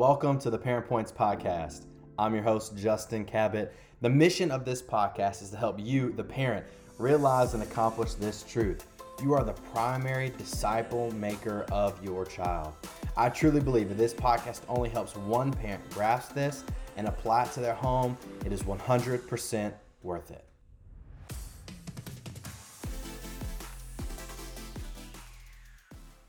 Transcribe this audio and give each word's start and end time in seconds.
Welcome 0.00 0.38
to 0.38 0.48
the 0.48 0.56
Parent 0.56 0.86
Points 0.86 1.12
Podcast. 1.12 1.84
I'm 2.18 2.32
your 2.32 2.42
host, 2.42 2.74
Justin 2.74 3.22
Cabot. 3.26 3.70
The 4.00 4.08
mission 4.08 4.50
of 4.50 4.64
this 4.64 4.80
podcast 4.80 5.42
is 5.42 5.50
to 5.50 5.58
help 5.58 5.78
you, 5.78 6.12
the 6.12 6.24
parent, 6.24 6.64
realize 6.96 7.52
and 7.52 7.62
accomplish 7.62 8.14
this 8.14 8.42
truth. 8.42 8.86
You 9.22 9.34
are 9.34 9.44
the 9.44 9.52
primary 9.74 10.30
disciple 10.30 11.12
maker 11.16 11.66
of 11.70 12.02
your 12.02 12.24
child. 12.24 12.72
I 13.14 13.28
truly 13.28 13.60
believe 13.60 13.90
that 13.90 13.98
this 13.98 14.14
podcast 14.14 14.62
only 14.70 14.88
helps 14.88 15.14
one 15.16 15.52
parent 15.52 15.86
grasp 15.90 16.32
this 16.32 16.64
and 16.96 17.06
apply 17.06 17.42
it 17.44 17.52
to 17.52 17.60
their 17.60 17.74
home. 17.74 18.16
It 18.46 18.52
is 18.54 18.62
100% 18.62 19.74
worth 20.02 20.30
it. 20.30 20.46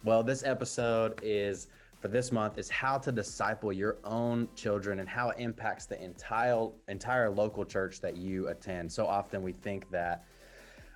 Well, 0.03 0.23
this 0.23 0.43
episode 0.43 1.21
is 1.23 1.67
for 2.01 2.07
this 2.07 2.31
month 2.31 2.57
is 2.57 2.67
how 2.67 2.97
to 2.97 3.11
disciple 3.11 3.71
your 3.71 3.97
own 4.03 4.49
children 4.55 4.99
and 4.99 5.07
how 5.07 5.29
it 5.29 5.37
impacts 5.37 5.85
the 5.85 6.03
entire 6.03 6.67
entire 6.87 7.29
local 7.29 7.63
church 7.63 8.01
that 8.01 8.17
you 8.17 8.47
attend. 8.47 8.91
So 8.91 9.05
often 9.05 9.43
we 9.43 9.53
think 9.53 9.89
that 9.91 10.25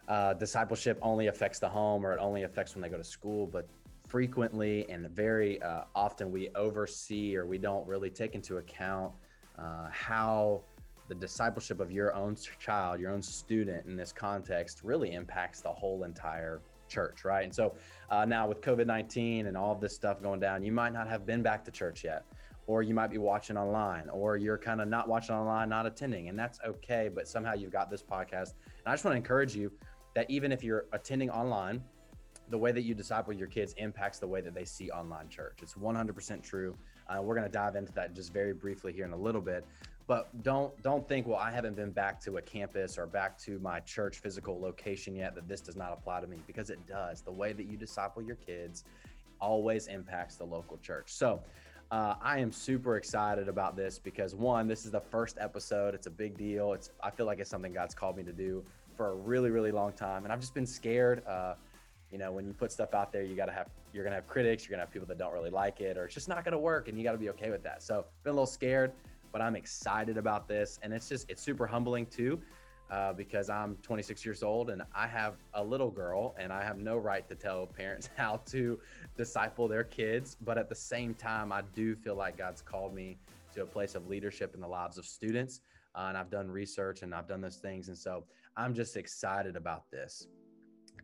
uh, 0.07 0.33
discipleship 0.33 0.97
only 1.03 1.27
affects 1.27 1.59
the 1.59 1.69
home 1.69 2.05
or 2.05 2.11
it 2.11 2.19
only 2.19 2.43
affects 2.43 2.73
when 2.73 2.81
they 2.81 2.89
go 2.89 2.97
to 2.97 3.03
school, 3.03 3.45
but 3.45 3.67
frequently 4.07 4.89
and 4.89 5.07
very 5.11 5.61
uh, 5.61 5.81
often 5.93 6.31
we 6.31 6.49
oversee 6.55 7.35
or 7.35 7.45
we 7.45 7.59
don't 7.59 7.87
really 7.87 8.09
take 8.09 8.33
into 8.33 8.57
account 8.57 9.13
uh, 9.59 9.87
how 9.91 10.61
the 11.07 11.15
discipleship 11.15 11.79
of 11.79 11.91
your 11.91 12.15
own 12.15 12.35
child, 12.59 12.99
your 12.99 13.11
own 13.11 13.21
student 13.21 13.85
in 13.85 13.95
this 13.95 14.11
context 14.11 14.81
really 14.83 15.13
impacts 15.13 15.61
the 15.61 15.71
whole 15.71 16.03
entire 16.03 16.61
church, 16.87 17.25
right? 17.25 17.43
And 17.43 17.53
so 17.53 17.75
uh, 18.09 18.25
now 18.25 18.47
with 18.47 18.61
COVID 18.61 18.85
19 18.85 19.47
and 19.47 19.57
all 19.57 19.71
of 19.71 19.81
this 19.81 19.93
stuff 19.93 20.21
going 20.21 20.39
down, 20.39 20.63
you 20.63 20.71
might 20.71 20.93
not 20.93 21.07
have 21.07 21.25
been 21.25 21.41
back 21.41 21.63
to 21.65 21.71
church 21.71 22.03
yet, 22.03 22.25
or 22.67 22.83
you 22.83 22.93
might 22.93 23.11
be 23.11 23.17
watching 23.17 23.57
online, 23.57 24.09
or 24.09 24.37
you're 24.37 24.57
kind 24.57 24.81
of 24.81 24.87
not 24.87 25.07
watching 25.07 25.35
online, 25.35 25.69
not 25.69 25.85
attending, 25.85 26.29
and 26.29 26.37
that's 26.37 26.59
okay. 26.65 27.09
But 27.13 27.27
somehow 27.27 27.53
you've 27.53 27.71
got 27.71 27.89
this 27.89 28.03
podcast. 28.03 28.53
And 28.63 28.87
I 28.87 28.93
just 28.93 29.05
want 29.05 29.13
to 29.13 29.17
encourage 29.17 29.55
you 29.55 29.71
that 30.15 30.29
even 30.29 30.51
if 30.51 30.63
you're 30.63 30.85
attending 30.93 31.29
online, 31.29 31.83
the 32.49 32.57
way 32.57 32.71
that 32.71 32.83
you 32.83 32.93
disciple 32.93 33.33
your 33.33 33.47
kids 33.47 33.73
impacts 33.77 34.19
the 34.19 34.27
way 34.27 34.41
that 34.41 34.53
they 34.53 34.65
see 34.65 34.91
online 34.91 35.27
church. 35.29 35.59
It's 35.61 35.73
100% 35.73 36.43
true. 36.43 36.75
Uh, 37.07 37.21
we're 37.21 37.35
going 37.35 37.45
to 37.45 37.51
dive 37.51 37.75
into 37.75 37.91
that 37.93 38.13
just 38.13 38.33
very 38.33 38.53
briefly 38.53 38.93
here 38.93 39.05
in 39.05 39.13
a 39.13 39.17
little 39.17 39.41
bit 39.41 39.65
but 40.07 40.43
don't 40.43 40.79
don't 40.83 41.07
think 41.07 41.27
well 41.27 41.37
i 41.37 41.51
haven't 41.51 41.75
been 41.75 41.91
back 41.91 42.19
to 42.19 42.37
a 42.37 42.41
campus 42.41 42.97
or 42.97 43.05
back 43.05 43.37
to 43.37 43.59
my 43.59 43.79
church 43.81 44.19
physical 44.19 44.59
location 44.59 45.15
yet 45.15 45.33
that 45.35 45.47
this 45.47 45.61
does 45.61 45.75
not 45.75 45.91
apply 45.91 46.21
to 46.21 46.27
me 46.27 46.37
because 46.47 46.69
it 46.69 46.79
does. 46.87 47.21
The 47.21 47.31
way 47.31 47.53
that 47.53 47.65
you 47.65 47.77
disciple 47.77 48.21
your 48.21 48.35
kids 48.35 48.83
always 49.39 49.87
impacts 49.87 50.35
the 50.35 50.45
local 50.45 50.77
church. 50.77 51.11
So 51.11 51.41
uh, 51.91 52.15
i 52.21 52.39
am 52.39 52.51
super 52.51 52.97
excited 52.97 53.47
about 53.47 53.75
this 53.75 53.99
because 53.99 54.33
one 54.33 54.67
this 54.67 54.85
is 54.85 54.91
the 54.91 54.99
first 55.01 55.37
episode. 55.39 55.93
It's 55.93 56.07
a 56.07 56.11
big 56.11 56.37
deal. 56.37 56.73
It's 56.73 56.91
i 57.03 57.09
feel 57.09 57.25
like 57.25 57.39
it's 57.39 57.49
something 57.49 57.73
god's 57.73 57.95
called 57.95 58.17
me 58.17 58.23
to 58.23 58.33
do 58.33 58.63
for 58.95 59.11
a 59.11 59.15
really 59.15 59.49
really 59.49 59.71
long 59.71 59.93
time. 59.93 60.23
And 60.23 60.33
i've 60.33 60.39
just 60.39 60.53
been 60.53 60.65
scared 60.65 61.25
uh, 61.27 61.55
you 62.11 62.19
know 62.19 62.31
when 62.31 62.45
you 62.45 62.53
put 62.53 62.71
stuff 62.71 62.93
out 62.93 63.11
there 63.11 63.23
you 63.23 63.35
got 63.35 63.47
to 63.47 63.51
have 63.51 63.67
you're 63.91 64.03
gonna 64.03 64.15
have 64.15 64.27
critics 64.27 64.63
you're 64.63 64.71
gonna 64.71 64.83
have 64.83 64.91
people 64.91 65.07
that 65.07 65.17
don't 65.17 65.33
really 65.33 65.49
like 65.49 65.81
it 65.81 65.97
or 65.97 66.05
it's 66.05 66.13
just 66.13 66.29
not 66.29 66.43
gonna 66.43 66.57
work 66.57 66.87
and 66.87 66.97
you 66.97 67.03
got 67.03 67.13
to 67.13 67.17
be 67.17 67.29
okay 67.29 67.49
with 67.49 67.63
that. 67.63 67.81
So 67.81 68.05
been 68.23 68.31
a 68.31 68.33
little 68.33 68.45
scared 68.45 68.91
but 69.35 69.41
I'm 69.41 69.57
excited 69.57 70.17
about 70.17 70.47
this. 70.47 70.79
And 70.81 70.93
it's 70.93 71.09
just, 71.09 71.29
it's 71.29 71.41
super 71.41 71.67
humbling 71.67 72.05
too, 72.05 72.39
uh, 72.89 73.11
because 73.11 73.49
I'm 73.49 73.75
26 73.81 74.23
years 74.23 74.43
old 74.43 74.69
and 74.69 74.81
I 74.95 75.07
have 75.07 75.33
a 75.55 75.61
little 75.61 75.91
girl 75.91 76.37
and 76.39 76.53
I 76.53 76.63
have 76.63 76.77
no 76.77 76.95
right 76.95 77.27
to 77.27 77.35
tell 77.35 77.65
parents 77.77 78.09
how 78.15 78.39
to 78.45 78.79
disciple 79.17 79.67
their 79.67 79.83
kids. 79.83 80.37
But 80.39 80.57
at 80.57 80.69
the 80.69 80.75
same 80.75 81.13
time, 81.15 81.51
I 81.51 81.63
do 81.73 81.97
feel 81.97 82.15
like 82.15 82.37
God's 82.37 82.61
called 82.61 82.95
me 82.95 83.17
to 83.55 83.63
a 83.63 83.65
place 83.65 83.93
of 83.93 84.07
leadership 84.07 84.55
in 84.55 84.61
the 84.61 84.69
lives 84.69 84.97
of 84.97 85.05
students. 85.05 85.59
Uh, 85.95 86.05
and 86.07 86.17
I've 86.17 86.29
done 86.29 86.49
research 86.49 87.01
and 87.01 87.13
I've 87.13 87.27
done 87.27 87.41
those 87.41 87.57
things. 87.57 87.89
And 87.89 87.97
so 87.97 88.23
I'm 88.55 88.73
just 88.73 88.95
excited 88.95 89.57
about 89.57 89.91
this. 89.91 90.27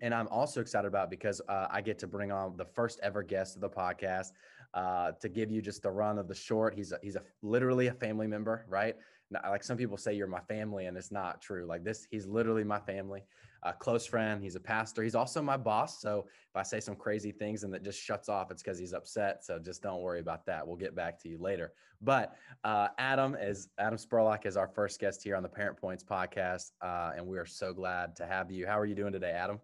And 0.01 0.13
I'm 0.13 0.29
also 0.29 0.61
excited 0.61 0.87
about 0.87 1.09
because 1.09 1.41
uh, 1.49 1.67
I 1.69 1.81
get 1.81 1.99
to 1.99 2.07
bring 2.07 2.31
on 2.31 2.55
the 2.55 2.63
first 2.63 3.01
ever 3.03 3.23
guest 3.23 3.55
of 3.55 3.61
the 3.61 3.69
podcast 3.69 4.31
uh, 4.73 5.11
to 5.19 5.29
give 5.29 5.51
you 5.51 5.61
just 5.61 5.83
the 5.83 5.91
run 5.91 6.17
of 6.17 6.27
the 6.27 6.35
short. 6.35 6.73
He's 6.75 6.91
a, 6.91 6.99
he's 7.01 7.15
a 7.15 7.23
literally 7.41 7.87
a 7.87 7.93
family 7.93 8.27
member, 8.27 8.65
right? 8.69 8.95
Now, 9.29 9.39
like 9.49 9.63
some 9.63 9.77
people 9.77 9.97
say, 9.97 10.13
you're 10.13 10.27
my 10.27 10.41
family, 10.41 10.85
and 10.87 10.97
it's 10.97 11.11
not 11.11 11.41
true. 11.41 11.65
Like 11.65 11.83
this, 11.83 12.05
he's 12.11 12.27
literally 12.27 12.65
my 12.65 12.79
family, 12.79 13.23
a 13.63 13.71
close 13.71 14.05
friend. 14.05 14.43
He's 14.43 14.55
a 14.55 14.59
pastor. 14.59 15.03
He's 15.03 15.15
also 15.15 15.41
my 15.41 15.55
boss. 15.55 16.01
So 16.01 16.25
if 16.27 16.55
I 16.55 16.63
say 16.63 16.81
some 16.81 16.95
crazy 16.95 17.31
things 17.31 17.63
and 17.63 17.73
that 17.73 17.83
just 17.83 18.01
shuts 18.01 18.27
off, 18.27 18.51
it's 18.51 18.61
because 18.61 18.77
he's 18.77 18.93
upset. 18.93 19.45
So 19.45 19.57
just 19.57 19.81
don't 19.81 20.01
worry 20.01 20.19
about 20.19 20.45
that. 20.47 20.67
We'll 20.67 20.75
get 20.75 20.95
back 20.95 21.17
to 21.21 21.29
you 21.29 21.37
later. 21.37 21.71
But 22.01 22.35
uh, 22.63 22.89
Adam 22.97 23.37
is 23.39 23.69
Adam 23.77 23.97
Spurlock 23.97 24.45
is 24.45 24.57
our 24.57 24.67
first 24.67 24.99
guest 24.99 25.23
here 25.23 25.35
on 25.35 25.43
the 25.43 25.49
Parent 25.49 25.77
Points 25.77 26.03
podcast, 26.03 26.71
uh, 26.81 27.11
and 27.15 27.25
we 27.25 27.37
are 27.37 27.45
so 27.45 27.73
glad 27.73 28.15
to 28.17 28.25
have 28.25 28.51
you. 28.51 28.65
How 28.65 28.77
are 28.79 28.85
you 28.85 28.95
doing 28.95 29.13
today, 29.13 29.31
Adam? 29.31 29.59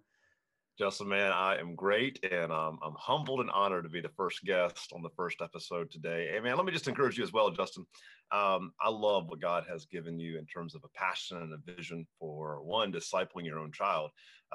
Justin, 0.78 1.08
man, 1.08 1.32
I 1.32 1.58
am 1.58 1.74
great, 1.74 2.24
and 2.24 2.52
um, 2.52 2.78
I'm 2.84 2.94
humbled 3.00 3.40
and 3.40 3.50
honored 3.50 3.86
to 3.86 3.90
be 3.90 4.00
the 4.00 4.10
first 4.10 4.44
guest 4.44 4.94
on 4.94 5.02
the 5.02 5.10
first 5.16 5.42
episode 5.42 5.90
today. 5.90 6.30
Hey, 6.32 6.40
man, 6.40 6.56
let 6.56 6.68
me 6.68 6.72
just 6.72 6.88
encourage 6.88 7.18
you 7.18 7.24
as 7.24 7.34
well, 7.34 7.50
Justin. 7.50 7.84
Um, 8.32 8.74
I 8.80 8.90
love 8.90 9.28
what 9.28 9.40
God 9.40 9.66
has 9.68 9.86
given 9.86 10.20
you 10.20 10.38
in 10.38 10.46
terms 10.46 10.76
of 10.76 10.84
a 10.84 10.90
passion 10.90 11.38
and 11.38 11.52
a 11.52 11.74
vision 11.74 12.06
for 12.20 12.62
one, 12.62 12.94
discipling 12.94 13.44
your 13.46 13.58
own 13.58 13.72
child, 13.72 14.12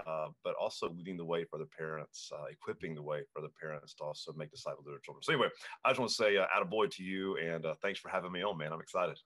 uh, 0.07 0.29
but 0.45 0.55
also 0.61 0.91
leading 0.91 1.17
the 1.17 1.25
way 1.25 1.45
for 1.45 1.59
the 1.59 1.67
parents, 1.77 2.31
uh, 2.33 2.45
equipping 2.53 2.95
the 2.95 3.03
way 3.03 3.23
for 3.33 3.43
the 3.43 3.51
parents 3.61 3.93
to 3.95 4.05
also 4.05 4.33
make 4.37 4.53
disciples 4.53 4.87
of 4.87 4.93
their 4.93 5.01
children. 5.01 5.25
So, 5.25 5.33
anyway, 5.33 5.49
I 5.85 5.91
just 5.91 5.99
want 5.99 6.11
to 6.11 6.15
say, 6.15 6.37
uh, 6.37 6.47
attaboy 6.57 6.89
to 6.93 7.03
you, 7.03 7.37
and 7.39 7.67
uh, 7.67 7.75
thanks 7.83 7.99
for 7.99 8.11
having 8.11 8.31
me 8.31 8.45
on, 8.45 8.57
man. 8.59 8.73
I'm 8.73 8.81
excited. 8.81 9.19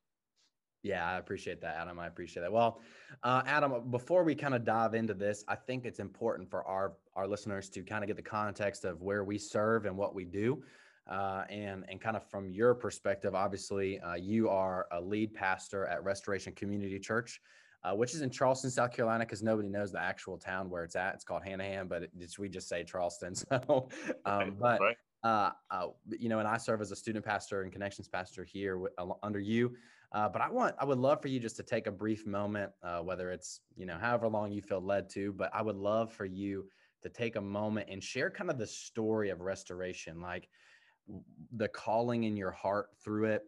Yeah, 0.82 1.08
I 1.08 1.18
appreciate 1.18 1.60
that, 1.62 1.76
Adam. 1.76 1.98
I 1.98 2.06
appreciate 2.06 2.42
that. 2.42 2.52
Well, 2.52 2.80
uh, 3.22 3.42
Adam, 3.46 3.90
before 3.90 4.22
we 4.22 4.34
kind 4.34 4.54
of 4.54 4.64
dive 4.64 4.94
into 4.94 5.14
this, 5.14 5.44
I 5.48 5.56
think 5.56 5.84
it's 5.84 5.98
important 5.98 6.48
for 6.48 6.64
our 6.64 6.94
our 7.14 7.26
listeners 7.26 7.68
to 7.70 7.82
kind 7.82 8.04
of 8.04 8.08
get 8.08 8.16
the 8.16 8.22
context 8.22 8.84
of 8.84 9.02
where 9.02 9.24
we 9.24 9.38
serve 9.38 9.86
and 9.86 9.96
what 9.96 10.14
we 10.14 10.24
do, 10.24 10.62
uh, 11.10 11.44
and 11.48 11.84
and 11.88 12.00
kind 12.00 12.16
of 12.16 12.28
from 12.30 12.50
your 12.50 12.74
perspective. 12.74 13.34
Obviously, 13.34 13.98
uh, 14.00 14.14
you 14.14 14.48
are 14.48 14.86
a 14.92 15.00
lead 15.00 15.34
pastor 15.34 15.86
at 15.86 16.04
Restoration 16.04 16.52
Community 16.52 17.00
Church, 17.00 17.40
uh, 17.82 17.94
which 17.94 18.14
is 18.14 18.20
in 18.20 18.30
Charleston, 18.30 18.70
South 18.70 18.92
Carolina, 18.92 19.24
because 19.24 19.42
nobody 19.42 19.68
knows 19.68 19.90
the 19.90 20.00
actual 20.00 20.38
town 20.38 20.70
where 20.70 20.84
it's 20.84 20.94
at. 20.94 21.14
It's 21.14 21.24
called 21.24 21.42
Hanahan, 21.42 21.88
but 21.88 22.04
it, 22.04 22.10
we 22.38 22.48
just 22.48 22.68
say 22.68 22.84
Charleston. 22.84 23.34
So, 23.34 23.88
um, 24.24 24.56
but. 24.58 24.80
Right. 24.80 24.96
Uh, 25.24 25.50
uh, 25.72 25.86
you 26.06 26.28
know, 26.28 26.38
and 26.38 26.46
I 26.46 26.56
serve 26.56 26.80
as 26.80 26.92
a 26.92 26.96
student 26.96 27.24
pastor 27.24 27.62
and 27.62 27.72
connections 27.72 28.06
pastor 28.06 28.44
here 28.44 28.80
under 29.24 29.40
you. 29.40 29.74
Uh, 30.16 30.30
but 30.30 30.40
I 30.40 30.48
want, 30.48 30.74
I 30.80 30.86
would 30.86 30.96
love 30.96 31.20
for 31.20 31.28
you 31.28 31.38
just 31.38 31.56
to 31.56 31.62
take 31.62 31.86
a 31.86 31.92
brief 31.92 32.26
moment, 32.26 32.72
uh, 32.82 33.00
whether 33.00 33.30
it's, 33.30 33.60
you 33.76 33.84
know, 33.84 33.98
however 33.98 34.28
long 34.28 34.50
you 34.50 34.62
feel 34.62 34.80
led 34.80 35.10
to, 35.10 35.30
but 35.34 35.50
I 35.52 35.60
would 35.60 35.76
love 35.76 36.10
for 36.10 36.24
you 36.24 36.64
to 37.02 37.10
take 37.10 37.36
a 37.36 37.40
moment 37.40 37.90
and 37.90 38.02
share 38.02 38.30
kind 38.30 38.48
of 38.48 38.56
the 38.56 38.66
story 38.66 39.28
of 39.28 39.42
restoration, 39.42 40.22
like 40.22 40.48
the 41.54 41.68
calling 41.68 42.24
in 42.24 42.34
your 42.34 42.50
heart 42.50 42.88
through 43.04 43.26
it, 43.26 43.42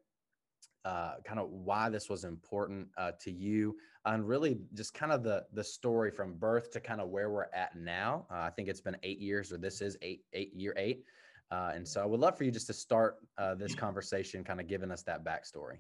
uh, 0.85 1.15
kind 1.25 1.41
of 1.41 1.49
why 1.49 1.89
this 1.89 2.11
was 2.11 2.25
important 2.25 2.89
uh, 2.99 3.13
to 3.23 3.33
you, 3.33 3.75
and 4.05 4.29
really 4.29 4.59
just 4.75 4.93
kind 4.93 5.11
of 5.11 5.23
the 5.23 5.47
the 5.55 5.65
story 5.65 6.11
from 6.11 6.35
birth 6.35 6.71
to 6.73 6.81
kind 6.81 7.01
of 7.01 7.09
where 7.09 7.31
we're 7.31 7.47
at 7.55 7.77
now. 7.77 8.27
Uh, 8.31 8.41
I 8.41 8.51
think 8.51 8.69
it's 8.69 8.83
been 8.83 8.97
eight 9.03 9.21
years, 9.21 9.53
or 9.53 9.57
this 9.57 9.81
is 9.81 9.97
eight 10.03 10.23
eight 10.35 10.53
year 10.55 10.75
eight, 10.77 11.05
uh, 11.51 11.73
and 11.75 11.89
so 11.89 12.03
I 12.03 12.07
would 12.07 12.21
love 12.21 12.37
for 12.37 12.45
you 12.45 12.51
just 12.51 12.67
to 12.67 12.75
start 12.75 13.17
uh, 13.39 13.55
this 13.55 13.75
conversation, 13.75 14.45
kind 14.45 14.61
of 14.61 14.67
giving 14.69 14.91
us 14.91 15.03
that 15.05 15.25
backstory. 15.25 15.79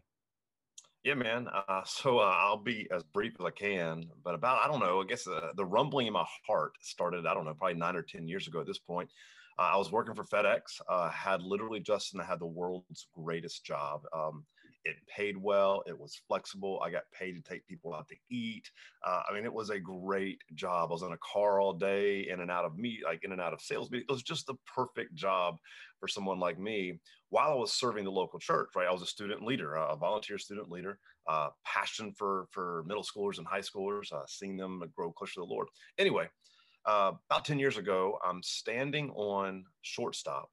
Yeah, 1.04 1.14
man. 1.14 1.48
Uh, 1.48 1.82
so 1.86 2.18
uh, 2.18 2.34
I'll 2.36 2.62
be 2.62 2.88
as 2.90 3.02
brief 3.04 3.34
as 3.38 3.46
I 3.46 3.50
can, 3.50 4.10
but 4.22 4.34
about, 4.34 4.62
I 4.64 4.68
don't 4.68 4.80
know, 4.80 5.00
I 5.00 5.04
guess 5.04 5.26
uh, 5.26 5.52
the 5.56 5.64
rumbling 5.64 6.06
in 6.06 6.12
my 6.12 6.26
heart 6.46 6.74
started, 6.80 7.26
I 7.26 7.34
don't 7.34 7.44
know, 7.44 7.54
probably 7.54 7.74
nine 7.78 7.96
or 7.96 8.02
10 8.02 8.28
years 8.28 8.46
ago 8.48 8.60
at 8.60 8.66
this 8.66 8.78
point. 8.78 9.10
Uh, 9.58 9.62
I 9.74 9.76
was 9.76 9.90
working 9.90 10.14
for 10.14 10.24
FedEx, 10.24 10.80
uh, 10.88 11.10
had 11.10 11.42
literally, 11.42 11.80
Justin, 11.80 12.20
I 12.20 12.24
had 12.24 12.38
the 12.38 12.46
world's 12.46 13.08
greatest 13.12 13.64
job. 13.64 14.02
Um, 14.12 14.46
it 14.88 14.96
paid 15.06 15.36
well. 15.36 15.82
It 15.86 15.98
was 15.98 16.20
flexible. 16.26 16.80
I 16.84 16.90
got 16.90 17.10
paid 17.12 17.32
to 17.32 17.42
take 17.42 17.66
people 17.66 17.94
out 17.94 18.08
to 18.08 18.16
eat. 18.30 18.70
Uh, 19.06 19.22
I 19.28 19.34
mean, 19.34 19.44
it 19.44 19.52
was 19.52 19.70
a 19.70 19.78
great 19.78 20.40
job. 20.54 20.90
I 20.90 20.92
was 20.92 21.02
in 21.02 21.12
a 21.12 21.18
car 21.18 21.60
all 21.60 21.72
day, 21.72 22.28
in 22.28 22.40
and 22.40 22.50
out 22.50 22.64
of 22.64 22.78
me, 22.78 23.00
like 23.04 23.24
in 23.24 23.32
and 23.32 23.40
out 23.40 23.52
of 23.52 23.60
sales. 23.60 23.90
It 23.92 24.04
was 24.08 24.22
just 24.22 24.46
the 24.46 24.54
perfect 24.66 25.14
job 25.14 25.58
for 26.00 26.08
someone 26.08 26.40
like 26.40 26.58
me. 26.58 26.98
While 27.30 27.50
I 27.50 27.54
was 27.54 27.72
serving 27.72 28.04
the 28.04 28.10
local 28.10 28.38
church, 28.38 28.70
right? 28.74 28.88
I 28.88 28.92
was 28.92 29.02
a 29.02 29.06
student 29.06 29.44
leader, 29.44 29.74
a 29.74 29.96
volunteer 29.96 30.38
student 30.38 30.70
leader. 30.70 30.98
Uh, 31.28 31.50
passion 31.62 32.10
for 32.16 32.46
for 32.50 32.84
middle 32.86 33.02
schoolers 33.02 33.36
and 33.36 33.46
high 33.46 33.60
schoolers, 33.60 34.10
uh, 34.12 34.22
seeing 34.26 34.56
them 34.56 34.82
grow 34.96 35.12
closer 35.12 35.34
to 35.34 35.40
the 35.40 35.46
Lord. 35.46 35.68
Anyway, 35.98 36.26
uh, 36.86 37.12
about 37.30 37.44
ten 37.44 37.58
years 37.58 37.76
ago, 37.76 38.18
I'm 38.24 38.42
standing 38.42 39.10
on 39.10 39.66
shortstop 39.82 40.48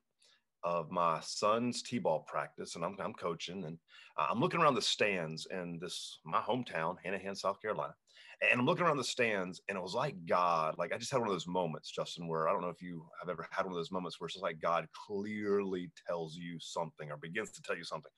of 0.65 0.91
my 0.91 1.19
son's 1.21 1.83
t-ball 1.83 2.25
practice, 2.27 2.75
and 2.75 2.83
I'm, 2.83 2.97
I'm 2.99 3.13
coaching, 3.13 3.63
and 3.65 3.77
uh, 4.17 4.27
I'm 4.29 4.39
looking 4.41 4.59
around 4.59 4.75
the 4.75 4.81
stands 4.81 5.47
in 5.51 5.79
this 5.81 6.19
my 6.25 6.41
hometown, 6.41 6.97
Hanahan, 7.05 7.37
South 7.37 7.61
Carolina, 7.61 7.93
and 8.41 8.59
I'm 8.59 8.65
looking 8.65 8.85
around 8.85 8.97
the 8.97 9.03
stands, 9.03 9.61
and 9.69 9.77
it 9.77 9.81
was 9.81 9.93
like 9.93 10.15
God, 10.25 10.75
like 10.79 10.91
I 10.91 10.97
just 10.97 11.11
had 11.11 11.19
one 11.19 11.29
of 11.29 11.35
those 11.35 11.47
moments, 11.47 11.91
Justin, 11.91 12.27
where 12.27 12.49
I 12.49 12.51
don't 12.51 12.63
know 12.63 12.69
if 12.69 12.81
you 12.81 13.05
have 13.19 13.29
ever 13.29 13.47
had 13.51 13.63
one 13.63 13.73
of 13.73 13.77
those 13.77 13.91
moments 13.91 14.19
where 14.19 14.25
it's 14.25 14.33
just 14.33 14.43
like 14.43 14.59
God 14.59 14.87
clearly 15.07 15.91
tells 16.07 16.35
you 16.35 16.57
something 16.59 17.11
or 17.11 17.17
begins 17.17 17.51
to 17.51 17.61
tell 17.61 17.77
you 17.77 17.83
something. 17.85 18.11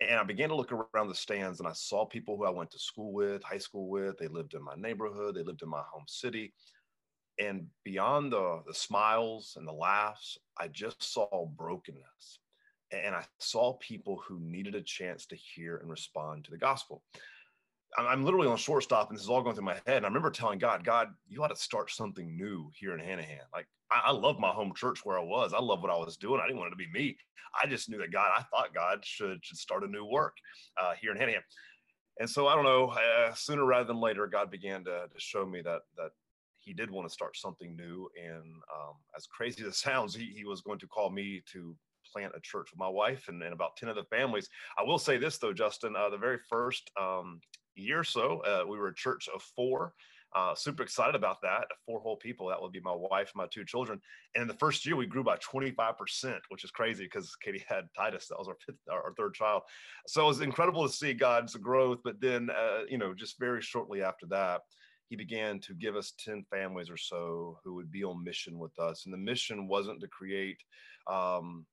And 0.00 0.18
I 0.18 0.24
began 0.24 0.48
to 0.48 0.56
look 0.56 0.72
around 0.72 1.08
the 1.08 1.14
stands, 1.14 1.60
and 1.60 1.68
I 1.68 1.72
saw 1.72 2.04
people 2.04 2.36
who 2.36 2.44
I 2.46 2.50
went 2.50 2.72
to 2.72 2.80
school 2.80 3.12
with, 3.12 3.44
high 3.44 3.58
school 3.58 3.88
with. 3.88 4.18
They 4.18 4.28
lived 4.28 4.54
in 4.54 4.62
my 4.62 4.74
neighborhood, 4.76 5.36
they 5.36 5.44
lived 5.44 5.62
in 5.62 5.68
my 5.68 5.82
home 5.92 6.04
city 6.08 6.52
and 7.38 7.66
beyond 7.84 8.32
the, 8.32 8.62
the 8.66 8.74
smiles 8.74 9.54
and 9.56 9.66
the 9.66 9.72
laughs, 9.72 10.38
I 10.58 10.68
just 10.68 11.02
saw 11.02 11.46
brokenness. 11.56 12.38
And 12.92 13.14
I 13.14 13.24
saw 13.38 13.72
people 13.74 14.22
who 14.26 14.38
needed 14.40 14.74
a 14.74 14.82
chance 14.82 15.26
to 15.26 15.36
hear 15.36 15.78
and 15.78 15.90
respond 15.90 16.44
to 16.44 16.50
the 16.50 16.58
gospel. 16.58 17.02
I'm 17.96 18.24
literally 18.24 18.48
on 18.48 18.56
shortstop, 18.56 19.08
and 19.08 19.16
this 19.16 19.24
is 19.24 19.30
all 19.30 19.42
going 19.42 19.54
through 19.54 19.64
my 19.64 19.80
head. 19.86 19.98
And 19.98 20.06
I 20.06 20.08
remember 20.08 20.30
telling 20.30 20.58
God, 20.58 20.84
God, 20.84 21.08
you 21.28 21.42
ought 21.42 21.48
to 21.48 21.56
start 21.56 21.90
something 21.90 22.36
new 22.36 22.70
here 22.74 22.92
in 22.92 23.00
Hanahan. 23.00 23.46
Like, 23.52 23.66
I, 23.90 24.02
I 24.06 24.10
love 24.12 24.38
my 24.38 24.50
home 24.50 24.72
church 24.74 25.00
where 25.04 25.18
I 25.18 25.22
was. 25.22 25.52
I 25.52 25.60
love 25.60 25.82
what 25.82 25.92
I 25.92 25.96
was 25.96 26.16
doing. 26.16 26.40
I 26.40 26.46
didn't 26.46 26.58
want 26.58 26.68
it 26.68 26.76
to 26.76 26.76
be 26.76 26.90
me. 26.92 27.16
I 27.60 27.66
just 27.68 27.88
knew 27.88 27.98
that 27.98 28.12
God, 28.12 28.30
I 28.36 28.42
thought 28.42 28.74
God 28.74 29.04
should, 29.04 29.44
should 29.44 29.58
start 29.58 29.84
a 29.84 29.88
new 29.88 30.04
work 30.04 30.36
uh, 30.80 30.94
here 31.00 31.12
in 31.12 31.18
Hanahan. 31.18 31.42
And 32.18 32.28
so 32.28 32.46
I 32.46 32.54
don't 32.54 32.64
know, 32.64 32.88
uh, 32.88 33.32
sooner 33.34 33.64
rather 33.64 33.86
than 33.86 34.00
later, 34.00 34.26
God 34.26 34.50
began 34.50 34.84
to, 34.84 35.06
to 35.08 35.20
show 35.20 35.44
me 35.46 35.62
that, 35.62 35.82
that 35.96 36.10
he 36.64 36.72
did 36.72 36.90
want 36.90 37.06
to 37.08 37.12
start 37.12 37.36
something 37.36 37.76
new. 37.76 38.08
And 38.22 38.44
um, 38.44 38.94
as 39.16 39.26
crazy 39.26 39.62
as 39.66 39.68
it 39.68 39.74
sounds, 39.74 40.14
he, 40.14 40.32
he 40.36 40.44
was 40.44 40.60
going 40.60 40.78
to 40.80 40.86
call 40.86 41.10
me 41.10 41.42
to 41.52 41.76
plant 42.12 42.32
a 42.36 42.40
church 42.40 42.68
with 42.70 42.78
my 42.78 42.88
wife 42.88 43.26
and, 43.28 43.42
and 43.42 43.52
about 43.52 43.76
10 43.76 43.88
other 43.88 44.04
families. 44.10 44.48
I 44.78 44.82
will 44.82 44.98
say 44.98 45.16
this 45.16 45.38
though, 45.38 45.52
Justin, 45.52 45.96
uh, 45.96 46.10
the 46.10 46.18
very 46.18 46.38
first 46.48 46.90
um, 47.00 47.40
year 47.74 48.00
or 48.00 48.04
so, 48.04 48.40
uh, 48.40 48.64
we 48.68 48.78
were 48.78 48.88
a 48.88 48.94
church 48.94 49.28
of 49.34 49.42
four. 49.42 49.94
Uh, 50.34 50.52
super 50.52 50.82
excited 50.82 51.14
about 51.14 51.40
that. 51.42 51.66
Four 51.86 52.00
whole 52.00 52.16
people. 52.16 52.48
That 52.48 52.60
would 52.60 52.72
be 52.72 52.80
my 52.80 52.94
wife, 52.94 53.30
my 53.36 53.46
two 53.46 53.64
children. 53.64 54.00
And 54.34 54.42
in 54.42 54.48
the 54.48 54.54
first 54.54 54.84
year, 54.84 54.96
we 54.96 55.06
grew 55.06 55.22
by 55.22 55.36
25%, 55.36 56.38
which 56.48 56.64
is 56.64 56.72
crazy 56.72 57.04
because 57.04 57.36
Katie 57.36 57.64
had 57.68 57.84
Titus. 57.96 58.26
That 58.28 58.38
was 58.38 58.48
our 58.48 58.56
fifth, 58.66 58.78
our 58.90 59.14
third 59.16 59.34
child. 59.34 59.62
So 60.08 60.24
it 60.24 60.26
was 60.26 60.40
incredible 60.40 60.86
to 60.86 60.92
see 60.92 61.14
God's 61.14 61.54
growth. 61.54 61.98
But 62.02 62.20
then, 62.20 62.50
uh, 62.50 62.80
you 62.88 62.98
know, 62.98 63.14
just 63.14 63.38
very 63.38 63.62
shortly 63.62 64.02
after 64.02 64.26
that, 64.26 64.62
he 65.08 65.16
began 65.16 65.60
to 65.60 65.74
give 65.74 65.96
us 65.96 66.12
10 66.18 66.44
families 66.50 66.90
or 66.90 66.96
so 66.96 67.58
who 67.62 67.74
would 67.74 67.90
be 67.90 68.04
on 68.04 68.24
mission 68.24 68.58
with 68.58 68.78
us. 68.78 69.04
And 69.04 69.12
the 69.12 69.18
mission 69.18 69.68
wasn't 69.68 70.00
to 70.00 70.08
create 70.08 70.58
um, 71.06 71.66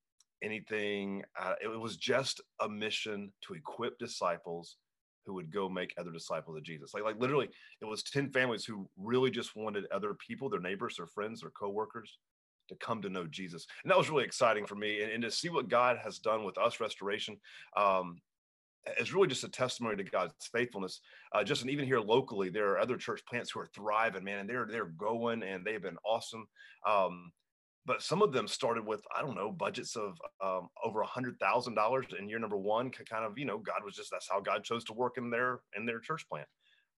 anything, 0.44 1.24
uh, 1.40 1.54
it 1.62 1.68
was 1.68 1.98
just 1.98 2.42
a 2.60 2.68
mission 2.68 3.32
to 3.42 3.54
equip 3.54 3.98
disciples 4.00 4.78
who 5.26 5.34
would 5.36 5.52
go 5.52 5.70
make 5.70 5.94
other 5.98 6.12
disciples 6.12 6.58
of 6.58 6.64
Jesus. 6.64 6.94
Like, 6.94 7.04
like 7.04 7.20
literally, 7.20 7.50
it 7.82 7.86
was 7.86 8.04
10 8.04 8.32
families 8.32 8.66
who 8.66 8.90
really 8.98 9.30
just 9.30 9.56
wanted 9.56 9.86
other 9.92 10.16
people, 10.16 10.50
their 10.50 10.60
neighbors, 10.60 10.98
their 10.98 11.08
friends, 11.08 11.42
their 11.42 11.52
coworkers, 11.52 12.18
to 12.70 12.76
come 12.76 13.02
to 13.02 13.10
know 13.10 13.28
Jesus. 13.28 13.68
And 13.84 13.92
that 13.92 13.98
was 13.98 14.10
really 14.10 14.24
exciting 14.24 14.66
for 14.66 14.76
me. 14.76 15.04
And, 15.04 15.12
and 15.12 15.24
to 15.24 15.32
see 15.32 15.50
what 15.50 15.70
God 15.70 15.98
has 16.04 16.20
done 16.20 16.44
with 16.44 16.58
us, 16.58 16.80
restoration. 16.80 17.38
Um, 17.78 18.20
is 19.00 19.14
really 19.14 19.28
just 19.28 19.44
a 19.44 19.50
testimony 19.50 19.96
to 19.98 20.04
God's 20.04 20.34
faithfulness. 20.52 21.02
Uh, 21.34 21.44
just 21.44 21.62
and 21.62 21.70
even 21.70 21.86
here 21.86 22.00
locally, 22.00 22.50
there 22.50 22.70
are 22.72 22.80
other 22.80 22.98
church 22.98 23.24
plants 23.26 23.52
who 23.52 23.60
are 23.60 23.70
thriving, 23.74 24.24
man, 24.24 24.40
and 24.40 24.50
they're 24.50 24.68
they're 24.70 24.86
going 24.86 25.44
and 25.44 25.66
they've 25.66 25.82
been 25.82 25.98
awesome. 26.06 26.48
Um, 26.88 27.32
but 27.86 28.02
some 28.02 28.22
of 28.22 28.32
them 28.32 28.48
started 28.48 28.86
with 28.86 29.02
I 29.16 29.22
don't 29.22 29.36
know 29.36 29.52
budgets 29.52 29.96
of 29.96 30.18
um, 30.44 30.70
over 30.84 31.02
a 31.02 31.08
hundred 31.08 31.40
thousand 31.40 31.76
dollars 31.76 32.06
in 32.18 32.30
year 32.30 32.40
number 32.40 32.58
one. 32.58 32.90
Kind 32.90 33.26
of 33.26 33.38
you 33.38 33.46
know 33.46 33.58
God 33.58 33.84
was 33.84 33.96
just 33.96 34.10
that's 34.12 34.30
how 34.30 34.40
God 34.40 34.64
chose 34.64 34.84
to 34.86 34.94
work 34.94 35.18
in 35.18 35.30
their 35.30 35.60
in 35.76 35.86
their 35.86 36.00
church 36.00 36.28
plant. 36.30 36.48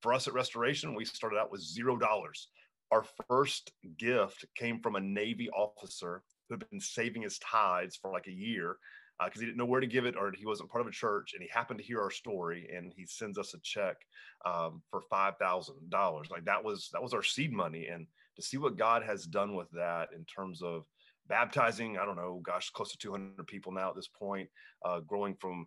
For 0.01 0.13
us 0.13 0.27
at 0.27 0.35
Restoration, 0.35 0.95
we 0.95 1.05
started 1.05 1.39
out 1.39 1.53
with 1.53 1.61
zero 1.61 1.97
dollars. 1.97 2.49
Our 2.91 3.05
first 3.29 3.73
gift 3.99 4.45
came 4.57 4.81
from 4.81 4.97
a 4.97 5.01
Navy 5.01 5.49
officer 5.51 6.23
who 6.49 6.57
had 6.57 6.69
been 6.69 6.81
saving 6.81 7.23
his 7.23 7.39
tithes 7.39 7.97
for 7.97 8.13
like 8.13 8.27
a 8.27 8.33
year 8.33 8.77
because 9.19 9.39
uh, 9.39 9.41
he 9.41 9.47
didn't 9.47 9.59
know 9.59 9.67
where 9.67 9.81
to 9.81 9.87
give 9.87 10.07
it 10.07 10.17
or 10.17 10.33
he 10.37 10.47
wasn't 10.47 10.71
part 10.71 10.83
of 10.83 10.89
a 10.89 10.93
church 10.93 11.33
and 11.35 11.43
he 11.43 11.49
happened 11.53 11.79
to 11.79 11.85
hear 11.85 12.01
our 12.01 12.11
story 12.11 12.69
and 12.75 12.93
he 12.97 13.07
sends 13.07 13.39
us 13.39 13.55
a 13.55 13.59
check 13.63 13.97
um, 14.45 14.83
for 14.91 15.03
five 15.11 15.35
thousand 15.39 15.77
dollars. 15.91 16.29
Like 16.31 16.45
that 16.45 16.63
was 16.63 16.89
that 16.93 17.03
was 17.03 17.15
our 17.15 17.23
seed 17.23 17.53
money 17.53 17.87
and 17.87 18.07
to 18.37 18.43
see 18.43 18.57
what 18.57 18.77
god 18.77 19.03
has 19.03 19.25
done 19.25 19.55
with 19.55 19.71
that 19.71 20.09
in 20.15 20.25
terms 20.25 20.63
of 20.63 20.85
baptizing 21.29 21.99
i 21.99 22.05
don't 22.05 22.17
know 22.17 22.41
gosh 22.45 22.71
close 22.71 22.91
to 22.91 22.99
200 22.99 23.47
people 23.47 23.73
now 23.73 23.91
at 23.91 23.97
this 23.97 24.09
point 24.09 24.49
uh, 24.85 25.01
growing 25.01 25.35
from 25.35 25.67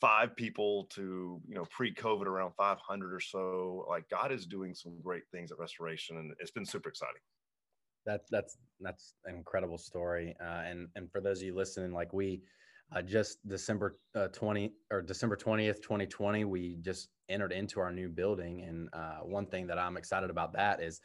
five 0.00 0.34
people 0.36 0.84
to 0.90 1.40
you 1.46 1.54
know 1.54 1.64
pre-covid 1.70 2.26
around 2.26 2.52
500 2.56 3.14
or 3.14 3.20
so 3.20 3.86
like 3.88 4.08
god 4.08 4.32
is 4.32 4.46
doing 4.46 4.74
some 4.74 4.98
great 5.02 5.22
things 5.32 5.52
at 5.52 5.58
restoration 5.58 6.18
and 6.18 6.32
it's 6.40 6.50
been 6.50 6.66
super 6.66 6.88
exciting. 6.88 7.20
That's 8.04 8.28
that's 8.30 8.58
that's 8.80 9.14
an 9.24 9.36
incredible 9.36 9.78
story 9.78 10.36
uh, 10.40 10.62
and 10.64 10.88
and 10.96 11.10
for 11.10 11.20
those 11.20 11.38
of 11.38 11.46
you 11.46 11.56
listening 11.56 11.92
like 11.92 12.12
we 12.12 12.42
uh, 12.94 13.02
just 13.02 13.46
December 13.48 13.98
uh, 14.14 14.28
20 14.28 14.72
or 14.90 15.02
December 15.02 15.36
20th, 15.36 15.82
2020, 15.82 16.44
we 16.44 16.76
just 16.80 17.08
entered 17.28 17.52
into 17.52 17.80
our 17.80 17.90
new 17.90 18.08
building. 18.08 18.62
And 18.62 18.88
uh, 18.92 19.18
one 19.22 19.46
thing 19.46 19.66
that 19.66 19.78
I'm 19.78 19.96
excited 19.96 20.30
about 20.30 20.52
that 20.54 20.80
is, 20.82 21.00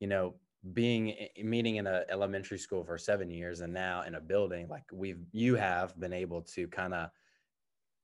you 0.00 0.08
know, 0.08 0.34
being 0.72 1.14
meeting 1.42 1.76
in 1.76 1.86
an 1.86 2.04
elementary 2.08 2.58
school 2.58 2.84
for 2.84 2.96
seven 2.96 3.28
years 3.28 3.60
and 3.60 3.72
now 3.72 4.02
in 4.02 4.14
a 4.14 4.20
building 4.20 4.68
like 4.68 4.84
we've 4.92 5.18
you 5.32 5.56
have 5.56 5.98
been 5.98 6.12
able 6.12 6.40
to 6.40 6.68
kind 6.68 6.94
of 6.94 7.10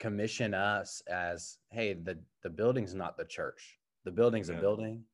commission 0.01 0.55
us 0.55 1.01
as 1.09 1.59
hey 1.71 1.93
the 1.93 2.19
the 2.43 2.51
building's 2.51 2.95
not 2.95 3.17
the 3.17 3.25
church 3.25 3.79
the 4.05 4.11
building's 4.11 4.49
yeah. 4.49 4.57
a 4.57 4.61
building 4.61 5.05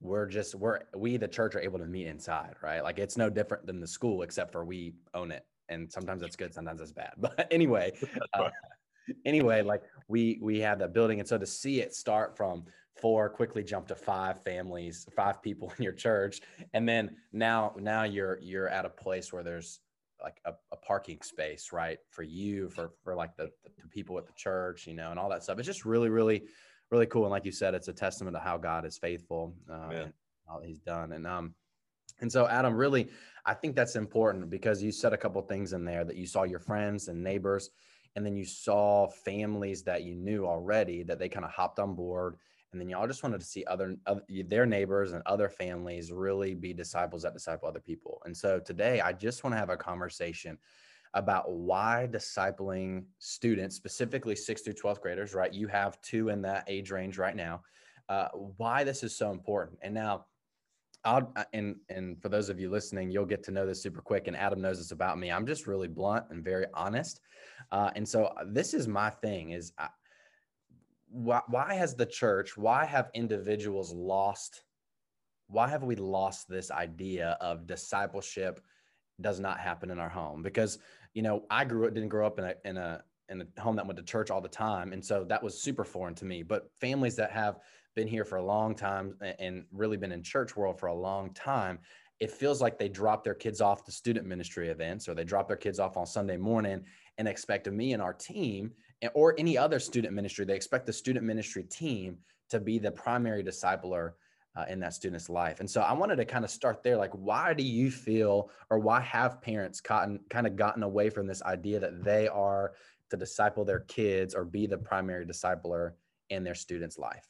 we're 0.00 0.26
just 0.26 0.56
we're 0.56 0.80
we 0.96 1.16
the 1.16 1.28
church 1.28 1.54
are 1.54 1.60
able 1.60 1.78
to 1.78 1.86
meet 1.86 2.08
inside 2.08 2.54
right 2.60 2.82
like 2.82 2.98
it's 2.98 3.16
no 3.16 3.30
different 3.30 3.64
than 3.66 3.78
the 3.78 3.86
school 3.86 4.22
except 4.22 4.50
for 4.50 4.64
we 4.64 4.92
own 5.14 5.30
it 5.30 5.46
and 5.70 5.90
sometimes 5.90 6.20
that's 6.20 6.36
good, 6.36 6.52
sometimes 6.52 6.80
that's 6.80 6.92
bad. 6.92 7.12
But 7.18 7.48
anyway, 7.50 7.92
uh, 8.34 8.50
anyway, 9.24 9.62
like 9.62 9.82
we 10.08 10.38
we 10.42 10.60
had 10.60 10.78
that 10.80 10.92
building, 10.92 11.20
and 11.20 11.28
so 11.28 11.38
to 11.38 11.46
see 11.46 11.80
it 11.80 11.94
start 11.94 12.36
from 12.36 12.64
four, 13.00 13.30
quickly 13.30 13.64
jump 13.64 13.86
to 13.88 13.94
five 13.94 14.42
families, 14.42 15.06
five 15.16 15.42
people 15.42 15.72
in 15.78 15.84
your 15.84 15.92
church, 15.92 16.40
and 16.74 16.88
then 16.88 17.16
now 17.32 17.74
now 17.78 18.02
you're 18.04 18.38
you're 18.42 18.68
at 18.68 18.84
a 18.84 18.90
place 18.90 19.32
where 19.32 19.42
there's 19.42 19.80
like 20.22 20.40
a, 20.44 20.52
a 20.72 20.76
parking 20.76 21.20
space, 21.22 21.72
right, 21.72 21.98
for 22.10 22.22
you, 22.22 22.68
for 22.70 22.92
for 23.02 23.14
like 23.14 23.36
the, 23.36 23.50
the 23.80 23.88
people 23.88 24.18
at 24.18 24.26
the 24.26 24.32
church, 24.34 24.86
you 24.86 24.94
know, 24.94 25.10
and 25.10 25.18
all 25.18 25.30
that 25.30 25.42
stuff. 25.42 25.58
It's 25.58 25.66
just 25.66 25.84
really, 25.84 26.08
really, 26.08 26.44
really 26.90 27.06
cool. 27.06 27.22
And 27.22 27.30
like 27.30 27.44
you 27.44 27.52
said, 27.52 27.74
it's 27.74 27.88
a 27.88 27.92
testament 27.92 28.36
to 28.36 28.40
how 28.40 28.58
God 28.58 28.84
is 28.84 28.98
faithful 28.98 29.54
uh, 29.70 29.88
and 29.90 30.12
all 30.48 30.60
He's 30.60 30.80
done. 30.80 31.12
And 31.12 31.26
um, 31.26 31.54
and 32.20 32.30
so, 32.30 32.46
Adam, 32.46 32.74
really, 32.74 33.08
I 33.44 33.54
think 33.54 33.74
that's 33.74 33.96
important 33.96 34.50
because 34.50 34.82
you 34.82 34.92
said 34.92 35.12
a 35.12 35.18
couple 35.18 35.40
things 35.42 35.72
in 35.72 35.84
there 35.84 36.04
that 36.04 36.16
you 36.16 36.26
saw 36.26 36.42
your 36.42 36.58
friends 36.58 37.08
and 37.08 37.22
neighbors, 37.22 37.70
and 38.16 38.24
then 38.24 38.36
you 38.36 38.44
saw 38.44 39.08
families 39.08 39.82
that 39.84 40.02
you 40.02 40.14
knew 40.14 40.46
already 40.46 41.02
that 41.04 41.18
they 41.18 41.28
kind 41.28 41.44
of 41.44 41.52
hopped 41.52 41.78
on 41.78 41.94
board, 41.94 42.36
and 42.72 42.80
then 42.80 42.88
y'all 42.88 43.06
just 43.06 43.22
wanted 43.22 43.40
to 43.40 43.46
see 43.46 43.64
other, 43.64 43.96
other 44.06 44.22
their 44.46 44.66
neighbors 44.66 45.12
and 45.12 45.22
other 45.26 45.48
families 45.48 46.12
really 46.12 46.54
be 46.54 46.72
disciples 46.72 47.22
that 47.22 47.32
disciple 47.32 47.68
other 47.68 47.80
people. 47.80 48.22
And 48.24 48.36
so 48.36 48.60
today, 48.60 49.00
I 49.00 49.12
just 49.12 49.42
want 49.42 49.54
to 49.54 49.58
have 49.58 49.70
a 49.70 49.76
conversation 49.76 50.58
about 51.14 51.50
why 51.50 52.08
discipling 52.10 53.04
students, 53.18 53.74
specifically 53.74 54.36
sixth 54.36 54.64
through 54.64 54.74
12th 54.74 55.00
graders, 55.00 55.34
right? 55.34 55.52
You 55.52 55.66
have 55.66 56.00
two 56.02 56.28
in 56.28 56.42
that 56.42 56.64
age 56.68 56.90
range 56.90 57.18
right 57.18 57.34
now. 57.34 57.62
Uh, 58.08 58.28
why 58.56 58.84
this 58.84 59.02
is 59.02 59.16
so 59.16 59.30
important. 59.30 59.78
And 59.82 59.94
now, 59.94 60.26
I'll 61.04 61.32
uh, 61.36 61.44
and 61.52 61.76
and 61.88 62.20
for 62.20 62.28
those 62.28 62.48
of 62.48 62.60
you 62.60 62.70
listening, 62.70 63.10
you'll 63.10 63.26
get 63.26 63.42
to 63.44 63.50
know 63.50 63.66
this 63.66 63.82
super 63.82 64.02
quick. 64.02 64.26
And 64.26 64.36
Adam 64.36 64.60
knows 64.60 64.78
this 64.78 64.92
about 64.92 65.18
me. 65.18 65.30
I'm 65.30 65.46
just 65.46 65.66
really 65.66 65.88
blunt 65.88 66.26
and 66.30 66.44
very 66.44 66.66
honest. 66.74 67.20
Uh, 67.72 67.90
and 67.96 68.08
so 68.08 68.24
uh, 68.24 68.44
this 68.46 68.74
is 68.74 68.86
my 68.86 69.10
thing: 69.10 69.50
is 69.50 69.72
I, 69.78 69.88
why, 71.08 71.40
why 71.48 71.74
has 71.74 71.94
the 71.94 72.06
church? 72.06 72.56
Why 72.56 72.84
have 72.84 73.10
individuals 73.14 73.92
lost? 73.92 74.62
Why 75.48 75.68
have 75.68 75.82
we 75.82 75.96
lost 75.96 76.48
this 76.48 76.70
idea 76.70 77.36
of 77.40 77.66
discipleship 77.66 78.60
does 79.20 79.40
not 79.40 79.58
happen 79.58 79.90
in 79.90 79.98
our 79.98 80.08
home? 80.08 80.42
Because 80.42 80.78
you 81.14 81.22
know, 81.22 81.44
I 81.50 81.64
grew 81.64 81.86
up 81.86 81.94
didn't 81.94 82.10
grow 82.10 82.26
up 82.26 82.38
in 82.38 82.44
a 82.44 82.54
in 82.64 82.76
a 82.76 83.02
in 83.30 83.40
a 83.42 83.60
home 83.60 83.76
that 83.76 83.86
went 83.86 83.96
to 83.96 84.04
church 84.04 84.30
all 84.30 84.40
the 84.40 84.48
time, 84.48 84.92
and 84.92 85.04
so 85.04 85.24
that 85.24 85.42
was 85.42 85.62
super 85.62 85.84
foreign 85.84 86.14
to 86.16 86.26
me. 86.26 86.42
But 86.42 86.70
families 86.78 87.16
that 87.16 87.30
have 87.32 87.58
been 87.94 88.08
here 88.08 88.24
for 88.24 88.36
a 88.36 88.42
long 88.42 88.74
time 88.74 89.14
and 89.38 89.64
really 89.72 89.96
been 89.96 90.12
in 90.12 90.22
church 90.22 90.56
world 90.56 90.78
for 90.78 90.86
a 90.86 90.94
long 90.94 91.32
time 91.34 91.78
it 92.20 92.30
feels 92.30 92.60
like 92.60 92.78
they 92.78 92.88
drop 92.88 93.24
their 93.24 93.34
kids 93.34 93.62
off 93.62 93.82
to 93.84 93.90
student 93.90 94.26
ministry 94.26 94.68
events 94.68 95.08
or 95.08 95.14
they 95.14 95.24
drop 95.24 95.48
their 95.48 95.56
kids 95.56 95.78
off 95.78 95.96
on 95.96 96.06
sunday 96.06 96.36
morning 96.36 96.82
and 97.18 97.26
expect 97.26 97.68
me 97.70 97.92
and 97.92 98.02
our 98.02 98.12
team 98.12 98.70
or 99.14 99.34
any 99.38 99.56
other 99.56 99.78
student 99.78 100.14
ministry 100.14 100.44
they 100.44 100.54
expect 100.54 100.86
the 100.86 100.92
student 100.92 101.24
ministry 101.24 101.64
team 101.64 102.18
to 102.48 102.60
be 102.60 102.78
the 102.78 102.90
primary 102.90 103.42
discipler 103.42 104.12
uh, 104.56 104.64
in 104.68 104.80
that 104.80 104.94
student's 104.94 105.28
life. 105.28 105.60
And 105.60 105.70
so 105.70 105.80
I 105.80 105.92
wanted 105.92 106.16
to 106.16 106.24
kind 106.24 106.44
of 106.44 106.50
start 106.50 106.82
there. 106.82 106.96
Like, 106.96 107.12
why 107.12 107.54
do 107.54 107.62
you 107.62 107.90
feel, 107.90 108.50
or 108.68 108.78
why 108.78 109.00
have 109.00 109.40
parents 109.40 109.80
gotten 109.80 110.20
kind 110.28 110.46
of 110.46 110.56
gotten 110.56 110.82
away 110.82 111.10
from 111.10 111.26
this 111.26 111.42
idea 111.42 111.78
that 111.80 112.04
they 112.04 112.28
are 112.28 112.72
to 113.10 113.16
disciple 113.16 113.64
their 113.64 113.80
kids 113.80 114.34
or 114.34 114.44
be 114.44 114.66
the 114.66 114.78
primary 114.78 115.26
discipler 115.26 115.92
in 116.30 116.44
their 116.44 116.54
student's 116.54 116.98
life? 116.98 117.26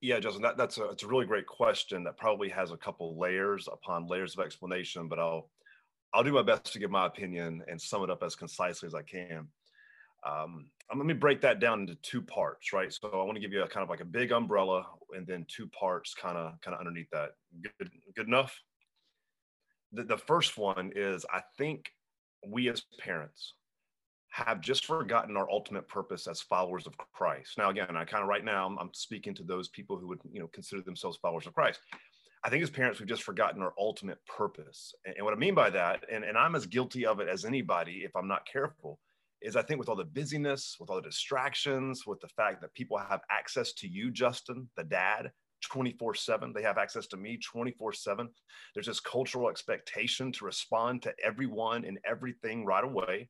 Yeah, 0.00 0.18
Justin, 0.18 0.42
that, 0.42 0.56
that's 0.56 0.78
a 0.78 0.84
it's 0.90 1.02
a 1.02 1.06
really 1.06 1.26
great 1.26 1.46
question 1.46 2.04
that 2.04 2.16
probably 2.16 2.48
has 2.48 2.70
a 2.70 2.76
couple 2.76 3.18
layers 3.18 3.68
upon 3.70 4.06
layers 4.06 4.36
of 4.36 4.44
explanation, 4.44 5.08
but 5.08 5.18
I'll 5.18 5.50
I'll 6.14 6.24
do 6.24 6.32
my 6.32 6.42
best 6.42 6.72
to 6.72 6.78
give 6.78 6.90
my 6.90 7.06
opinion 7.06 7.62
and 7.68 7.80
sum 7.80 8.02
it 8.02 8.10
up 8.10 8.22
as 8.22 8.34
concisely 8.34 8.86
as 8.86 8.94
I 8.94 9.02
can. 9.02 9.48
Um, 10.26 10.70
let 10.94 11.06
me 11.06 11.14
break 11.14 11.40
that 11.42 11.60
down 11.60 11.80
into 11.80 11.94
two 11.96 12.20
parts, 12.20 12.72
right? 12.72 12.92
So 12.92 13.08
I 13.12 13.24
want 13.24 13.34
to 13.34 13.40
give 13.40 13.52
you 13.52 13.62
a 13.62 13.68
kind 13.68 13.84
of 13.84 13.90
like 13.90 14.00
a 14.00 14.04
big 14.04 14.32
umbrella 14.32 14.86
and 15.14 15.26
then 15.26 15.46
two 15.48 15.68
parts 15.68 16.14
kind 16.14 16.36
of 16.36 16.60
kind 16.62 16.74
of 16.74 16.80
underneath 16.80 17.10
that. 17.12 17.30
Good, 17.62 17.90
good 18.16 18.26
enough. 18.26 18.58
The, 19.92 20.04
the 20.04 20.18
first 20.18 20.56
one 20.58 20.92
is 20.96 21.24
I 21.32 21.42
think 21.58 21.90
we 22.46 22.68
as 22.68 22.82
parents 22.98 23.54
have 24.30 24.60
just 24.60 24.86
forgotten 24.86 25.36
our 25.36 25.50
ultimate 25.50 25.88
purpose 25.88 26.26
as 26.26 26.40
followers 26.40 26.86
of 26.86 26.96
Christ. 27.12 27.58
Now, 27.58 27.70
again, 27.70 27.96
I 27.96 28.04
kind 28.04 28.22
of 28.22 28.28
right 28.28 28.44
now 28.44 28.66
I'm, 28.78 28.90
speaking 28.92 29.34
to 29.34 29.42
those 29.42 29.68
people 29.68 29.98
who 29.98 30.08
would 30.08 30.20
you 30.30 30.40
know 30.40 30.46
consider 30.48 30.82
themselves 30.82 31.18
followers 31.20 31.46
of 31.46 31.54
Christ. 31.54 31.80
I 32.42 32.48
think 32.48 32.62
as 32.62 32.70
parents, 32.70 32.98
we've 32.98 33.08
just 33.08 33.24
forgotten 33.24 33.60
our 33.60 33.74
ultimate 33.78 34.18
purpose. 34.26 34.94
And, 35.04 35.16
and 35.16 35.24
what 35.24 35.34
I 35.34 35.36
mean 35.36 35.54
by 35.54 35.68
that, 35.70 36.04
and, 36.10 36.24
and 36.24 36.38
I'm 36.38 36.54
as 36.54 36.64
guilty 36.64 37.04
of 37.04 37.20
it 37.20 37.28
as 37.28 37.44
anybody 37.44 38.02
if 38.04 38.16
I'm 38.16 38.28
not 38.28 38.46
careful, 38.50 38.98
is 39.42 39.56
I 39.56 39.62
think 39.62 39.78
with 39.78 39.88
all 39.88 39.96
the 39.96 40.04
busyness, 40.04 40.76
with 40.78 40.90
all 40.90 40.96
the 40.96 41.02
distractions, 41.02 42.06
with 42.06 42.20
the 42.20 42.28
fact 42.28 42.60
that 42.62 42.72
people 42.74 42.98
have 42.98 43.20
access 43.30 43.72
to 43.74 43.88
you, 43.88 44.10
Justin, 44.10 44.68
the 44.76 44.84
dad, 44.84 45.30
24 45.62 46.14
7. 46.14 46.52
They 46.54 46.62
have 46.62 46.78
access 46.78 47.06
to 47.08 47.16
me 47.16 47.38
24 47.38 47.92
7. 47.92 48.28
There's 48.74 48.86
this 48.86 49.00
cultural 49.00 49.50
expectation 49.50 50.32
to 50.32 50.44
respond 50.44 51.02
to 51.02 51.14
everyone 51.22 51.84
and 51.84 51.98
everything 52.04 52.64
right 52.64 52.84
away 52.84 53.28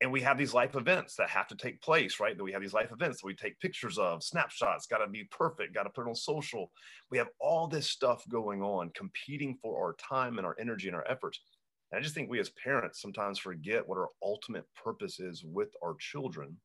and 0.00 0.10
we 0.10 0.22
have 0.22 0.38
these 0.38 0.54
life 0.54 0.76
events 0.76 1.14
that 1.16 1.28
have 1.28 1.46
to 1.48 1.56
take 1.56 1.82
place, 1.82 2.20
right? 2.20 2.36
That 2.36 2.44
we 2.44 2.52
have 2.52 2.62
these 2.62 2.72
life 2.72 2.90
events 2.90 3.20
that 3.20 3.26
we 3.26 3.34
take 3.34 3.60
pictures 3.60 3.98
of, 3.98 4.22
snapshots, 4.22 4.86
got 4.86 4.98
to 4.98 5.06
be 5.06 5.24
perfect, 5.30 5.74
got 5.74 5.82
to 5.82 5.90
put 5.90 6.06
it 6.06 6.08
on 6.08 6.14
social. 6.14 6.72
We 7.10 7.18
have 7.18 7.28
all 7.38 7.66
this 7.66 7.90
stuff 7.90 8.24
going 8.28 8.62
on, 8.62 8.90
competing 8.94 9.58
for 9.60 9.78
our 9.78 9.94
time 9.96 10.38
and 10.38 10.46
our 10.46 10.56
energy 10.58 10.88
and 10.88 10.96
our 10.96 11.06
efforts. 11.06 11.40
And 11.92 11.98
I 11.98 12.02
just 12.02 12.14
think 12.14 12.30
we 12.30 12.40
as 12.40 12.50
parents 12.50 13.02
sometimes 13.02 13.38
forget 13.38 13.86
what 13.86 13.98
our 13.98 14.08
ultimate 14.22 14.64
purpose 14.82 15.20
is 15.20 15.44
with 15.44 15.68
our 15.84 15.96
children. 15.98 16.56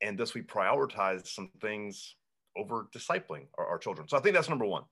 And 0.00 0.16
thus 0.16 0.34
we 0.34 0.42
prioritize 0.42 1.26
some 1.26 1.50
things 1.60 2.14
over 2.56 2.86
discipling 2.94 3.46
our, 3.58 3.66
our 3.66 3.78
children. 3.78 4.06
So 4.06 4.16
I 4.16 4.20
think 4.20 4.34
that's 4.34 4.48
number 4.48 4.66
one. 4.66 4.84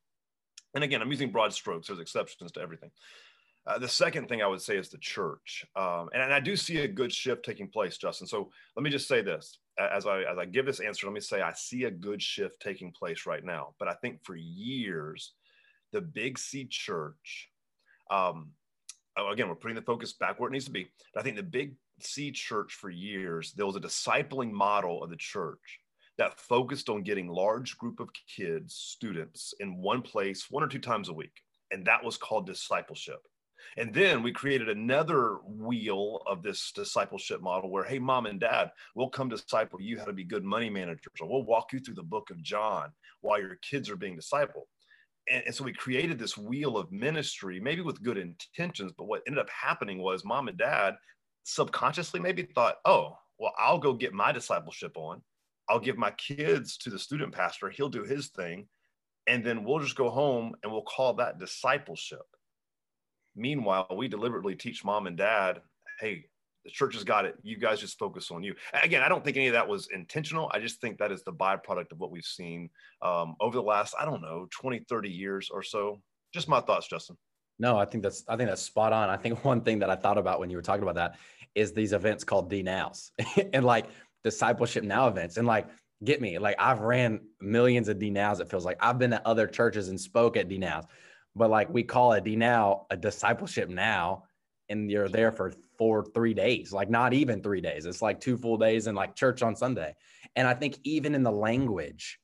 And 0.74 0.82
again, 0.82 1.02
I'm 1.02 1.10
using 1.10 1.30
broad 1.30 1.52
strokes, 1.52 1.88
there's 1.88 2.00
exceptions 2.00 2.50
to 2.52 2.60
everything. 2.60 2.90
Uh, 3.64 3.78
the 3.78 3.88
second 3.88 4.28
thing 4.28 4.42
I 4.42 4.46
would 4.48 4.60
say 4.60 4.76
is 4.76 4.88
the 4.88 4.98
church, 4.98 5.64
um, 5.76 6.08
and, 6.12 6.20
and, 6.20 6.34
I 6.34 6.40
do 6.40 6.56
see 6.56 6.78
a 6.78 6.88
good 6.88 7.12
shift 7.12 7.44
taking 7.44 7.68
place, 7.68 7.96
Justin. 7.96 8.26
So 8.26 8.50
let 8.76 8.82
me 8.82 8.90
just 8.90 9.06
say 9.06 9.22
this 9.22 9.58
as 9.78 10.04
I 10.04 10.22
as 10.22 10.36
I 10.36 10.46
give 10.46 10.66
this 10.66 10.80
answer. 10.80 11.06
Let 11.06 11.12
me 11.12 11.20
say 11.20 11.42
I 11.42 11.52
see 11.52 11.84
a 11.84 11.90
good 11.90 12.20
shift 12.20 12.58
taking 12.60 12.90
place 12.90 13.24
right 13.24 13.44
now. 13.44 13.74
But 13.78 13.86
I 13.86 13.94
think 13.94 14.18
for 14.24 14.34
years, 14.34 15.34
the 15.92 16.00
Big 16.00 16.40
C 16.40 16.66
Church, 16.68 17.50
um, 18.10 18.50
oh, 19.16 19.30
again, 19.30 19.48
we're 19.48 19.54
putting 19.54 19.76
the 19.76 19.82
focus 19.82 20.12
back 20.12 20.40
where 20.40 20.48
it 20.48 20.52
needs 20.52 20.64
to 20.64 20.72
be. 20.72 20.88
But 21.14 21.20
I 21.20 21.22
think 21.22 21.36
the 21.36 21.44
Big 21.44 21.76
C 22.00 22.32
Church 22.32 22.74
for 22.74 22.90
years 22.90 23.52
there 23.52 23.66
was 23.66 23.76
a 23.76 23.80
discipling 23.80 24.50
model 24.50 25.04
of 25.04 25.10
the 25.10 25.16
church 25.16 25.78
that 26.18 26.40
focused 26.40 26.88
on 26.88 27.04
getting 27.04 27.28
large 27.28 27.78
group 27.78 28.00
of 28.00 28.08
kids, 28.36 28.74
students 28.74 29.54
in 29.60 29.78
one 29.78 30.02
place, 30.02 30.50
one 30.50 30.64
or 30.64 30.68
two 30.68 30.80
times 30.80 31.08
a 31.08 31.12
week, 31.12 31.42
and 31.70 31.86
that 31.86 32.04
was 32.04 32.16
called 32.16 32.44
discipleship 32.44 33.20
and 33.76 33.92
then 33.92 34.22
we 34.22 34.32
created 34.32 34.68
another 34.68 35.36
wheel 35.44 36.22
of 36.26 36.42
this 36.42 36.72
discipleship 36.72 37.40
model 37.40 37.70
where, 37.70 37.84
hey, 37.84 37.98
mom 37.98 38.26
and 38.26 38.40
dad, 38.40 38.70
we'll 38.94 39.08
come 39.08 39.28
disciple 39.28 39.80
you 39.80 39.98
how 39.98 40.04
to 40.04 40.12
be 40.12 40.24
good 40.24 40.44
money 40.44 40.70
managers, 40.70 41.12
or 41.20 41.28
we'll 41.28 41.44
walk 41.44 41.72
you 41.72 41.80
through 41.80 41.94
the 41.94 42.02
book 42.02 42.30
of 42.30 42.42
John 42.42 42.90
while 43.20 43.40
your 43.40 43.56
kids 43.56 43.88
are 43.90 43.96
being 43.96 44.18
discipled. 44.18 44.66
And, 45.30 45.42
and 45.46 45.54
so 45.54 45.64
we 45.64 45.72
created 45.72 46.18
this 46.18 46.36
wheel 46.36 46.76
of 46.76 46.92
ministry, 46.92 47.60
maybe 47.60 47.82
with 47.82 48.02
good 48.02 48.18
intentions, 48.18 48.92
but 48.96 49.04
what 49.04 49.22
ended 49.26 49.40
up 49.40 49.50
happening 49.50 49.98
was 49.98 50.24
mom 50.24 50.48
and 50.48 50.58
dad 50.58 50.96
subconsciously 51.44 52.20
maybe 52.20 52.42
thought, 52.42 52.76
oh, 52.84 53.16
well, 53.38 53.52
I'll 53.58 53.78
go 53.78 53.94
get 53.94 54.12
my 54.12 54.32
discipleship 54.32 54.96
on. 54.96 55.22
I'll 55.68 55.80
give 55.80 55.96
my 55.96 56.10
kids 56.12 56.76
to 56.78 56.90
the 56.90 56.98
student 56.98 57.32
pastor. 57.32 57.70
He'll 57.70 57.88
do 57.88 58.04
his 58.04 58.28
thing. 58.28 58.68
And 59.26 59.44
then 59.44 59.64
we'll 59.64 59.78
just 59.78 59.96
go 59.96 60.10
home 60.10 60.54
and 60.62 60.72
we'll 60.72 60.82
call 60.82 61.14
that 61.14 61.38
discipleship. 61.38 62.26
Meanwhile, 63.34 63.88
we 63.96 64.08
deliberately 64.08 64.54
teach 64.54 64.84
mom 64.84 65.06
and 65.06 65.16
dad, 65.16 65.60
hey, 66.00 66.26
the 66.64 66.70
church 66.70 66.94
has 66.94 67.04
got 67.04 67.24
it. 67.24 67.34
You 67.42 67.56
guys 67.56 67.80
just 67.80 67.98
focus 67.98 68.30
on 68.30 68.42
you. 68.42 68.54
Again, 68.82 69.02
I 69.02 69.08
don't 69.08 69.24
think 69.24 69.36
any 69.36 69.48
of 69.48 69.54
that 69.54 69.66
was 69.66 69.88
intentional. 69.92 70.50
I 70.54 70.60
just 70.60 70.80
think 70.80 70.98
that 70.98 71.10
is 71.10 71.24
the 71.24 71.32
byproduct 71.32 71.92
of 71.92 71.98
what 71.98 72.10
we've 72.10 72.24
seen 72.24 72.70
um, 73.02 73.34
over 73.40 73.56
the 73.56 73.62
last, 73.62 73.94
I 73.98 74.04
don't 74.04 74.22
know, 74.22 74.46
20, 74.60 74.84
30 74.88 75.08
years 75.08 75.50
or 75.52 75.62
so. 75.62 76.00
Just 76.32 76.48
my 76.48 76.60
thoughts, 76.60 76.86
Justin. 76.86 77.16
No, 77.58 77.78
I 77.78 77.84
think 77.84 78.02
that's 78.02 78.24
I 78.28 78.36
think 78.36 78.48
that's 78.48 78.62
spot 78.62 78.92
on. 78.92 79.10
I 79.10 79.16
think 79.16 79.44
one 79.44 79.60
thing 79.62 79.78
that 79.80 79.90
I 79.90 79.96
thought 79.96 80.18
about 80.18 80.40
when 80.40 80.50
you 80.50 80.56
were 80.56 80.62
talking 80.62 80.82
about 80.82 80.94
that 80.96 81.16
is 81.54 81.72
these 81.72 81.92
events 81.92 82.24
called 82.24 82.48
D 82.48 82.62
nows 82.62 83.12
and 83.52 83.64
like 83.64 83.86
discipleship 84.24 84.84
now 84.84 85.08
events. 85.08 85.36
And 85.36 85.46
like 85.46 85.68
get 86.04 86.20
me, 86.20 86.38
like 86.38 86.56
I've 86.58 86.80
ran 86.80 87.20
millions 87.40 87.88
of 87.88 87.98
D 87.98 88.10
nows, 88.10 88.40
it 88.40 88.48
feels 88.48 88.64
like. 88.64 88.78
I've 88.80 88.98
been 88.98 89.12
at 89.12 89.26
other 89.26 89.46
churches 89.46 89.88
and 89.88 90.00
spoke 90.00 90.36
at 90.36 90.48
D 90.48 90.58
nows 90.58 90.84
but 91.34 91.50
like 91.50 91.68
we 91.70 91.82
call 91.82 92.12
it 92.12 92.26
now 92.26 92.86
a 92.90 92.96
discipleship 92.96 93.68
now, 93.68 94.24
and 94.68 94.90
you're 94.90 95.08
there 95.08 95.32
for 95.32 95.52
four, 95.78 96.04
three 96.14 96.34
days, 96.34 96.72
like 96.72 96.90
not 96.90 97.12
even 97.12 97.42
three 97.42 97.60
days. 97.60 97.86
It's 97.86 98.02
like 98.02 98.20
two 98.20 98.36
full 98.36 98.56
days 98.56 98.86
and 98.86 98.96
like 98.96 99.16
church 99.16 99.42
on 99.42 99.56
Sunday. 99.56 99.94
And 100.36 100.46
I 100.46 100.54
think 100.54 100.78
even 100.84 101.14
in 101.14 101.22
the 101.22 101.32
language, 101.32 102.18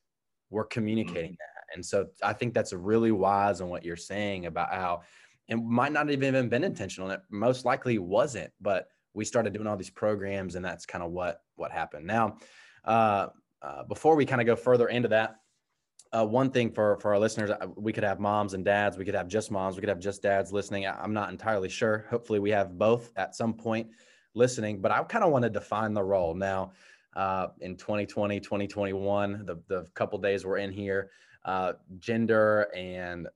we're 0.50 0.65
communicating 0.65 1.33
mm-hmm. 1.33 1.35
that. 1.35 1.75
And 1.75 1.85
so 1.85 2.07
I 2.23 2.33
think 2.33 2.55
that's 2.55 2.73
really 2.73 3.12
wise 3.12 3.61
in 3.61 3.69
what 3.69 3.85
you're 3.85 3.97
saying 3.97 4.47
about 4.47 4.73
how 4.73 5.03
it 5.49 5.57
might 5.57 5.93
not 5.93 6.11
even 6.11 6.35
have 6.35 6.35
even 6.35 6.49
been 6.49 6.65
intentional. 6.65 7.11
It 7.11 7.21
most 7.31 7.65
likely 7.65 7.99
wasn't, 7.99 8.53
but 8.61 8.88
we 9.15 9.25
started 9.25 9.53
doing 9.53 9.67
all 9.67 9.77
these 9.77 9.91
programs 9.91 10.55
and 10.55 10.65
that's 10.65 10.87
kind 10.87 11.03
of 11.03 11.11
what 11.11 11.43
what 11.57 11.73
happened. 11.73 12.07
Now, 12.07 12.37
uh, 12.85 13.29
uh, 13.61 13.83
before 13.85 14.15
we 14.15 14.25
kind 14.25 14.41
of 14.41 14.47
go 14.47 14.55
further 14.57 14.88
into 14.88 15.09
that, 15.09 15.37
uh, 16.12 16.25
one 16.25 16.50
thing 16.50 16.71
for 16.71 16.99
for 17.00 17.12
our 17.12 17.19
listeners, 17.19 17.50
uh, 17.50 17.67
we 17.77 17.93
could 17.93 18.05
have 18.05 18.21
moms 18.21 18.55
and 18.55 18.65
dads, 18.65 18.97
we 18.97 19.05
could 19.05 19.15
have 19.15 19.29
just 19.29 19.50
moms, 19.50 19.77
we 19.77 19.81
could 19.81 19.88
have 19.88 20.00
just 20.00 20.23
dads 20.23 20.53
listening. 20.53 20.87
I'm 20.87 21.12
not 21.12 21.31
entirely 21.31 21.69
sure. 21.69 22.07
Hopefully, 22.11 22.38
we 22.38 22.50
have 22.50 22.79
both 22.79 23.12
at 23.17 23.35
some 23.35 23.55
point 23.55 23.88
listening. 24.35 24.81
But 24.81 24.93
I 24.93 25.03
kind 25.05 25.25
of 25.25 25.31
want 25.31 25.45
to 25.45 25.50
define 25.50 25.95
the 25.95 26.03
role 26.03 26.35
now. 26.35 26.73
Uh, 27.17 27.49
in 27.61 27.77
2020, 27.77 28.38
2021, 28.41 29.45
the 29.45 29.61
the 29.67 29.87
couple 29.95 30.19
days 30.19 30.45
we're 30.45 30.59
in 30.59 30.71
here, 30.71 31.11
uh, 31.45 31.73
gender 31.99 32.69
and 32.77 33.29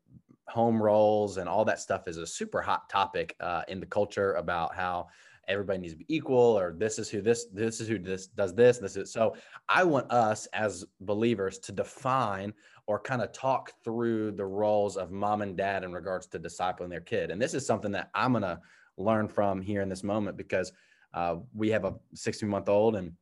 home 0.48 0.82
roles 0.82 1.38
and 1.38 1.48
all 1.48 1.64
that 1.64 1.80
stuff 1.80 2.06
is 2.06 2.18
a 2.18 2.26
super 2.26 2.60
hot 2.60 2.88
topic 2.88 3.34
uh, 3.40 3.62
in 3.68 3.80
the 3.80 3.86
culture 3.86 4.34
about 4.34 4.74
how 4.74 5.08
everybody 5.48 5.78
needs 5.78 5.94
to 5.94 5.98
be 5.98 6.14
equal 6.14 6.58
or 6.58 6.74
this 6.76 6.98
is 6.98 7.08
who 7.08 7.20
this 7.20 7.46
this 7.52 7.80
is 7.80 7.88
who 7.88 7.98
this 7.98 8.28
does 8.28 8.54
this 8.54 8.78
this 8.78 8.96
is 8.96 9.12
so 9.12 9.34
i 9.68 9.82
want 9.82 10.10
us 10.12 10.46
as 10.52 10.84
believers 11.00 11.58
to 11.58 11.72
define 11.72 12.52
or 12.86 12.98
kind 12.98 13.22
of 13.22 13.32
talk 13.32 13.72
through 13.84 14.32
the 14.32 14.44
roles 14.44 14.96
of 14.96 15.10
mom 15.10 15.42
and 15.42 15.56
dad 15.56 15.84
in 15.84 15.92
regards 15.92 16.26
to 16.26 16.38
discipling 16.38 16.90
their 16.90 17.00
kid. 17.00 17.30
And 17.30 17.40
this 17.40 17.54
is 17.54 17.66
something 17.66 17.92
that 17.92 18.10
i'm 18.14 18.32
going 18.32 18.42
to 18.42 18.60
learn 18.96 19.28
from 19.28 19.60
here 19.60 19.82
in 19.82 19.88
this 19.88 20.04
moment 20.04 20.36
because 20.36 20.72
uh, 21.14 21.36
we 21.54 21.70
have 21.70 21.84
a 21.84 21.94
16 22.14 22.48
month 22.48 22.68
old 22.68 22.96
and 22.96 23.12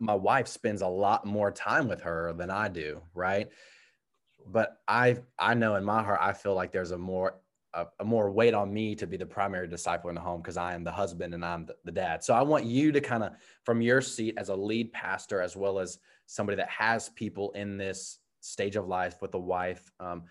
my 0.00 0.14
wife 0.14 0.46
spends 0.46 0.82
a 0.82 0.86
lot 0.86 1.24
more 1.24 1.50
time 1.50 1.88
with 1.88 2.00
her 2.00 2.32
than 2.34 2.50
i 2.50 2.68
do 2.68 3.00
right? 3.14 3.48
But 4.46 4.78
i 4.86 5.16
i 5.38 5.54
know 5.54 5.74
in 5.74 5.84
my 5.84 6.02
heart 6.02 6.20
i 6.22 6.32
feel 6.32 6.54
like 6.54 6.72
there's 6.72 6.92
a 6.92 6.98
more 6.98 7.40
a, 7.74 7.86
a, 8.00 8.04
more 8.04 8.30
weight 8.30 8.54
on 8.54 8.72
me 8.72 8.94
to 8.94 9.06
be 9.06 9.16
the 9.16 9.26
primary 9.26 9.68
disciple 9.68 10.08
in 10.08 10.14
the 10.14 10.20
home 10.20 10.40
because 10.40 10.56
I 10.56 10.74
am 10.74 10.84
the 10.84 10.92
husband 10.92 11.34
and 11.34 11.44
I'm 11.44 11.66
the, 11.66 11.74
the 11.84 11.92
dad. 11.92 12.24
So 12.24 12.34
I 12.34 12.42
want 12.42 12.64
you 12.64 12.92
to 12.92 13.00
kind 13.00 13.22
of, 13.22 13.32
from 13.64 13.80
your 13.80 14.00
seat 14.00 14.34
as 14.38 14.48
a 14.48 14.56
lead 14.56 14.92
pastor, 14.92 15.40
as 15.40 15.56
well 15.56 15.78
as 15.78 15.98
somebody 16.26 16.56
that 16.56 16.68
has 16.68 17.08
people 17.10 17.52
in 17.52 17.76
this 17.76 18.18
stage 18.40 18.76
of 18.76 18.88
life 18.88 19.20
with 19.20 19.34
a 19.34 19.38
wife, 19.38 19.90
um, 20.00 20.24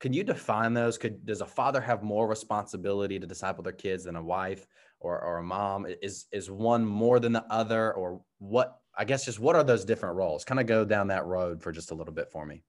can 0.00 0.12
you 0.12 0.24
define 0.24 0.74
those? 0.74 0.98
Could 0.98 1.24
does 1.24 1.40
a 1.40 1.46
father 1.46 1.80
have 1.80 2.02
more 2.02 2.26
responsibility 2.26 3.18
to 3.18 3.26
disciple 3.26 3.62
their 3.62 3.72
kids 3.72 4.04
than 4.04 4.16
a 4.16 4.22
wife 4.22 4.66
or, 5.00 5.18
or 5.20 5.38
a 5.38 5.42
mom? 5.42 5.86
Is 6.02 6.26
is 6.30 6.50
one 6.50 6.84
more 6.84 7.20
than 7.20 7.32
the 7.32 7.44
other, 7.50 7.92
or 7.94 8.20
what? 8.38 8.80
I 8.98 9.04
guess 9.04 9.24
just 9.24 9.40
what 9.40 9.56
are 9.56 9.64
those 9.64 9.84
different 9.84 10.16
roles? 10.16 10.44
Kind 10.44 10.60
of 10.60 10.66
go 10.66 10.84
down 10.84 11.08
that 11.08 11.24
road 11.24 11.62
for 11.62 11.72
just 11.72 11.90
a 11.90 11.94
little 11.94 12.12
bit 12.12 12.30
for 12.30 12.44
me. 12.44 12.62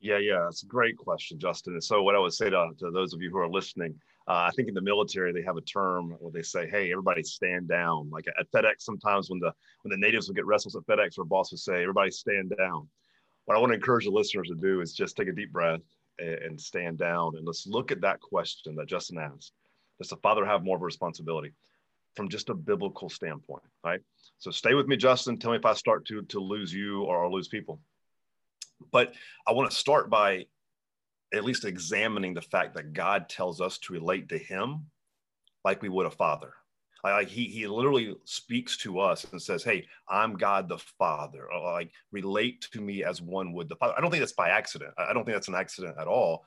Yeah, 0.00 0.18
yeah, 0.18 0.46
it's 0.46 0.62
a 0.62 0.66
great 0.66 0.96
question, 0.96 1.38
Justin. 1.38 1.72
And 1.72 1.82
so, 1.82 2.02
what 2.02 2.14
I 2.14 2.18
would 2.18 2.32
say 2.34 2.50
to, 2.50 2.70
to 2.78 2.90
those 2.90 3.14
of 3.14 3.22
you 3.22 3.30
who 3.30 3.38
are 3.38 3.48
listening, 3.48 3.94
uh, 4.28 4.46
I 4.48 4.50
think 4.54 4.68
in 4.68 4.74
the 4.74 4.80
military 4.80 5.32
they 5.32 5.42
have 5.42 5.56
a 5.56 5.62
term 5.62 6.16
where 6.20 6.32
they 6.32 6.42
say, 6.42 6.68
"Hey, 6.68 6.92
everybody 6.92 7.22
stand 7.22 7.68
down." 7.68 8.10
Like 8.10 8.26
at 8.38 8.50
FedEx, 8.52 8.80
sometimes 8.80 9.30
when 9.30 9.40
the 9.40 9.52
when 9.82 9.90
the 9.90 10.06
natives 10.06 10.28
would 10.28 10.36
get 10.36 10.46
restless 10.46 10.76
at 10.76 10.82
FedEx, 10.86 11.18
our 11.18 11.24
boss 11.24 11.50
would 11.50 11.60
say, 11.60 11.82
"Everybody 11.82 12.10
stand 12.10 12.52
down." 12.56 12.88
what 13.46 13.56
I 13.56 13.60
want 13.60 13.70
to 13.70 13.76
encourage 13.76 14.04
the 14.04 14.10
listeners 14.10 14.48
to 14.48 14.54
do 14.54 14.80
is 14.80 14.92
just 14.92 15.16
take 15.16 15.28
a 15.28 15.32
deep 15.32 15.52
breath 15.52 15.80
and, 16.18 16.34
and 16.34 16.60
stand 16.60 16.98
down 16.98 17.36
and 17.36 17.46
let's 17.46 17.66
look 17.66 17.90
at 17.90 18.00
that 18.02 18.20
question 18.20 18.74
that 18.76 18.86
Justin 18.88 19.18
asked. 19.18 19.52
Does 19.98 20.10
the 20.10 20.16
father 20.16 20.44
have 20.44 20.62
more 20.62 20.76
of 20.76 20.82
a 20.82 20.84
responsibility 20.84 21.52
from 22.16 22.28
just 22.28 22.50
a 22.50 22.54
biblical 22.54 23.08
standpoint? 23.08 23.62
Right. 23.84 24.00
So 24.38 24.50
stay 24.50 24.74
with 24.74 24.88
me, 24.88 24.96
Justin. 24.96 25.38
Tell 25.38 25.52
me 25.52 25.56
if 25.56 25.64
I 25.64 25.72
start 25.72 26.04
to 26.06 26.22
to 26.22 26.40
lose 26.40 26.74
you 26.74 27.04
or 27.04 27.24
I'll 27.24 27.32
lose 27.32 27.48
people. 27.48 27.80
But 28.92 29.14
I 29.46 29.52
want 29.52 29.70
to 29.70 29.76
start 29.76 30.10
by 30.10 30.46
at 31.34 31.44
least 31.44 31.64
examining 31.64 32.34
the 32.34 32.42
fact 32.42 32.74
that 32.74 32.92
God 32.92 33.28
tells 33.28 33.60
us 33.60 33.78
to 33.78 33.92
relate 33.92 34.28
to 34.28 34.38
Him 34.38 34.86
like 35.64 35.82
we 35.82 35.88
would 35.88 36.06
a 36.06 36.10
father. 36.10 36.54
Like 37.04 37.28
he 37.28 37.44
he 37.44 37.66
literally 37.66 38.16
speaks 38.24 38.76
to 38.78 38.98
us 38.98 39.24
and 39.30 39.40
says, 39.40 39.62
"Hey, 39.62 39.86
I'm 40.08 40.36
God 40.36 40.68
the 40.68 40.78
Father." 40.78 41.52
Or 41.52 41.72
like 41.72 41.92
relate 42.10 42.66
to 42.72 42.80
me 42.80 43.04
as 43.04 43.22
one 43.22 43.52
would 43.52 43.68
the 43.68 43.76
Father. 43.76 43.94
I 43.96 44.00
don't 44.00 44.10
think 44.10 44.22
that's 44.22 44.32
by 44.32 44.48
accident. 44.48 44.92
I 44.98 45.12
don't 45.12 45.24
think 45.24 45.36
that's 45.36 45.48
an 45.48 45.54
accident 45.54 45.96
at 46.00 46.08
all. 46.08 46.44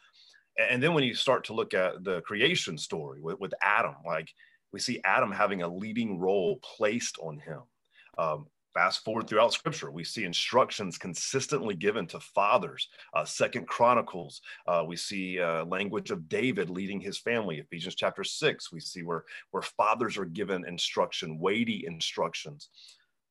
And 0.58 0.84
then 0.84 0.94
when 0.94 1.06
you 1.06 1.14
start 1.14 1.46
to 1.46 1.54
look 1.54 1.74
at 1.74 2.04
the 2.04 2.22
creation 2.22 2.78
story 2.78 3.22
with, 3.22 3.40
with 3.40 3.54
Adam, 3.64 3.96
like 4.06 4.30
we 4.74 4.80
see 4.80 5.00
Adam 5.06 5.32
having 5.32 5.62
a 5.62 5.68
leading 5.68 6.20
role 6.20 6.58
placed 6.58 7.18
on 7.22 7.40
him. 7.40 7.62
Um, 8.18 8.48
fast 8.74 9.04
forward 9.04 9.28
throughout 9.28 9.54
scripture 9.54 9.92
we 9.92 10.04
see 10.04 10.26
instructions 10.26 10.98
consistently 10.98 11.76
given 11.76 12.06
to 12.08 12.20
fathers. 12.20 12.88
Uh, 13.14 13.26
second 13.26 13.68
chronicles 13.68 14.42
uh, 14.68 14.84
we 14.86 14.96
see 14.96 15.40
uh, 15.40 15.66
language 15.66 16.12
of 16.12 16.30
david 16.30 16.70
leading 16.70 17.00
his 17.00 17.18
family. 17.18 17.58
Ephesians 17.60 17.96
chapter 17.96 18.24
6 18.24 18.72
we 18.72 18.80
see 18.80 19.04
where 19.04 19.26
where 19.52 19.64
fathers 19.64 20.18
are 20.18 20.26
given 20.26 20.66
instruction 20.68 21.40
weighty 21.40 21.86
instructions 21.86 22.70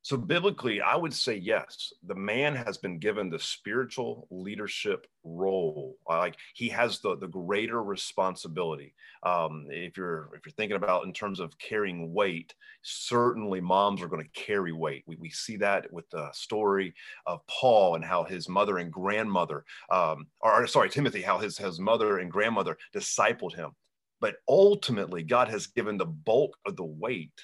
so, 0.09 0.17
biblically, 0.17 0.81
I 0.81 0.97
would 0.97 1.13
say 1.13 1.37
yes, 1.37 1.93
the 2.03 2.15
man 2.15 2.57
has 2.57 2.79
been 2.79 2.99
given 2.99 3.29
the 3.29 3.39
spiritual 3.39 4.27
leadership 4.31 5.07
role. 5.23 5.99
Like 6.09 6.35
he 6.55 6.71
has 6.71 7.01
the, 7.01 7.19
the 7.19 7.29
greater 7.29 7.83
responsibility. 7.83 8.95
Um, 9.23 9.67
if 9.69 9.99
you're 9.99 10.31
if 10.35 10.47
you're 10.47 10.55
thinking 10.55 10.79
about 10.79 11.05
in 11.05 11.13
terms 11.13 11.41
of 11.41 11.59
carrying 11.59 12.15
weight, 12.15 12.55
certainly 12.81 13.61
moms 13.61 14.01
are 14.01 14.09
going 14.09 14.25
to 14.25 14.41
carry 14.41 14.73
weight. 14.73 15.05
We, 15.07 15.17
we 15.17 15.29
see 15.29 15.59
that 15.59 15.93
with 15.93 16.09
the 16.09 16.31
story 16.33 16.95
of 17.27 17.47
Paul 17.47 17.97
and 17.97 18.03
how 18.03 18.25
his 18.25 18.49
mother 18.49 18.79
and 18.79 18.91
grandmother, 18.91 19.67
um, 19.91 20.29
or 20.41 20.67
sorry, 20.69 20.89
Timothy, 20.89 21.21
how 21.21 21.37
his, 21.37 21.59
his 21.59 21.79
mother 21.79 22.21
and 22.21 22.33
grandmother 22.33 22.79
discipled 22.95 23.55
him. 23.55 23.73
But 24.23 24.37
ultimately, 24.49 25.23
God 25.23 25.49
has 25.49 25.67
given 25.67 25.99
the 25.99 26.07
bulk 26.07 26.57
of 26.65 26.77
the 26.77 26.85
weight 26.85 27.39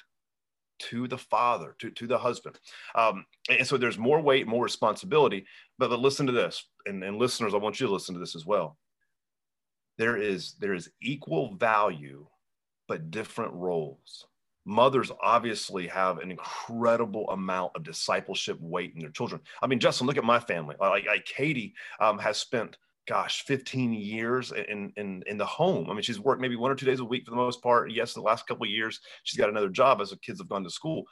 to 0.79 1.09
the 1.09 1.19
father, 1.19 1.77
to, 1.79 1.91
to 1.91 2.07
the 2.07 2.19
husband. 2.19 2.59
Um, 2.95 3.25
and 3.49 3.67
so 3.67 3.77
there's 3.77 3.99
more 3.99 4.21
weight, 4.21 4.47
more 4.47 4.65
responsibility. 4.65 5.47
But, 5.79 5.91
but 5.91 6.01
listen 6.01 6.27
to 6.27 6.33
this, 6.33 6.65
and, 6.87 7.03
and 7.05 7.19
listeners, 7.19 7.55
I 7.55 7.59
want 7.59 7.81
you 7.81 7.87
to 7.87 7.93
listen 7.93 8.15
to 8.15 8.21
this 8.21 8.37
as 8.37 8.47
well. 8.47 8.77
There 9.97 10.17
is 10.17 10.55
there 10.59 10.75
is 10.75 10.91
equal 11.01 11.55
value, 11.55 12.27
but 12.89 13.11
different 13.11 13.53
roles. 13.55 14.27
Mothers 14.67 15.13
obviously 15.23 15.87
have 15.89 16.19
an 16.19 16.31
incredible 16.31 17.29
amount 17.31 17.73
of 17.77 17.85
discipleship 17.85 18.59
weight 18.61 18.93
in 18.95 19.01
their 19.01 19.11
children. 19.11 19.41
I 19.63 19.67
mean, 19.67 19.79
Justin, 19.79 20.07
look 20.07 20.17
at 20.17 20.25
my 20.25 20.41
family. 20.41 20.75
Like, 20.81 21.07
like 21.07 21.25
Katie 21.27 21.75
um, 22.01 22.19
has 22.19 22.39
spent 22.39 22.79
gosh 23.07 23.45
15 23.45 23.93
years 23.93 24.53
in 24.53 24.93
in 24.97 25.23
in 25.27 25.39
the 25.39 25.47
home. 25.47 25.91
I 25.91 25.93
mean 25.93 26.03
she's 26.03 26.21
worked 26.21 26.41
maybe 26.41 26.57
one 26.57 26.71
or 26.71 26.75
two 26.75 26.87
days 26.87 27.01
a 27.01 27.05
week 27.05 27.25
for 27.25 27.31
the 27.31 27.37
most 27.37 27.63
part. 27.63 27.93
Yes 27.93 28.15
the 28.15 28.21
last 28.21 28.47
couple 28.47 28.65
of 28.65 28.71
years 28.71 29.01
she's 29.25 29.39
got 29.39 29.49
another 29.49 29.69
job 29.69 30.01
as 30.01 30.11
the 30.11 30.17
kids 30.19 30.41
have 30.41 30.49
gone 30.49 30.65
to 30.65 30.71
school 30.71 31.05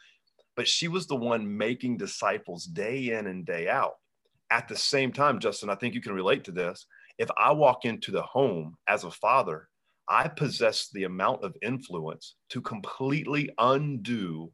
but 0.54 0.68
she 0.68 0.86
was 0.86 1.06
the 1.06 1.16
one 1.16 1.56
making 1.56 1.96
disciples 1.96 2.64
day 2.64 3.12
in 3.12 3.26
and 3.26 3.46
day 3.46 3.68
out. 3.68 3.94
At 4.50 4.68
the 4.68 4.76
same 4.76 5.12
time 5.12 5.38
justin 5.40 5.70
i 5.70 5.74
think 5.74 5.94
you 5.94 6.00
can 6.00 6.14
relate 6.14 6.44
to 6.44 6.52
this. 6.52 6.86
If 7.18 7.28
i 7.36 7.50
walk 7.52 7.84
into 7.84 8.10
the 8.10 8.22
home 8.22 8.76
as 8.88 9.04
a 9.04 9.10
father 9.10 9.68
i 10.08 10.28
possess 10.28 10.88
the 10.92 11.04
amount 11.04 11.44
of 11.44 11.56
influence 11.62 12.34
to 12.50 12.60
completely 12.60 13.48
undo 13.58 14.50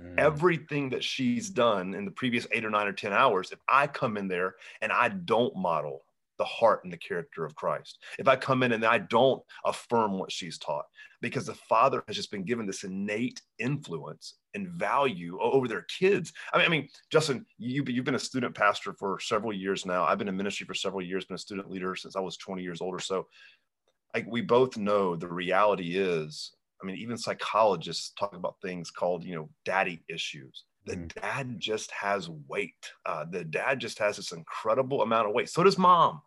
mm. 0.00 0.18
everything 0.18 0.88
that 0.90 1.04
she's 1.04 1.50
done 1.50 1.94
in 1.94 2.04
the 2.04 2.10
previous 2.10 2.46
eight 2.52 2.64
or 2.64 2.70
nine 2.70 2.86
or 2.86 2.92
10 2.92 3.12
hours, 3.12 3.52
if 3.52 3.58
I 3.68 3.86
come 3.86 4.16
in 4.16 4.28
there 4.28 4.54
and 4.80 4.92
I 4.92 5.08
don't 5.08 5.56
model 5.56 6.05
the 6.38 6.44
heart 6.44 6.84
and 6.84 6.92
the 6.92 6.98
character 6.98 7.44
of 7.44 7.54
Christ. 7.54 7.98
If 8.18 8.28
I 8.28 8.36
come 8.36 8.62
in 8.62 8.72
and 8.72 8.84
I 8.84 8.98
don't 8.98 9.42
affirm 9.64 10.18
what 10.18 10.32
she's 10.32 10.58
taught, 10.58 10.84
because 11.20 11.46
the 11.46 11.54
father 11.54 12.04
has 12.06 12.16
just 12.16 12.30
been 12.30 12.44
given 12.44 12.66
this 12.66 12.84
innate 12.84 13.40
influence 13.58 14.34
and 14.54 14.68
value 14.68 15.38
over 15.40 15.66
their 15.66 15.86
kids. 15.98 16.32
I 16.52 16.58
mean, 16.58 16.66
I 16.66 16.68
mean, 16.68 16.88
Justin, 17.10 17.46
you, 17.58 17.84
you've 17.86 18.04
been 18.04 18.14
a 18.14 18.18
student 18.18 18.54
pastor 18.54 18.94
for 18.98 19.18
several 19.20 19.52
years 19.52 19.86
now. 19.86 20.04
I've 20.04 20.18
been 20.18 20.28
in 20.28 20.36
ministry 20.36 20.66
for 20.66 20.74
several 20.74 21.02
years, 21.02 21.24
been 21.24 21.36
a 21.36 21.38
student 21.38 21.70
leader 21.70 21.96
since 21.96 22.16
I 22.16 22.20
was 22.20 22.36
20 22.36 22.62
years 22.62 22.80
old 22.80 22.94
or 22.94 23.00
so. 23.00 23.26
Like 24.14 24.26
we 24.28 24.40
both 24.40 24.76
know 24.76 25.16
the 25.16 25.28
reality 25.28 25.96
is, 25.96 26.52
I 26.82 26.86
mean, 26.86 26.96
even 26.96 27.16
psychologists 27.16 28.12
talk 28.18 28.34
about 28.34 28.56
things 28.60 28.90
called, 28.90 29.24
you 29.24 29.34
know, 29.34 29.48
daddy 29.64 30.02
issues 30.08 30.64
the 30.86 30.96
mm. 30.96 31.20
dad 31.20 31.58
just 31.58 31.90
has 31.90 32.30
weight. 32.48 32.92
Uh, 33.04 33.24
the 33.30 33.44
dad 33.44 33.80
just 33.80 33.98
has 33.98 34.16
this 34.16 34.32
incredible 34.32 35.02
amount 35.02 35.28
of 35.28 35.34
weight. 35.34 35.50
So 35.50 35.62
does 35.62 35.76
mom. 35.76 36.22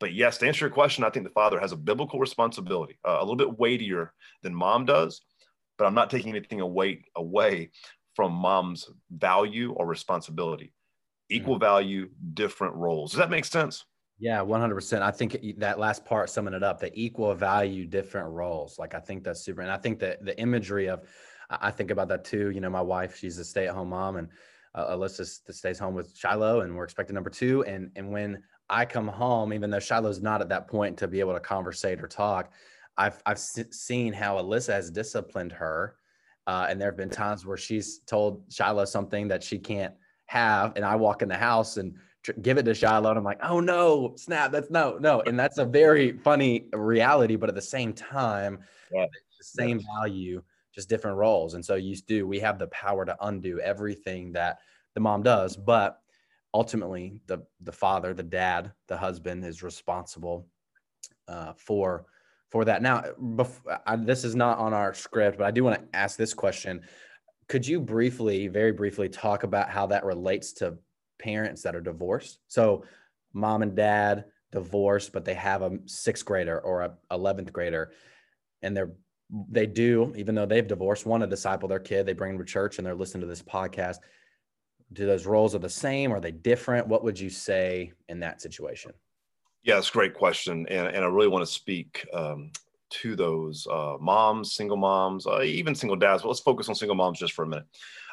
But 0.00 0.14
yes, 0.14 0.38
to 0.38 0.46
answer 0.46 0.64
your 0.64 0.74
question, 0.74 1.04
I 1.04 1.10
think 1.10 1.24
the 1.24 1.32
father 1.32 1.60
has 1.60 1.72
a 1.72 1.76
biblical 1.76 2.18
responsibility, 2.18 2.98
uh, 3.06 3.18
a 3.20 3.20
little 3.20 3.36
bit 3.36 3.58
weightier 3.58 4.12
than 4.42 4.54
mom 4.54 4.86
does. 4.86 5.20
But 5.78 5.86
I'm 5.86 5.94
not 5.94 6.10
taking 6.10 6.30
anything 6.30 6.60
away 6.60 7.04
away 7.14 7.70
from 8.14 8.32
mom's 8.32 8.90
value 9.10 9.72
or 9.72 9.86
responsibility. 9.86 10.72
Equal 11.30 11.58
value, 11.58 12.08
different 12.34 12.74
roles. 12.74 13.12
Does 13.12 13.18
that 13.18 13.30
make 13.30 13.44
sense? 13.44 13.84
Yeah, 14.18 14.40
100%. 14.40 15.00
I 15.00 15.10
think 15.10 15.38
that 15.58 15.78
last 15.78 16.04
part 16.04 16.28
summing 16.28 16.52
it 16.52 16.62
up, 16.62 16.80
the 16.80 16.90
equal 16.94 17.34
value, 17.34 17.86
different 17.86 18.28
roles. 18.28 18.78
Like, 18.78 18.94
I 18.94 19.00
think 19.00 19.24
that's 19.24 19.42
super. 19.42 19.62
And 19.62 19.70
I 19.70 19.78
think 19.78 20.00
that 20.00 20.22
the 20.24 20.38
imagery 20.38 20.88
of, 20.88 21.04
I 21.48 21.70
think 21.70 21.90
about 21.90 22.08
that 22.08 22.24
too. 22.24 22.50
You 22.50 22.60
know, 22.60 22.68
my 22.68 22.82
wife, 22.82 23.16
she's 23.16 23.38
a 23.38 23.44
stay 23.44 23.66
at 23.66 23.74
home 23.74 23.90
mom, 23.90 24.16
and 24.16 24.28
uh, 24.74 24.94
Alyssa 24.94 25.26
stays 25.52 25.78
home 25.78 25.94
with 25.94 26.14
Shiloh, 26.16 26.60
and 26.60 26.76
we're 26.76 26.84
expecting 26.84 27.14
number 27.14 27.30
two. 27.30 27.64
And 27.64 27.90
and 27.96 28.10
when 28.10 28.42
I 28.70 28.84
come 28.84 29.08
home, 29.08 29.52
even 29.52 29.68
though 29.68 29.80
Shiloh's 29.80 30.22
not 30.22 30.40
at 30.40 30.48
that 30.48 30.68
point 30.68 30.96
to 30.98 31.08
be 31.08 31.20
able 31.20 31.34
to 31.34 31.40
conversate 31.40 32.00
or 32.02 32.08
talk, 32.08 32.52
I've 32.96 33.22
I've 33.26 33.38
seen 33.38 34.12
how 34.12 34.36
Alyssa 34.36 34.72
has 34.72 34.90
disciplined 34.90 35.52
her, 35.52 35.96
uh, 36.46 36.66
and 36.68 36.80
there 36.80 36.88
have 36.88 36.96
been 36.96 37.10
times 37.10 37.44
where 37.44 37.56
she's 37.56 37.98
told 38.00 38.44
Shiloh 38.50 38.84
something 38.84 39.28
that 39.28 39.42
she 39.42 39.58
can't 39.58 39.94
have, 40.26 40.72
and 40.76 40.84
I 40.84 40.96
walk 40.96 41.22
in 41.22 41.28
the 41.28 41.36
house 41.36 41.76
and 41.76 41.94
tr- 42.22 42.32
give 42.40 42.58
it 42.58 42.62
to 42.64 42.74
Shiloh, 42.74 43.10
and 43.10 43.18
I'm 43.18 43.24
like, 43.24 43.40
oh 43.42 43.60
no, 43.60 44.14
snap, 44.16 44.52
that's 44.52 44.70
no, 44.70 44.98
no, 44.98 45.20
and 45.22 45.38
that's 45.38 45.58
a 45.58 45.64
very 45.64 46.12
funny 46.18 46.66
reality, 46.72 47.36
but 47.36 47.48
at 47.48 47.54
the 47.54 47.62
same 47.62 47.92
time, 47.92 48.60
yeah. 48.92 49.06
the 49.38 49.44
same 49.44 49.80
value 49.98 50.42
just 50.72 50.88
different 50.88 51.16
roles. 51.16 51.54
And 51.54 51.64
so 51.64 51.74
you 51.74 51.96
do, 51.96 52.26
we 52.26 52.38
have 52.40 52.58
the 52.58 52.68
power 52.68 53.04
to 53.04 53.16
undo 53.22 53.58
everything 53.60 54.32
that 54.32 54.58
the 54.94 55.00
mom 55.00 55.22
does, 55.22 55.56
but 55.56 55.99
ultimately 56.52 57.20
the 57.26 57.44
the 57.60 57.72
father, 57.72 58.14
the 58.14 58.22
dad, 58.22 58.72
the 58.88 58.96
husband 58.96 59.44
is 59.44 59.62
responsible 59.62 60.46
uh, 61.28 61.52
for 61.56 62.06
for 62.50 62.64
that. 62.64 62.82
Now, 62.82 63.04
I, 63.86 63.96
this 63.96 64.24
is 64.24 64.34
not 64.34 64.58
on 64.58 64.74
our 64.74 64.92
script, 64.92 65.38
but 65.38 65.46
I 65.46 65.50
do 65.50 65.64
want 65.64 65.80
to 65.80 65.96
ask 65.96 66.16
this 66.16 66.34
question. 66.34 66.82
Could 67.48 67.66
you 67.66 67.80
briefly, 67.80 68.48
very 68.48 68.72
briefly, 68.72 69.08
talk 69.08 69.42
about 69.42 69.70
how 69.70 69.86
that 69.86 70.04
relates 70.04 70.52
to 70.54 70.78
parents 71.18 71.62
that 71.62 71.76
are 71.76 71.80
divorced? 71.80 72.40
So, 72.48 72.84
mom 73.32 73.62
and 73.62 73.76
dad 73.76 74.24
divorced, 74.52 75.12
but 75.12 75.24
they 75.24 75.34
have 75.34 75.62
a 75.62 75.78
sixth 75.86 76.24
grader 76.24 76.60
or 76.60 76.82
a 76.82 76.94
eleventh 77.10 77.52
grader, 77.52 77.92
and 78.62 78.76
they're 78.76 78.92
they 79.48 79.66
do, 79.66 80.12
even 80.16 80.34
though 80.34 80.46
they've 80.46 80.66
divorced, 80.66 81.06
want 81.06 81.22
to 81.22 81.26
disciple 81.26 81.68
their 81.68 81.78
kid. 81.78 82.04
They 82.04 82.12
bring 82.12 82.36
them 82.36 82.44
to 82.44 82.52
church 82.52 82.78
and 82.78 82.86
they're 82.86 82.94
listening 82.94 83.20
to 83.22 83.26
this 83.28 83.42
podcast. 83.42 83.98
Do 84.92 85.06
those 85.06 85.26
roles 85.26 85.54
are 85.54 85.60
the 85.60 85.68
same? 85.68 86.12
Are 86.12 86.20
they 86.20 86.32
different? 86.32 86.88
What 86.88 87.04
would 87.04 87.18
you 87.18 87.30
say 87.30 87.92
in 88.08 88.20
that 88.20 88.40
situation? 88.42 88.92
Yeah, 89.62 89.78
it's 89.78 89.90
a 89.90 89.92
great 89.92 90.14
question, 90.14 90.66
and, 90.68 90.88
and 90.88 91.04
I 91.04 91.08
really 91.08 91.28
want 91.28 91.44
to 91.44 91.52
speak 91.52 92.06
um, 92.14 92.50
to 92.90 93.14
those 93.14 93.66
uh, 93.70 93.96
moms, 94.00 94.54
single 94.54 94.76
moms, 94.76 95.26
uh, 95.26 95.42
even 95.42 95.74
single 95.74 95.96
dads. 95.96 96.22
But 96.22 96.28
let's 96.28 96.40
focus 96.40 96.68
on 96.68 96.74
single 96.74 96.96
moms 96.96 97.18
just 97.18 97.34
for 97.34 97.44
a 97.44 97.46
minute. 97.46 97.66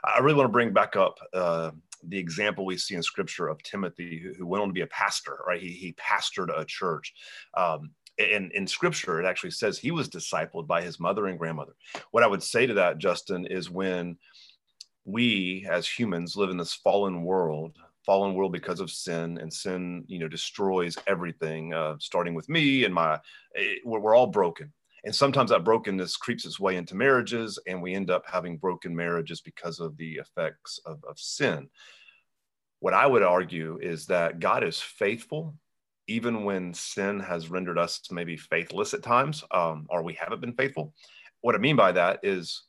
I 0.03 0.19
really 0.19 0.35
want 0.35 0.49
to 0.49 0.51
bring 0.51 0.73
back 0.73 0.95
up 0.95 1.17
uh, 1.33 1.71
the 2.03 2.17
example 2.17 2.65
we 2.65 2.77
see 2.77 2.95
in 2.95 3.01
Scripture 3.01 3.47
of 3.47 3.63
Timothy, 3.63 4.19
who, 4.19 4.33
who, 4.33 4.45
went 4.45 4.61
on 4.61 4.67
to 4.67 4.73
be 4.73 4.81
a 4.81 4.87
pastor. 4.87 5.39
Right, 5.47 5.61
he 5.61 5.69
he 5.69 5.93
pastored 5.93 6.55
a 6.55 6.65
church. 6.65 7.13
Um, 7.55 7.91
in, 8.17 8.49
in 8.55 8.65
scripture, 8.65 9.19
it 9.19 9.27
actually 9.27 9.51
says 9.51 9.77
he 9.77 9.91
was 9.91 10.09
discipled 10.09 10.65
by 10.65 10.81
his 10.81 10.99
mother 10.99 11.27
and 11.27 11.37
grandmother. 11.37 11.73
What 12.11 12.23
I 12.23 12.27
would 12.27 12.41
say 12.41 12.65
to 12.65 12.73
that, 12.73 12.97
Justin, 12.97 13.45
is 13.45 13.69
when 13.69 14.17
we 15.07 15.65
as 15.69 15.87
humans 15.87 16.35
live 16.35 16.49
in 16.49 16.57
this 16.57 16.73
fallen 16.73 17.23
world, 17.23 17.77
fallen 18.05 18.33
world 18.35 18.51
because 18.51 18.81
of 18.81 18.91
sin, 18.91 19.37
and 19.37 19.51
sin, 19.51 20.03
you 20.07 20.19
know, 20.19 20.27
destroys 20.27 20.97
everything, 21.07 21.73
uh, 21.73 21.95
starting 21.99 22.35
with 22.35 22.49
me 22.49 22.83
and 22.83 22.93
my, 22.93 23.17
it, 23.53 23.81
we're, 23.85 23.99
we're 23.99 24.15
all 24.15 24.27
broken. 24.27 24.71
And 25.05 25.15
sometimes 25.15 25.51
that 25.51 25.63
brokenness 25.63 26.17
creeps 26.17 26.45
its 26.45 26.59
way 26.59 26.75
into 26.75 26.93
marriages, 26.93 27.57
and 27.67 27.81
we 27.81 27.93
end 27.93 28.11
up 28.11 28.25
having 28.29 28.57
broken 28.57 28.93
marriages 28.93 29.39
because 29.39 29.79
of 29.79 29.95
the 29.95 30.15
effects 30.15 30.79
of, 30.85 31.01
of 31.07 31.17
sin. 31.17 31.69
what 32.79 32.93
I 32.93 33.07
would 33.07 33.23
argue 33.23 33.79
is 33.81 34.05
that 34.07 34.39
God 34.39 34.63
is 34.63 34.79
faithful 34.79 35.55
even 36.07 36.43
when 36.45 36.73
sin 36.73 37.19
has 37.19 37.49
rendered 37.49 37.77
us 37.77 38.01
maybe 38.11 38.37
faithless 38.37 38.93
at 38.93 39.03
times, 39.03 39.43
um, 39.51 39.85
or 39.89 40.01
we 40.01 40.13
haven't 40.13 40.39
been 40.39 40.53
faithful. 40.53 40.93
What 41.41 41.55
I 41.55 41.57
mean 41.57 41.75
by 41.75 41.91
that 41.91 42.19
is, 42.23 42.63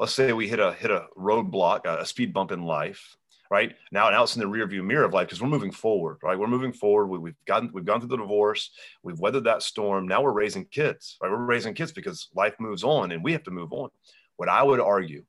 let's 0.00 0.14
say 0.14 0.32
we 0.32 0.48
hit 0.48 0.58
a 0.58 0.72
hit 0.72 0.90
a 0.90 1.06
roadblock, 1.16 1.84
a 1.84 2.06
speed 2.06 2.32
bump 2.32 2.50
in 2.50 2.62
life, 2.62 3.16
right? 3.50 3.74
Now, 3.92 4.08
now 4.08 4.22
it's 4.22 4.34
in 4.34 4.40
the 4.40 4.48
rearview 4.48 4.82
mirror 4.82 5.04
of 5.04 5.12
life 5.12 5.26
because 5.26 5.42
we're 5.42 5.48
moving 5.48 5.70
forward, 5.70 6.16
right? 6.22 6.38
We're 6.38 6.46
moving 6.46 6.72
forward. 6.72 7.08
We, 7.08 7.30
have 7.30 7.36
gotten 7.46 7.70
we've 7.74 7.84
gone 7.84 8.00
through 8.00 8.08
the 8.08 8.16
divorce, 8.16 8.70
we've 9.02 9.20
weathered 9.20 9.44
that 9.44 9.62
storm. 9.62 10.08
Now 10.08 10.22
we're 10.22 10.32
raising 10.32 10.64
kids, 10.64 11.18
right? 11.22 11.30
We're 11.30 11.44
raising 11.44 11.74
kids 11.74 11.92
because 11.92 12.28
life 12.34 12.54
moves 12.58 12.82
on 12.82 13.12
and 13.12 13.22
we 13.22 13.32
have 13.32 13.44
to 13.44 13.50
move 13.50 13.72
on. 13.74 13.90
What 14.38 14.48
I 14.48 14.62
would 14.62 14.80
argue 14.80 15.22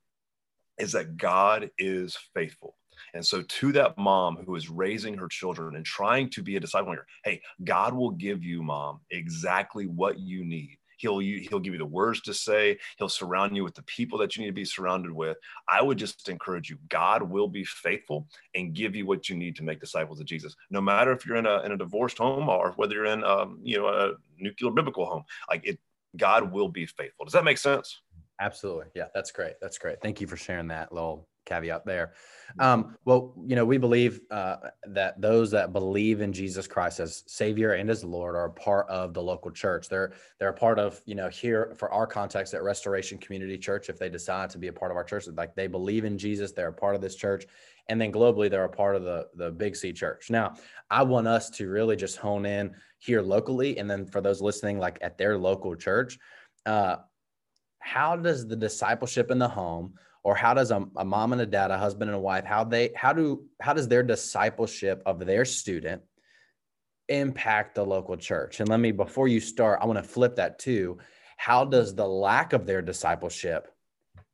is 0.80 0.94
that 0.94 1.18
God 1.18 1.70
is 1.78 2.18
faithful. 2.34 2.78
And 3.14 3.26
so, 3.26 3.42
to 3.42 3.72
that 3.74 3.98
mom 3.98 4.38
who 4.46 4.56
is 4.56 4.70
raising 4.70 5.18
her 5.18 5.28
children 5.28 5.76
and 5.76 5.84
trying 5.84 6.30
to 6.30 6.42
be 6.42 6.56
a 6.56 6.62
disciple 6.62 6.96
hey, 7.26 7.42
God 7.64 7.94
will 7.94 8.12
give 8.12 8.42
you, 8.42 8.64
mom, 8.64 9.02
exactly 9.10 9.86
what 9.86 10.18
you 10.18 10.46
need. 10.46 10.78
He'll 11.02 11.20
he'll 11.20 11.60
give 11.60 11.74
you 11.74 11.80
the 11.80 11.86
words 11.86 12.22
to 12.22 12.34
say. 12.34 12.78
He'll 12.98 13.10
surround 13.10 13.56
you 13.56 13.64
with 13.64 13.74
the 13.74 13.84
people 13.84 14.20
that 14.20 14.36
you 14.36 14.42
need 14.42 14.50
to 14.50 14.54
be 14.54 14.66
surrounded 14.66 15.12
with. 15.12 15.38
I 15.68 15.82
would 15.82 15.98
just 15.98 16.30
encourage 16.30 16.70
you. 16.70 16.78
God 16.90 17.24
will 17.24 17.48
be 17.48 17.64
faithful 17.64 18.28
and 18.54 18.74
give 18.74 18.96
you 18.96 19.08
what 19.08 19.28
you 19.28 19.36
need 19.36 19.56
to 19.56 19.64
make 19.64 19.80
disciples 19.80 20.20
of 20.20 20.28
Jesus. 20.28 20.56
No 20.70 20.80
matter 20.80 21.12
if 21.12 21.26
you're 21.26 21.38
in 21.38 21.48
a 21.48 21.62
in 21.64 21.72
a 21.72 21.78
divorced 21.78 22.20
home 22.20 22.50
or 22.50 22.74
whether 22.76 22.94
you're 22.94 23.06
in 23.06 23.24
um, 23.24 23.60
you 23.64 23.78
know 23.78 23.88
a 23.88 24.14
nuclear 24.38 24.72
biblical 24.72 25.06
home, 25.06 25.24
like 25.50 25.66
it, 25.66 25.80
God 26.16 26.52
will 26.52 26.70
be 26.70 26.86
faithful. 26.86 27.26
Does 27.26 27.34
that 27.34 27.44
make 27.44 27.58
sense? 27.58 28.02
Absolutely. 28.42 28.88
Yeah, 28.96 29.06
that's 29.14 29.32
great. 29.32 29.54
That's 29.62 29.78
great. 29.78 30.02
Thank 30.02 30.20
you 30.20 30.26
for 30.26 30.36
sharing 30.36 30.68
that 30.70 30.92
little 30.92 31.28
caveat 31.46 31.86
there. 31.86 32.14
Um, 32.60 32.98
well, 33.06 33.36
you 33.46 33.56
know, 33.56 33.66
we 33.66 33.78
believe 33.78 34.20
uh, 34.32 34.58
that 34.88 35.22
those 35.22 35.52
that 35.52 35.74
believe 35.74 36.22
in 36.22 36.34
Jesus 36.34 36.66
Christ 36.68 37.00
as 37.00 37.24
Savior 37.28 37.74
and 37.74 37.90
as 37.90 38.04
Lord 38.04 38.36
are 38.36 38.46
a 38.46 38.52
part 38.52 38.90
of 38.90 39.14
the 39.14 39.22
local 39.22 39.52
church. 39.52 39.90
They're 39.90 40.14
they're 40.40 40.50
a 40.50 40.54
part 40.54 40.80
of 40.80 41.00
you 41.06 41.14
know 41.14 41.30
here 41.30 41.74
for 41.78 41.92
our 41.94 42.08
context 42.08 42.56
at 42.56 42.64
Restoration 42.64 43.20
Community 43.20 43.60
Church. 43.60 43.90
If 43.90 44.00
they 44.00 44.10
decide 44.10 44.50
to 44.52 44.58
be 44.58 44.68
a 44.68 44.74
part 44.74 44.90
of 44.90 44.98
our 44.98 45.04
church, 45.04 45.28
like 45.28 45.54
they 45.54 45.68
believe 45.68 46.04
in 46.04 46.18
Jesus, 46.18 46.52
they're 46.52 46.70
a 46.70 46.74
part 46.74 46.96
of 46.96 47.02
this 47.02 47.16
church, 47.16 47.46
and 47.90 48.02
then 48.02 48.12
globally 48.12 48.50
they're 48.50 48.64
a 48.64 48.70
part 48.70 48.96
of 48.96 49.04
the 49.04 49.28
the 49.36 49.52
Big 49.52 49.76
C 49.76 49.94
Church. 49.94 50.32
Now, 50.32 50.56
I 50.90 51.04
want 51.04 51.28
us 51.28 51.52
to 51.52 51.70
really 51.70 51.96
just 51.96 52.18
hone 52.18 52.48
in 52.48 52.74
here 52.98 53.22
locally, 53.22 53.78
and 53.78 53.90
then 53.90 54.08
for 54.08 54.20
those 54.20 54.42
listening, 54.42 54.80
like 54.80 54.98
at 55.02 55.20
their 55.20 55.38
local 55.38 55.76
church. 55.76 56.18
Uh, 56.66 56.98
how 57.82 58.16
does 58.16 58.48
the 58.48 58.56
discipleship 58.56 59.32
in 59.32 59.40
the 59.40 59.48
home 59.48 59.94
or 60.24 60.36
how 60.36 60.54
does 60.54 60.72
a, 60.72 60.86
a 60.98 61.04
mom 61.04 61.34
and 61.34 61.42
a 61.42 61.46
dad 61.46 61.72
a 61.72 61.78
husband 61.78 62.10
and 62.10 62.18
a 62.18 62.22
wife 62.22 62.46
how 62.46 62.64
they 62.64 62.92
how 62.96 63.12
do 63.12 63.44
how 63.60 63.74
does 63.74 63.88
their 63.88 64.04
discipleship 64.04 65.02
of 65.06 65.20
their 65.20 65.44
student 65.44 66.02
impact 67.10 67.76
the 67.76 67.86
local 67.86 68.16
church? 68.16 68.60
And 68.60 68.70
let 68.70 68.80
me 68.80 68.92
before 68.92 69.28
you 69.28 69.40
start 69.40 69.80
i 69.82 69.86
want 69.86 69.98
to 69.98 70.04
flip 70.04 70.36
that 70.38 70.60
too 70.60 71.00
how 71.38 71.66
does 71.66 71.96
the 71.96 72.08
lack 72.08 72.54
of 72.54 72.68
their 72.68 72.82
discipleship 72.82 73.68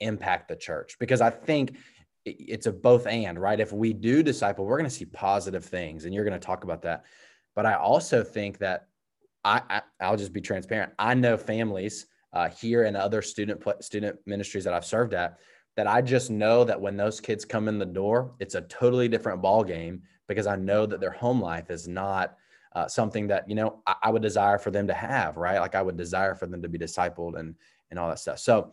impact 0.02 0.50
the 0.50 0.56
church? 0.56 0.98
Because 1.00 1.22
i 1.22 1.30
think 1.30 1.78
it's 2.26 2.66
a 2.66 2.74
both 2.74 3.08
and 3.08 3.40
right? 3.40 3.62
If 3.62 3.72
we 3.72 3.94
do 3.94 4.22
disciple 4.22 4.66
we're 4.66 4.78
going 4.78 4.90
to 4.90 4.96
see 4.96 5.06
positive 5.06 5.64
things 5.64 6.04
and 6.04 6.14
you're 6.14 6.26
going 6.26 6.40
to 6.40 6.46
talk 6.46 6.66
about 6.66 6.82
that. 6.82 7.06
But 7.56 7.66
i 7.66 7.76
also 7.76 8.24
think 8.24 8.58
that 8.60 8.88
I, 9.46 9.62
I 9.70 9.82
i'll 10.02 10.18
just 10.18 10.34
be 10.34 10.42
transparent. 10.42 10.92
I 11.00 11.14
know 11.14 11.38
families 11.38 12.08
uh, 12.38 12.50
here 12.50 12.84
and 12.84 12.96
other 12.96 13.24
student 13.24 13.64
student 13.82 14.20
ministries 14.28 14.64
that 14.64 14.74
I've 14.74 14.86
served 14.86 15.16
at 15.16 15.40
that 15.76 15.88
I 15.88 16.04
just 16.04 16.30
know 16.30 16.64
that 16.64 16.80
when 16.80 16.96
those 16.96 17.20
kids 17.20 17.46
come 17.46 17.68
in 17.68 17.80
the 17.80 17.86
door, 17.86 18.36
it's 18.40 18.54
a 18.54 18.62
totally 18.62 19.08
different 19.08 19.42
ball 19.42 19.64
game 19.64 20.04
because 20.28 20.46
I 20.46 20.56
know 20.56 20.86
that 20.86 21.00
their 21.00 21.12
home 21.12 21.42
life 21.42 21.72
is 21.72 21.88
not 21.88 22.36
uh, 22.74 22.88
something 22.88 23.26
that 23.28 23.50
you 23.50 23.56
know 23.56 23.82
I, 23.88 23.96
I, 24.04 24.10
would 24.12 24.22
desire 24.22 24.60
for 24.60 24.70
them 24.70 24.86
to 24.86 24.94
have, 24.94 25.36
right? 25.36 25.60
Like 25.60 25.74
I 25.74 25.82
would 25.82 25.98
desire 25.98 26.36
for 26.36 26.46
them 26.46 26.62
to 26.62 26.70
be 26.70 26.78
discipled 26.78 27.40
and 27.40 27.56
and 27.90 27.98
all 27.98 28.10
that 28.10 28.20
stuff. 28.20 28.38
So, 28.38 28.72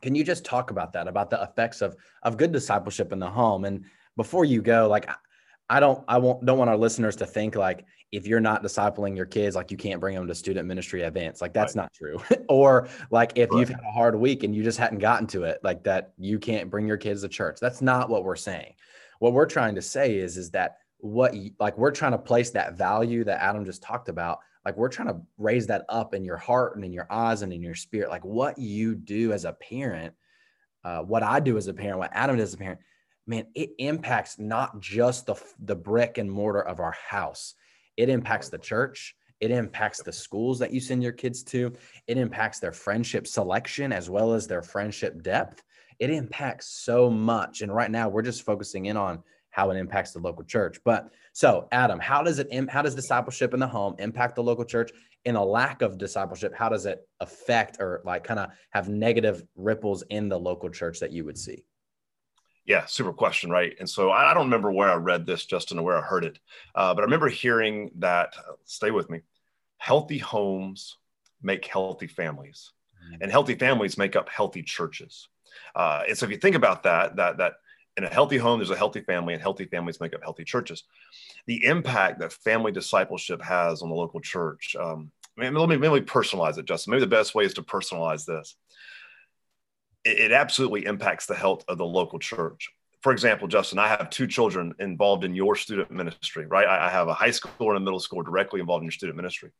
can 0.00 0.14
you 0.14 0.24
just 0.24 0.42
talk 0.42 0.70
about 0.70 0.94
that, 0.94 1.06
about 1.06 1.28
the 1.28 1.42
effects 1.42 1.82
of 1.82 1.96
of 2.22 2.38
good 2.38 2.52
discipleship 2.52 3.12
in 3.12 3.18
the 3.18 3.28
home? 3.28 3.66
And 3.66 3.84
before 4.16 4.46
you 4.46 4.62
go, 4.62 4.88
like 4.88 5.10
I 5.68 5.80
don't 5.80 6.04
I 6.06 6.18
won't 6.18 6.44
don't 6.44 6.58
want 6.58 6.70
our 6.70 6.76
listeners 6.76 7.16
to 7.16 7.26
think 7.26 7.56
like 7.56 7.84
if 8.12 8.26
you're 8.26 8.40
not 8.40 8.62
discipling 8.62 9.16
your 9.16 9.26
kids, 9.26 9.56
like 9.56 9.70
you 9.70 9.76
can't 9.76 10.00
bring 10.00 10.14
them 10.14 10.28
to 10.28 10.34
student 10.34 10.66
ministry 10.66 11.02
events. 11.02 11.40
Like 11.40 11.52
that's 11.52 11.74
right. 11.74 11.82
not 11.82 11.92
true. 11.92 12.22
or 12.48 12.88
like 13.10 13.32
if 13.34 13.50
right. 13.50 13.58
you've 13.58 13.68
had 13.68 13.80
a 13.80 13.92
hard 13.92 14.14
week 14.14 14.44
and 14.44 14.54
you 14.54 14.62
just 14.62 14.78
hadn't 14.78 14.98
gotten 14.98 15.26
to 15.28 15.42
it, 15.42 15.58
like 15.64 15.82
that 15.84 16.12
you 16.16 16.38
can't 16.38 16.70
bring 16.70 16.86
your 16.86 16.96
kids 16.96 17.22
to 17.22 17.28
church. 17.28 17.58
That's 17.60 17.82
not 17.82 18.08
what 18.08 18.24
we're 18.24 18.36
saying. 18.36 18.74
What 19.18 19.32
we're 19.32 19.46
trying 19.46 19.74
to 19.74 19.82
say 19.82 20.16
is 20.16 20.36
is 20.36 20.50
that 20.50 20.78
what 20.98 21.34
like 21.58 21.76
we're 21.76 21.90
trying 21.90 22.12
to 22.12 22.18
place 22.18 22.50
that 22.50 22.74
value 22.74 23.24
that 23.24 23.42
Adam 23.42 23.64
just 23.64 23.82
talked 23.82 24.08
about. 24.08 24.38
Like 24.64 24.76
we're 24.76 24.88
trying 24.88 25.08
to 25.08 25.20
raise 25.36 25.66
that 25.66 25.84
up 25.88 26.14
in 26.14 26.24
your 26.24 26.36
heart 26.36 26.76
and 26.76 26.84
in 26.84 26.92
your 26.92 27.06
eyes 27.10 27.42
and 27.42 27.52
in 27.52 27.62
your 27.62 27.74
spirit. 27.74 28.08
Like 28.08 28.24
what 28.24 28.58
you 28.58 28.94
do 28.94 29.32
as 29.32 29.44
a 29.44 29.52
parent, 29.52 30.14
uh, 30.84 31.02
what 31.02 31.22
I 31.22 31.40
do 31.40 31.56
as 31.56 31.66
a 31.66 31.74
parent, 31.74 31.98
what 31.98 32.10
Adam 32.12 32.36
does 32.36 32.50
as 32.50 32.54
a 32.54 32.58
parent 32.58 32.80
man, 33.26 33.46
it 33.54 33.70
impacts 33.78 34.38
not 34.38 34.80
just 34.80 35.26
the, 35.26 35.34
the 35.60 35.76
brick 35.76 36.18
and 36.18 36.30
mortar 36.30 36.62
of 36.62 36.80
our 36.80 36.94
house, 37.08 37.54
it 37.96 38.08
impacts 38.08 38.48
the 38.48 38.58
church. 38.58 39.16
It 39.40 39.50
impacts 39.50 40.02
the 40.02 40.12
schools 40.12 40.58
that 40.60 40.72
you 40.72 40.80
send 40.80 41.02
your 41.02 41.12
kids 41.12 41.42
to. 41.44 41.72
It 42.06 42.16
impacts 42.16 42.58
their 42.58 42.72
friendship 42.72 43.26
selection 43.26 43.92
as 43.92 44.08
well 44.08 44.32
as 44.32 44.46
their 44.46 44.62
friendship 44.62 45.22
depth. 45.22 45.62
It 45.98 46.10
impacts 46.10 46.68
so 46.68 47.10
much. 47.10 47.60
And 47.60 47.74
right 47.74 47.90
now, 47.90 48.08
we're 48.08 48.22
just 48.22 48.44
focusing 48.44 48.86
in 48.86 48.96
on 48.96 49.22
how 49.50 49.70
it 49.70 49.76
impacts 49.76 50.12
the 50.12 50.20
local 50.20 50.44
church. 50.44 50.78
But 50.84 51.10
so, 51.32 51.68
Adam, 51.72 51.98
how 51.98 52.22
does 52.22 52.38
it 52.38 52.48
how 52.68 52.82
does 52.82 52.94
discipleship 52.94 53.54
in 53.54 53.60
the 53.60 53.66
home 53.66 53.94
impact 53.98 54.36
the 54.36 54.42
local 54.42 54.64
church? 54.64 54.90
In 55.24 55.36
a 55.36 55.44
lack 55.44 55.82
of 55.82 55.98
discipleship, 55.98 56.54
how 56.54 56.68
does 56.68 56.86
it 56.86 57.06
affect 57.20 57.78
or 57.80 58.02
like 58.04 58.22
kind 58.22 58.38
of 58.38 58.50
have 58.70 58.88
negative 58.88 59.42
ripples 59.56 60.04
in 60.10 60.28
the 60.28 60.38
local 60.38 60.70
church 60.70 61.00
that 61.00 61.12
you 61.12 61.24
would 61.24 61.38
see? 61.38 61.64
Yeah, 62.66 62.84
super 62.86 63.12
question, 63.12 63.48
right? 63.48 63.76
And 63.78 63.88
so 63.88 64.10
I, 64.10 64.34
don't 64.34 64.46
remember 64.46 64.72
where 64.72 64.90
I 64.90 64.96
read 64.96 65.24
this, 65.24 65.46
Justin, 65.46 65.78
or 65.78 65.84
where 65.84 65.96
I 65.96 66.00
heard 66.00 66.24
it, 66.24 66.38
uh, 66.74 66.92
but 66.94 67.02
I 67.02 67.04
remember 67.04 67.28
hearing 67.28 67.92
that. 67.98 68.34
Uh, 68.36 68.54
stay 68.64 68.90
with 68.90 69.08
me. 69.08 69.20
Healthy 69.78 70.18
homes 70.18 70.96
make 71.42 71.64
healthy 71.64 72.08
families, 72.08 72.72
mm-hmm. 73.04 73.22
and 73.22 73.30
healthy 73.30 73.54
families 73.54 73.96
make 73.96 74.16
up 74.16 74.28
healthy 74.28 74.62
churches. 74.62 75.28
Uh, 75.76 76.02
and 76.08 76.18
so 76.18 76.26
if 76.26 76.32
you 76.32 76.38
think 76.38 76.56
about 76.56 76.82
that, 76.82 77.14
that 77.16 77.38
that 77.38 77.54
in 77.96 78.04
a 78.04 78.08
healthy 78.08 78.36
home, 78.36 78.58
there's 78.58 78.70
a 78.70 78.76
healthy 78.76 79.00
family, 79.00 79.32
and 79.32 79.42
healthy 79.42 79.64
families 79.64 80.00
make 80.00 80.14
up 80.14 80.22
healthy 80.22 80.44
churches. 80.44 80.82
The 81.46 81.64
impact 81.64 82.18
that 82.18 82.32
family 82.32 82.72
discipleship 82.72 83.40
has 83.42 83.80
on 83.80 83.90
the 83.90 83.94
local 83.94 84.20
church. 84.20 84.74
Um, 84.78 85.12
let 85.38 85.52
me 85.52 85.60
let 85.60 85.92
me 85.92 86.00
personalize 86.00 86.58
it, 86.58 86.64
Justin. 86.64 86.90
Maybe 86.90 87.02
the 87.02 87.06
best 87.06 87.34
way 87.34 87.44
is 87.44 87.54
to 87.54 87.62
personalize 87.62 88.24
this 88.24 88.56
it, 90.06 90.18
it 90.18 90.32
absolutely 90.32 90.86
impacts 90.86 91.26
the 91.26 91.34
health 91.34 91.64
of 91.68 91.78
the 91.78 91.86
local 91.86 92.18
church 92.18 92.70
for 93.06 93.12
example, 93.12 93.46
Justin, 93.46 93.78
I 93.78 93.86
have 93.86 94.10
two 94.10 94.26
children 94.26 94.74
involved 94.80 95.22
in 95.22 95.32
your 95.32 95.54
student 95.54 95.92
ministry, 95.92 96.44
right? 96.46 96.66
I 96.66 96.90
have 96.90 97.06
a 97.06 97.14
high 97.14 97.30
school 97.30 97.68
and 97.68 97.76
a 97.76 97.80
middle 97.80 98.00
school 98.00 98.20
directly 98.22 98.58
involved 98.58 98.82
in 98.82 98.86
your 98.86 98.90
student 98.90 99.16
ministry. 99.16 99.52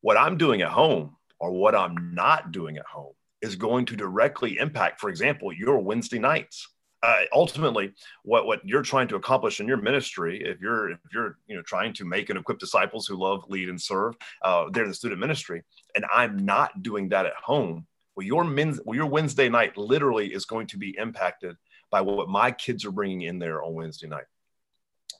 What 0.00 0.16
I'm 0.16 0.38
doing 0.38 0.62
at 0.62 0.70
home 0.70 1.14
or 1.38 1.52
what 1.52 1.74
I'm 1.74 2.14
not 2.14 2.52
doing 2.52 2.78
at 2.78 2.86
home 2.86 3.12
is 3.42 3.54
going 3.54 3.84
to 3.84 3.96
directly 3.96 4.56
impact, 4.56 4.98
for 4.98 5.10
example, 5.10 5.52
your 5.52 5.78
Wednesday 5.78 6.18
nights. 6.18 6.68
Uh, 7.02 7.20
ultimately, 7.34 7.92
what, 8.24 8.46
what 8.46 8.66
you're 8.66 8.80
trying 8.80 9.08
to 9.08 9.16
accomplish 9.16 9.60
in 9.60 9.68
your 9.68 9.76
ministry, 9.76 10.42
if 10.42 10.58
you're 10.62 10.90
if 10.90 10.98
you're 11.12 11.36
you 11.48 11.56
know 11.56 11.62
trying 11.62 11.92
to 11.92 12.06
make 12.06 12.30
and 12.30 12.38
equip 12.38 12.58
disciples 12.58 13.06
who 13.06 13.14
love, 13.14 13.44
lead, 13.48 13.68
and 13.68 13.80
serve, 13.80 14.14
uh, 14.40 14.64
they're 14.72 14.88
the 14.88 14.94
student 14.94 15.20
ministry, 15.20 15.62
and 15.94 16.06
I'm 16.10 16.46
not 16.46 16.82
doing 16.82 17.10
that 17.10 17.26
at 17.26 17.34
home, 17.34 17.86
well, 18.16 18.26
your 18.26 18.44
men's, 18.44 18.80
well, 18.84 18.96
your 18.96 19.06
Wednesday 19.06 19.48
night 19.48 19.76
literally 19.76 20.32
is 20.32 20.44
going 20.44 20.66
to 20.68 20.78
be 20.78 20.96
impacted 20.96 21.56
by 21.90 22.00
what 22.00 22.28
my 22.28 22.50
kids 22.50 22.84
are 22.84 22.92
bringing 22.92 23.22
in 23.22 23.38
there 23.38 23.62
on 23.62 23.74
Wednesday 23.74 24.06
night. 24.08 24.24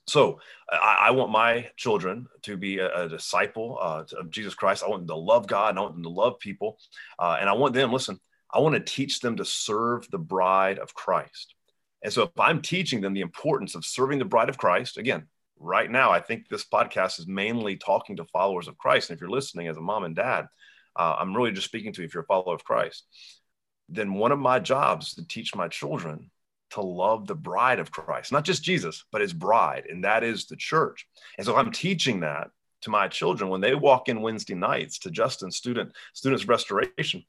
So 0.06 0.40
I, 0.70 0.96
I 1.06 1.10
want 1.12 1.30
my 1.30 1.68
children 1.76 2.26
to 2.42 2.56
be 2.56 2.78
a, 2.78 3.04
a 3.04 3.08
disciple 3.08 3.78
uh, 3.80 4.04
of 4.18 4.30
Jesus 4.30 4.54
Christ. 4.54 4.82
I 4.82 4.88
want 4.88 5.02
them 5.02 5.08
to 5.08 5.22
love 5.22 5.46
God. 5.46 5.70
And 5.70 5.78
I 5.78 5.82
want 5.82 5.94
them 5.94 6.02
to 6.04 6.08
love 6.08 6.38
people, 6.38 6.78
uh, 7.18 7.36
and 7.40 7.48
I 7.48 7.52
want 7.52 7.74
them. 7.74 7.92
Listen, 7.92 8.18
I 8.52 8.58
want 8.58 8.74
to 8.74 8.80
teach 8.80 9.20
them 9.20 9.36
to 9.36 9.44
serve 9.44 10.10
the 10.10 10.18
bride 10.18 10.78
of 10.78 10.94
Christ. 10.94 11.54
And 12.02 12.12
so 12.12 12.22
if 12.22 12.30
I'm 12.38 12.62
teaching 12.62 13.00
them 13.00 13.14
the 13.14 13.20
importance 13.20 13.74
of 13.74 13.84
serving 13.84 14.18
the 14.18 14.24
bride 14.24 14.48
of 14.48 14.58
Christ, 14.58 14.96
again, 14.96 15.26
right 15.58 15.90
now, 15.90 16.10
I 16.10 16.20
think 16.20 16.48
this 16.48 16.64
podcast 16.64 17.18
is 17.20 17.26
mainly 17.26 17.76
talking 17.76 18.16
to 18.16 18.24
followers 18.24 18.68
of 18.68 18.78
Christ. 18.78 19.10
And 19.10 19.16
if 19.16 19.20
you're 19.20 19.30
listening 19.30 19.68
as 19.68 19.76
a 19.76 19.82
mom 19.82 20.04
and 20.04 20.16
dad, 20.16 20.46
uh, 20.96 21.16
I'm 21.18 21.36
really 21.36 21.52
just 21.52 21.66
speaking 21.66 21.92
to 21.92 22.02
you 22.02 22.06
if 22.06 22.14
you're 22.14 22.22
a 22.22 22.26
follower 22.26 22.54
of 22.54 22.64
Christ, 22.64 23.04
then 23.88 24.14
one 24.14 24.32
of 24.32 24.38
my 24.38 24.58
jobs 24.58 25.14
to 25.14 25.26
teach 25.26 25.54
my 25.54 25.68
children 25.68 26.30
to 26.70 26.80
love 26.80 27.26
the 27.26 27.34
bride 27.34 27.80
of 27.80 27.90
Christ, 27.90 28.32
not 28.32 28.44
just 28.44 28.62
Jesus, 28.62 29.04
but 29.10 29.20
his 29.20 29.32
bride, 29.32 29.86
and 29.88 30.04
that 30.04 30.22
is 30.22 30.46
the 30.46 30.56
church. 30.56 31.06
And 31.36 31.44
so 31.44 31.56
I'm 31.56 31.72
teaching 31.72 32.20
that 32.20 32.48
to 32.82 32.90
my 32.90 33.08
children 33.08 33.50
when 33.50 33.60
they 33.60 33.74
walk 33.74 34.08
in 34.08 34.22
Wednesday 34.22 34.54
nights 34.54 34.98
to 35.00 35.10
Justin 35.10 35.50
student 35.50 35.92
students 36.14 36.46
restoration. 36.46 37.24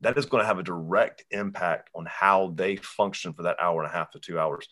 That 0.00 0.18
is 0.18 0.26
going 0.26 0.42
to 0.42 0.46
have 0.46 0.58
a 0.58 0.62
direct 0.62 1.24
impact 1.30 1.90
on 1.94 2.06
how 2.06 2.52
they 2.54 2.76
function 2.76 3.32
for 3.32 3.44
that 3.44 3.56
hour 3.60 3.82
and 3.82 3.90
a 3.90 3.94
half 3.94 4.10
to 4.12 4.18
two 4.18 4.38
hours. 4.38 4.68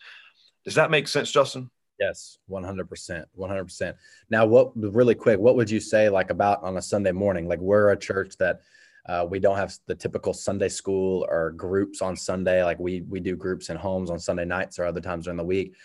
Does 0.63 0.75
that 0.75 0.91
make 0.91 1.07
sense, 1.07 1.31
Justin? 1.31 1.69
Yes, 2.03 2.37
100%. 2.49 3.25
100%. 3.39 3.93
Now, 4.29 4.45
what 4.45 4.71
really 4.75 5.15
quick, 5.15 5.39
what 5.39 5.55
would 5.55 5.69
you 5.69 5.79
say 5.79 6.09
like 6.09 6.31
about 6.31 6.61
on 6.61 6.75
a 6.75 6.81
Sunday 6.81 7.13
morning? 7.13 7.47
Like, 7.47 7.61
we're 7.61 7.91
a 7.91 7.97
church 7.97 8.35
that 8.39 8.59
uh, 9.07 9.25
we 9.29 9.39
don't 9.39 9.55
have 9.55 9.73
the 9.85 9.95
typical 9.95 10.33
Sunday 10.33 10.67
school 10.67 11.25
or 11.29 11.51
groups 11.51 12.01
on 12.01 12.17
Sunday. 12.17 12.61
Like, 12.61 12.77
we, 12.77 13.01
we 13.01 13.21
do 13.21 13.37
groups 13.37 13.69
in 13.69 13.77
homes 13.77 14.09
on 14.09 14.19
Sunday 14.19 14.43
nights 14.43 14.79
or 14.79 14.85
other 14.85 14.99
times 14.99 15.25
during 15.25 15.37
the 15.37 15.45
week. 15.45 15.75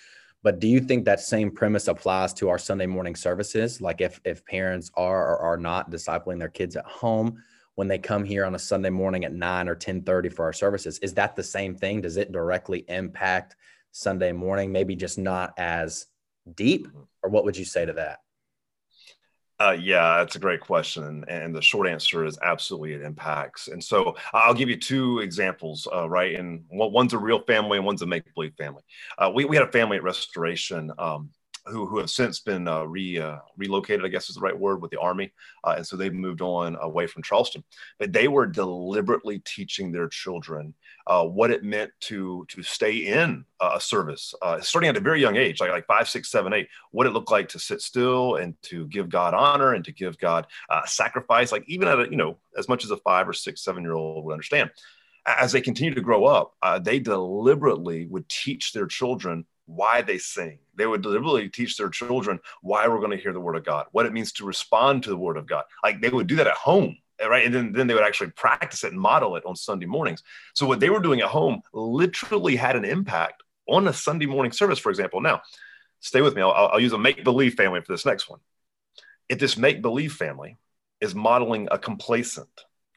But 0.43 0.59
do 0.59 0.67
you 0.67 0.81
think 0.81 1.05
that 1.05 1.21
same 1.21 1.53
premise 1.53 1.87
applies 1.87 2.35
to 2.35 2.49
our 2.49 2.59
Sunday 2.59 2.87
morning 2.87 3.15
services? 3.15 3.81
Like, 3.81 4.01
if, 4.01 4.21
if 4.25 4.45
parents 4.45 4.91
are 4.95 5.25
or 5.25 5.39
are 5.39 5.57
not 5.57 5.89
discipling 5.89 6.41
their 6.41 6.49
kids 6.49 6.75
at 6.75 6.85
home, 6.85 7.41
when 7.77 7.87
they 7.87 7.99
come 7.99 8.25
here 8.25 8.45
on 8.45 8.57
a 8.57 8.59
Sunday 8.59 8.91
morning 8.91 9.25
at 9.25 9.33
9 9.33 9.69
or 9.69 9.77
10:30 9.77 10.33
for 10.33 10.45
our 10.47 10.53
services. 10.53 10.99
Is 10.99 11.15
that 11.15 11.37
the 11.37 11.45
same 11.45 11.77
thing? 11.77 12.01
Does 12.01 12.17
it 12.17 12.33
directly 12.33 12.85
impact 12.89 13.55
Sunday 13.93 14.33
morning, 14.33 14.73
maybe 14.73 14.97
just 14.97 15.19
not 15.19 15.55
as 15.59 16.07
deep? 16.55 16.87
Mm-hmm. 16.87 17.01
Or 17.23 17.31
what 17.31 17.45
would 17.45 17.57
you 17.57 17.65
say 17.65 17.85
to 17.85 17.95
that? 17.95 18.19
Uh, 19.61 19.77
yeah, 19.79 20.19
that's 20.19 20.37
a 20.37 20.39
great 20.39 20.61
question. 20.61 21.25
And 21.27 21.53
the 21.53 21.61
short 21.61 21.89
answer 21.89 22.25
is 22.25 22.39
absolutely 22.43 22.93
it 22.93 23.03
impacts. 23.03 23.67
And 23.67 23.83
so 23.83 24.17
I'll 24.33 24.55
give 24.55 24.69
you 24.69 24.77
two 24.77 25.19
examples, 25.19 25.89
uh, 25.93 26.09
right? 26.09 26.39
And 26.39 26.65
one's 26.71 27.13
a 27.13 27.19
real 27.19 27.41
family 27.41 27.77
and 27.79 27.85
one's 27.85 28.03
a 28.03 28.07
make 28.07 28.33
believe 28.35 28.55
family. 28.57 28.83
Uh, 29.19 29.33
we, 29.35 29.45
we 29.47 29.57
had 29.57 29.67
a 29.67 29.73
family 29.73 29.97
at 29.97 30.05
Restoration 30.05 30.93
um, 30.99 31.31
who, 31.67 31.87
who 31.87 31.99
have 31.99 32.09
since 32.09 32.39
been 32.39 32.69
uh, 32.69 32.85
re, 32.85 33.19
uh, 33.19 33.39
relocated, 33.57 34.05
I 34.05 34.09
guess 34.09 34.29
is 34.29 34.37
the 34.37 34.41
right 34.41 34.57
word, 34.57 34.81
with 34.81 34.93
the 34.93 35.01
Army. 35.01 35.33
Uh, 35.65 35.75
and 35.79 35.87
so 35.87 35.97
they've 35.97 36.15
moved 36.15 36.41
on 36.41 36.77
away 36.81 37.09
from 37.09 37.25
Charleston. 37.25 37.65
But 37.99 38.13
they 38.13 38.29
were 38.29 38.47
deliberately 38.47 39.41
teaching 39.41 39.91
their 39.91 40.09
children 40.09 40.73
uh, 41.09 41.25
what 41.25 41.51
it 41.51 41.65
meant 41.65 41.91
to, 42.01 42.47
to 42.49 42.63
stay 42.63 42.99
in 42.99 43.45
a 43.61 43.81
service, 43.81 44.35
uh, 44.43 44.61
starting 44.61 44.89
at 44.89 44.97
a 44.97 45.01
very 45.01 45.21
young 45.21 45.37
age, 45.37 45.61
like, 45.61 45.71
like 45.71 45.87
five, 45.87 46.09
six, 46.09 46.31
seven, 46.31 46.53
eight, 46.53 46.69
what 46.93 47.07
it 47.07 47.11
looked 47.11 47.31
like 47.31 47.49
to 47.49 47.59
sit 47.59 47.81
still 47.81 48.37
and 48.37 48.55
to 48.63 48.87
give 48.87 49.09
God 49.09 49.35
honor 49.35 49.75
and 49.75 49.85
to 49.87 49.93
give 49.93 50.19
God 50.19 50.47
uh, 50.69 50.85
sacrifice, 50.87 51.51
like 51.51 51.65
even 51.67 51.89
at 51.89 51.99
a, 51.99 52.05
you 52.05 52.17
know, 52.17 52.37
as 52.57 52.69
much 52.69 52.85
as 52.85 52.91
a 52.91 52.97
five 52.99 53.29
or 53.29 53.33
six, 53.33 53.65
seven 53.65 53.83
year 53.83 53.95
old 53.95 54.25
would 54.25 54.33
understand 54.33 54.71
as 55.37 55.53
they 55.53 55.61
continue 55.61 55.95
to 55.95 56.01
grow 56.01 56.25
up, 56.25 56.55
uh, 56.63 56.79
they 56.79 56.99
deliberately 56.99 58.07
would 58.07 58.29
teach 58.29 58.73
their 58.73 58.87
children 58.87 59.45
why 59.67 60.01
they 60.01 60.17
sing. 60.17 60.59
They 60.75 60.87
would 60.87 61.03
deliberately 61.03 61.49
teach 61.49 61.77
their 61.77 61.91
children 61.91 62.41
why 62.63 62.89
we're 62.89 63.01
going 63.01 63.11
to 63.11 63.23
hear 63.23 63.35
the 63.35 63.41
word 63.41 63.57
of 63.57 63.65
God, 63.65 63.87
what 63.93 64.07
it 64.07 64.13
means 64.13 64.33
to 64.33 64.47
respond 64.47 65.03
to 65.03 65.11
the 65.11 65.17
word 65.17 65.37
of 65.37 65.47
God. 65.47 65.65
Like 65.83 66.01
they 66.01 66.09
would 66.09 66.27
do 66.27 66.37
that 66.37 66.47
at 66.47 66.55
home, 66.55 66.97
right? 67.21 67.45
And 67.45 67.55
then, 67.55 67.73
then 67.73 67.87
they 67.87 67.95
would 67.95 68.05
actually 68.05 68.31
practice 68.31 68.85
it 68.85 68.93
and 68.93 69.01
model 69.01 69.37
it 69.37 69.45
on 69.45 69.57
Sunday 69.57 69.87
mornings. 69.87 70.23
So 70.55 70.67
what 70.67 70.81
they 70.81 70.91
were 70.91 71.01
doing 71.01 71.21
at 71.21 71.29
home 71.29 71.63
literally 71.73 72.57
had 72.57 72.77
an 72.77 72.85
impact 72.85 73.43
on 73.69 73.89
a 73.89 73.93
Sunday 73.93 74.27
morning 74.27 74.53
service, 74.53 74.79
for 74.79 74.91
example. 74.91 75.21
Now, 75.21 75.43
stay 76.01 76.21
with 76.21 76.35
me. 76.35 76.43
I'll, 76.43 76.53
I'll 76.53 76.81
use 76.81 76.93
a 76.93 76.99
make 76.99 77.25
believe 77.25 77.55
family 77.55 77.81
for 77.81 77.93
this 77.93 78.07
next 78.07 78.29
one. 78.29 78.41
If 79.29 79.39
this 79.39 79.57
make 79.57 79.83
believe 79.83 80.13
family 80.13 80.57
is 81.01 81.15
modeling 81.15 81.69
a 81.71 81.79
complacent, 81.79 82.49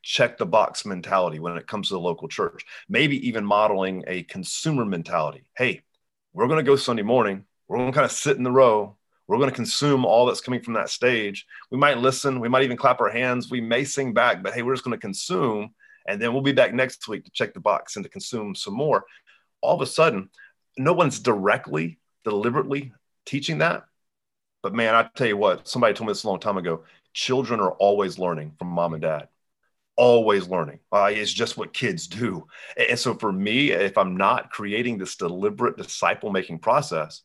check 0.02 0.38
the 0.38 0.46
box 0.46 0.86
mentality 0.86 1.40
when 1.40 1.58
it 1.58 1.68
comes 1.68 1.90
to 1.90 1.94
the 1.94 2.00
local 2.00 2.28
church, 2.28 2.66
maybe 2.90 3.28
even 3.28 3.46
modeling 3.46 4.04
a 4.08 4.24
consumer 4.24 4.86
mentality. 4.86 5.44
Hey, 5.56 5.82
we're 6.34 6.48
going 6.48 6.64
to 6.64 6.70
go 6.70 6.76
Sunday 6.76 7.04
morning. 7.04 7.46
We're 7.68 7.78
going 7.78 7.92
to 7.92 7.96
kind 7.96 8.06
of 8.06 8.12
sit 8.12 8.38
in 8.38 8.44
the 8.44 8.52
row. 8.52 8.96
We're 9.32 9.38
going 9.38 9.50
to 9.50 9.56
consume 9.56 10.06
all 10.06 10.26
that's 10.26 10.42
coming 10.42 10.62
from 10.62 10.74
that 10.74 10.90
stage. 10.90 11.46
We 11.70 11.78
might 11.78 12.00
listen. 12.00 12.42
We 12.42 12.50
might 12.50 12.64
even 12.64 12.76
clap 12.76 13.00
our 13.00 13.10
hands. 13.10 13.50
We 13.50 13.62
may 13.62 13.86
sing 13.86 14.14
back, 14.14 14.44
but 14.44 14.54
hey, 14.54 14.62
we're 14.62 14.74
just 14.74 14.84
going 14.84 14.98
to 14.98 15.02
consume. 15.02 15.74
And 16.08 16.22
then 16.22 16.34
we'll 16.34 16.42
be 16.42 16.52
back 16.52 16.74
next 16.74 17.08
week 17.08 17.24
to 17.24 17.32
check 17.32 17.54
the 17.54 17.62
box 17.62 17.96
and 17.96 18.04
to 18.04 18.10
consume 18.10 18.56
some 18.56 18.74
more. 18.74 19.06
All 19.62 19.76
of 19.76 19.82
a 19.82 19.86
sudden, 19.86 20.30
no 20.78 20.92
one's 20.92 21.20
directly, 21.20 21.98
deliberately 22.26 22.92
teaching 23.26 23.60
that. 23.60 23.84
But 24.64 24.74
man, 24.74 24.96
I 24.96 25.10
tell 25.16 25.28
you 25.28 25.38
what, 25.38 25.68
somebody 25.68 25.94
told 25.94 26.08
me 26.08 26.12
this 26.12 26.24
a 26.24 26.28
long 26.28 26.40
time 26.40 26.58
ago 26.58 26.84
children 27.14 27.60
are 27.60 27.72
always 27.72 28.18
learning 28.18 28.54
from 28.58 28.70
mom 28.70 28.94
and 28.94 29.02
dad 29.02 29.28
always 29.98 30.48
learning. 30.48 30.80
Uh, 30.92 31.12
it's 31.14 31.32
just 31.32 31.58
what 31.58 31.74
kids 31.74 32.08
do. 32.08 32.48
And 32.90 32.98
so 32.98 33.14
for 33.14 33.32
me, 33.32 33.70
if 33.72 33.98
I'm 33.98 34.18
not 34.18 34.50
creating 34.50 34.98
this 34.98 35.16
deliberate 35.16 35.78
disciple 35.78 36.32
making 36.32 36.60
process, 36.60 37.22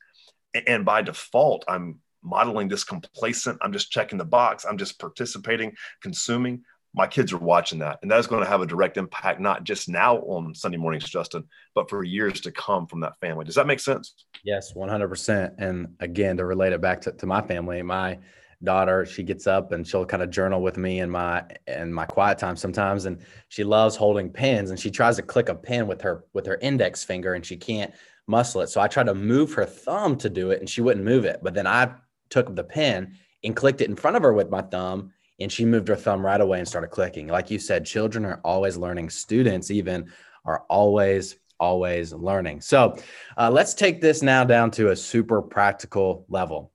and 0.54 0.84
by 0.84 1.02
default, 1.02 1.64
I'm 1.68 2.00
modeling 2.22 2.68
this 2.68 2.84
complacent, 2.84 3.58
I'm 3.62 3.72
just 3.72 3.90
checking 3.90 4.18
the 4.18 4.24
box, 4.24 4.64
I'm 4.64 4.78
just 4.78 4.98
participating, 4.98 5.74
consuming. 6.02 6.64
My 6.94 7.06
kids 7.06 7.32
are 7.32 7.38
watching 7.38 7.80
that. 7.80 7.98
And 8.00 8.10
that 8.10 8.18
is 8.18 8.26
going 8.26 8.42
to 8.42 8.48
have 8.48 8.62
a 8.62 8.66
direct 8.66 8.96
impact, 8.96 9.38
not 9.38 9.64
just 9.64 9.86
now 9.86 10.16
on 10.18 10.54
Sunday 10.54 10.78
mornings, 10.78 11.04
Justin, 11.04 11.44
but 11.74 11.90
for 11.90 12.02
years 12.02 12.40
to 12.42 12.50
come 12.50 12.86
from 12.86 13.00
that 13.00 13.20
family. 13.20 13.44
Does 13.44 13.56
that 13.56 13.66
make 13.66 13.80
sense? 13.80 14.14
Yes, 14.44 14.72
100%. 14.72 15.54
And 15.58 15.88
again, 16.00 16.38
to 16.38 16.46
relate 16.46 16.72
it 16.72 16.80
back 16.80 17.02
to, 17.02 17.12
to 17.12 17.26
my 17.26 17.42
family, 17.42 17.82
my 17.82 18.18
daughter 18.64 19.04
she 19.04 19.22
gets 19.22 19.46
up 19.46 19.72
and 19.72 19.86
she'll 19.86 20.06
kind 20.06 20.22
of 20.22 20.30
journal 20.30 20.62
with 20.62 20.78
me 20.78 21.00
in 21.00 21.10
my 21.10 21.44
in 21.66 21.92
my 21.92 22.06
quiet 22.06 22.38
time 22.38 22.56
sometimes 22.56 23.04
and 23.04 23.20
she 23.48 23.62
loves 23.62 23.96
holding 23.96 24.32
pens 24.32 24.70
and 24.70 24.80
she 24.80 24.90
tries 24.90 25.16
to 25.16 25.22
click 25.22 25.48
a 25.48 25.54
pen 25.54 25.86
with 25.86 26.00
her 26.00 26.24
with 26.32 26.46
her 26.46 26.56
index 26.62 27.04
finger 27.04 27.34
and 27.34 27.44
she 27.44 27.56
can't 27.56 27.92
muscle 28.26 28.60
it. 28.60 28.68
So 28.68 28.80
i 28.80 28.88
tried 28.88 29.06
to 29.06 29.14
move 29.14 29.54
her 29.54 29.66
thumb 29.66 30.16
to 30.18 30.28
do 30.28 30.50
it 30.50 30.60
and 30.60 30.68
she 30.68 30.80
wouldn't 30.80 31.04
move 31.04 31.24
it. 31.24 31.40
But 31.42 31.54
then 31.54 31.66
i 31.66 31.92
took 32.28 32.54
the 32.54 32.64
pen 32.64 33.16
and 33.44 33.54
clicked 33.54 33.80
it 33.80 33.88
in 33.88 33.96
front 33.96 34.16
of 34.16 34.22
her 34.22 34.32
with 34.32 34.50
my 34.50 34.62
thumb 34.62 35.12
and 35.38 35.52
she 35.52 35.64
moved 35.64 35.88
her 35.88 35.96
thumb 35.96 36.24
right 36.24 36.40
away 36.40 36.58
and 36.58 36.66
started 36.66 36.88
clicking. 36.88 37.28
Like 37.28 37.50
you 37.50 37.58
said 37.58 37.84
children 37.84 38.24
are 38.24 38.40
always 38.44 38.76
learning. 38.76 39.10
Students 39.10 39.70
even 39.70 40.10
are 40.44 40.64
always 40.68 41.36
always 41.58 42.12
learning. 42.12 42.60
So 42.60 42.96
uh, 43.36 43.50
let's 43.50 43.74
take 43.74 44.00
this 44.00 44.22
now 44.22 44.44
down 44.44 44.70
to 44.72 44.90
a 44.90 44.96
super 44.96 45.40
practical 45.40 46.26
level. 46.28 46.72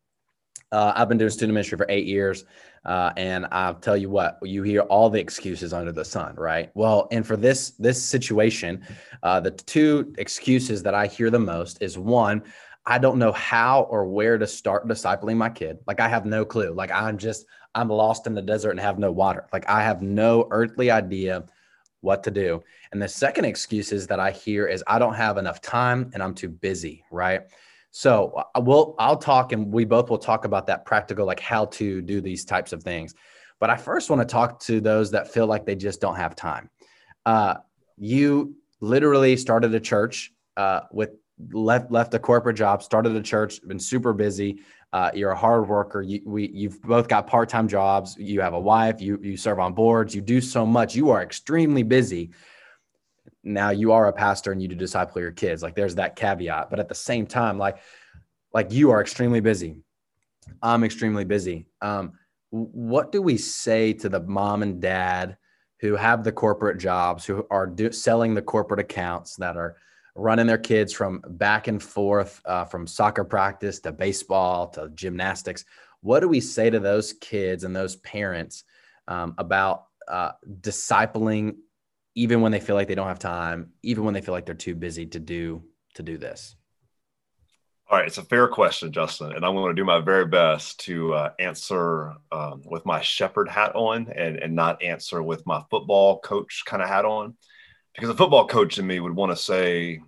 Uh, 0.71 0.93
I've 0.95 1.09
been 1.09 1.17
doing 1.17 1.29
student 1.29 1.53
ministry 1.53 1.77
for 1.77 1.85
eight 1.89 2.05
years. 2.05 2.45
Uh, 2.83 3.11
and 3.15 3.45
I'll 3.51 3.75
tell 3.75 3.95
you 3.95 4.09
what, 4.09 4.39
you 4.41 4.63
hear 4.63 4.81
all 4.81 5.09
the 5.09 5.19
excuses 5.19 5.71
under 5.71 5.91
the 5.91 6.05
sun, 6.05 6.35
right? 6.35 6.71
Well, 6.73 7.07
and 7.11 7.25
for 7.25 7.37
this 7.37 7.71
this 7.71 8.01
situation, 8.01 8.83
uh, 9.21 9.39
the 9.39 9.51
two 9.51 10.13
excuses 10.17 10.81
that 10.83 10.95
I 10.95 11.05
hear 11.05 11.29
the 11.29 11.39
most 11.39 11.81
is 11.81 11.97
one, 11.97 12.43
I 12.85 12.97
don't 12.97 13.19
know 13.19 13.31
how 13.33 13.83
or 13.83 14.07
where 14.07 14.37
to 14.37 14.47
start 14.47 14.87
discipling 14.87 15.37
my 15.37 15.49
kid. 15.49 15.77
Like 15.85 15.99
I 15.99 16.07
have 16.07 16.25
no 16.25 16.43
clue. 16.43 16.73
Like 16.73 16.91
I'm 16.91 17.17
just 17.17 17.45
I'm 17.75 17.89
lost 17.89 18.25
in 18.25 18.33
the 18.33 18.41
desert 18.41 18.71
and 18.71 18.79
have 18.79 18.97
no 18.97 19.11
water. 19.11 19.47
Like 19.53 19.69
I 19.69 19.83
have 19.83 20.01
no 20.01 20.47
earthly 20.49 20.89
idea 20.89 21.45
what 22.01 22.23
to 22.23 22.31
do. 22.31 22.63
And 22.91 23.01
the 23.01 23.07
second 23.07 23.45
excuse 23.45 23.91
is 23.91 24.07
that 24.07 24.19
I 24.19 24.31
hear 24.31 24.65
is 24.65 24.83
I 24.87 24.97
don't 24.97 25.13
have 25.13 25.37
enough 25.37 25.61
time 25.61 26.09
and 26.13 26.23
I'm 26.23 26.33
too 26.33 26.49
busy, 26.49 27.03
right? 27.11 27.43
So 27.91 28.45
uh, 28.55 28.61
we'll 28.61 28.95
I'll 28.97 29.17
talk 29.17 29.51
and 29.51 29.71
we 29.71 29.85
both 29.85 30.09
will 30.09 30.17
talk 30.17 30.45
about 30.45 30.67
that 30.67 30.85
practical, 30.85 31.25
like 31.25 31.39
how 31.39 31.65
to 31.65 32.01
do 32.01 32.21
these 32.21 32.45
types 32.45 32.73
of 32.73 32.81
things. 32.83 33.13
But 33.59 33.69
I 33.69 33.77
first 33.77 34.09
want 34.09 34.21
to 34.21 34.25
talk 34.25 34.59
to 34.61 34.81
those 34.81 35.11
that 35.11 35.31
feel 35.31 35.45
like 35.45 35.65
they 35.65 35.75
just 35.75 36.01
don't 36.01 36.15
have 36.15 36.35
time. 36.35 36.69
Uh, 37.25 37.55
you 37.97 38.55
literally 38.79 39.37
started 39.37 39.75
a 39.75 39.79
church 39.79 40.31
uh, 40.57 40.81
with 40.91 41.11
left 41.51 41.91
left 41.91 42.13
a 42.13 42.19
corporate 42.19 42.55
job, 42.55 42.81
started 42.81 43.15
a 43.15 43.21
church, 43.21 43.61
been 43.67 43.79
super 43.79 44.13
busy. 44.13 44.61
Uh, 44.93 45.11
you're 45.13 45.31
a 45.31 45.37
hard 45.37 45.67
worker. 45.67 46.01
You 46.01 46.21
we 46.25 46.49
you've 46.49 46.81
both 46.81 47.07
got 47.07 47.27
part 47.27 47.49
time 47.49 47.67
jobs. 47.67 48.15
You 48.17 48.41
have 48.41 48.53
a 48.53 48.59
wife. 48.59 49.01
You 49.01 49.19
you 49.21 49.37
serve 49.37 49.59
on 49.59 49.73
boards. 49.73 50.15
You 50.15 50.21
do 50.21 50.41
so 50.41 50.65
much. 50.65 50.95
You 50.95 51.09
are 51.09 51.21
extremely 51.21 51.83
busy 51.83 52.31
now 53.43 53.69
you 53.69 53.91
are 53.91 54.07
a 54.07 54.13
pastor 54.13 54.51
and 54.51 54.61
you 54.61 54.67
do 54.67 54.75
disciple 54.75 55.21
your 55.21 55.31
kids. 55.31 55.63
Like 55.63 55.75
there's 55.75 55.95
that 55.95 56.15
caveat. 56.15 56.69
But 56.69 56.79
at 56.79 56.89
the 56.89 56.95
same 56.95 57.25
time 57.25 57.57
like 57.57 57.77
like 58.53 58.71
you 58.71 58.91
are 58.91 59.01
extremely 59.01 59.39
busy. 59.39 59.77
I'm 60.61 60.83
extremely 60.83 61.25
busy. 61.25 61.67
Um 61.81 62.13
what 62.51 63.11
do 63.11 63.21
we 63.21 63.37
say 63.37 63.93
to 63.93 64.09
the 64.09 64.19
mom 64.19 64.61
and 64.61 64.81
dad 64.81 65.37
who 65.79 65.95
have 65.95 66.23
the 66.23 66.31
corporate 66.31 66.77
jobs 66.77 67.25
who 67.25 67.45
are 67.49 67.65
do, 67.65 67.91
selling 67.91 68.33
the 68.33 68.41
corporate 68.41 68.79
accounts 68.79 69.35
that 69.37 69.57
are 69.57 69.77
running 70.15 70.45
their 70.45 70.57
kids 70.57 70.91
from 70.91 71.21
back 71.25 71.67
and 71.67 71.81
forth 71.81 72.41
uh, 72.45 72.65
from 72.65 72.85
soccer 72.85 73.23
practice 73.23 73.79
to 73.79 73.91
baseball 73.91 74.67
to 74.67 74.89
gymnastics? 74.93 75.65
What 76.01 76.19
do 76.19 76.27
we 76.27 76.41
say 76.41 76.69
to 76.69 76.79
those 76.79 77.13
kids 77.13 77.63
and 77.63 77.75
those 77.75 77.95
parents 77.97 78.65
um, 79.07 79.33
about 79.37 79.85
uh, 80.07 80.33
discipling 80.59 81.55
even 82.15 82.41
when 82.41 82.51
they 82.51 82.59
feel 82.59 82.75
like 82.75 82.87
they 82.87 82.95
don't 82.95 83.07
have 83.07 83.19
time, 83.19 83.71
even 83.83 84.03
when 84.03 84.13
they 84.13 84.21
feel 84.21 84.33
like 84.33 84.45
they're 84.45 84.55
too 84.55 84.75
busy 84.75 85.05
to 85.07 85.19
do 85.19 85.63
to 85.95 86.03
do 86.03 86.17
this? 86.17 86.55
All 87.89 87.97
right, 87.97 88.07
it's 88.07 88.17
a 88.17 88.23
fair 88.23 88.47
question, 88.47 88.93
Justin, 88.93 89.33
and 89.33 89.45
I'm 89.45 89.53
going 89.53 89.75
to 89.75 89.79
do 89.79 89.83
my 89.83 89.99
very 89.99 90.25
best 90.25 90.79
to 90.81 91.13
uh, 91.13 91.33
answer 91.39 92.13
um, 92.31 92.61
with 92.63 92.85
my 92.85 93.01
shepherd 93.01 93.49
hat 93.49 93.75
on 93.75 94.07
and, 94.15 94.37
and 94.37 94.55
not 94.55 94.81
answer 94.81 95.21
with 95.21 95.45
my 95.45 95.61
football 95.69 96.19
coach 96.19 96.63
kind 96.65 96.81
of 96.81 96.87
hat 96.87 97.03
on. 97.03 97.35
Because 97.93 98.09
a 98.09 98.13
football 98.13 98.47
coach 98.47 98.77
in 98.77 98.87
me 98.87 99.01
would 99.01 99.13
want 99.13 99.33
to 99.33 99.35
say, 99.35 99.99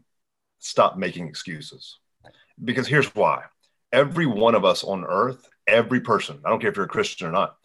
stop 0.59 0.97
making 0.97 1.27
excuses. 1.27 1.99
Because 2.63 2.87
here's 2.87 3.13
why 3.13 3.43
every 3.91 4.25
one 4.25 4.55
of 4.55 4.63
us 4.63 4.85
on 4.85 5.03
earth, 5.03 5.45
every 5.67 5.99
person, 5.99 6.39
I 6.45 6.49
don't 6.49 6.61
care 6.61 6.69
if 6.69 6.77
you're 6.77 6.85
a 6.85 6.89
Christian 6.89 7.27
or 7.27 7.31
not, 7.31 7.57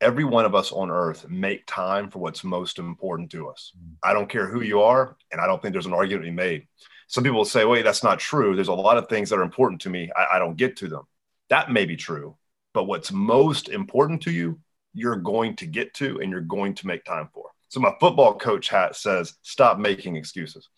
every 0.00 0.24
one 0.24 0.44
of 0.44 0.54
us 0.54 0.72
on 0.72 0.90
earth 0.90 1.28
make 1.28 1.64
time 1.66 2.10
for 2.10 2.18
what's 2.18 2.42
most 2.44 2.78
important 2.78 3.30
to 3.30 3.48
us. 3.48 3.72
Mm. 3.76 3.96
I 4.02 4.12
don't 4.12 4.28
care 4.28 4.46
who 4.46 4.62
you 4.62 4.80
are, 4.80 5.16
and 5.30 5.40
I 5.40 5.46
don't 5.46 5.60
think 5.60 5.72
there's 5.72 5.86
an 5.86 5.92
argument 5.92 6.24
to 6.24 6.30
be 6.30 6.36
made. 6.36 6.66
Some 7.08 7.24
people 7.24 7.38
will 7.38 7.44
say, 7.44 7.64
wait, 7.64 7.82
that's 7.82 8.04
not 8.04 8.20
true. 8.20 8.54
There's 8.54 8.68
a 8.68 8.72
lot 8.72 8.96
of 8.96 9.08
things 9.08 9.30
that 9.30 9.38
are 9.38 9.42
important 9.42 9.80
to 9.82 9.90
me. 9.90 10.10
I, 10.16 10.36
I 10.36 10.38
don't 10.38 10.56
get 10.56 10.76
to 10.78 10.88
them. 10.88 11.02
That 11.48 11.70
may 11.70 11.84
be 11.84 11.96
true. 11.96 12.36
But 12.72 12.84
what's 12.84 13.10
most 13.10 13.68
important 13.68 14.22
to 14.22 14.30
you, 14.30 14.60
you're 14.94 15.16
going 15.16 15.56
to 15.56 15.66
get 15.66 15.92
to 15.94 16.20
and 16.20 16.30
you're 16.30 16.40
going 16.40 16.74
to 16.74 16.86
make 16.86 17.04
time 17.04 17.28
for. 17.34 17.50
So 17.68 17.80
my 17.80 17.92
football 18.00 18.38
coach 18.38 18.68
hat 18.68 18.96
says, 18.96 19.34
stop 19.42 19.78
making 19.78 20.16
excuses. 20.16 20.68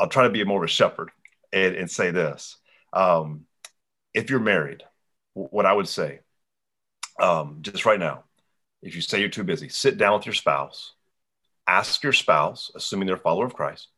I'll 0.00 0.08
try 0.08 0.24
to 0.24 0.30
be 0.30 0.44
more 0.44 0.64
of 0.64 0.68
a 0.68 0.72
shepherd 0.72 1.10
and, 1.52 1.74
and 1.74 1.90
say 1.90 2.10
this. 2.10 2.56
Um, 2.92 3.46
if 4.14 4.30
you're 4.30 4.40
married, 4.40 4.82
what 5.34 5.66
I 5.66 5.72
would 5.72 5.88
say, 5.88 6.20
um, 7.20 7.58
just 7.62 7.86
right 7.86 7.98
now, 7.98 8.24
if 8.82 8.94
you 8.94 9.00
say 9.00 9.20
you're 9.20 9.28
too 9.28 9.44
busy, 9.44 9.68
sit 9.68 9.98
down 9.98 10.14
with 10.14 10.26
your 10.26 10.34
spouse, 10.34 10.94
ask 11.66 12.02
your 12.02 12.12
spouse, 12.12 12.70
assuming 12.74 13.06
they're 13.06 13.16
a 13.16 13.20
follower 13.20 13.46
of 13.46 13.54
Christ, 13.54 13.88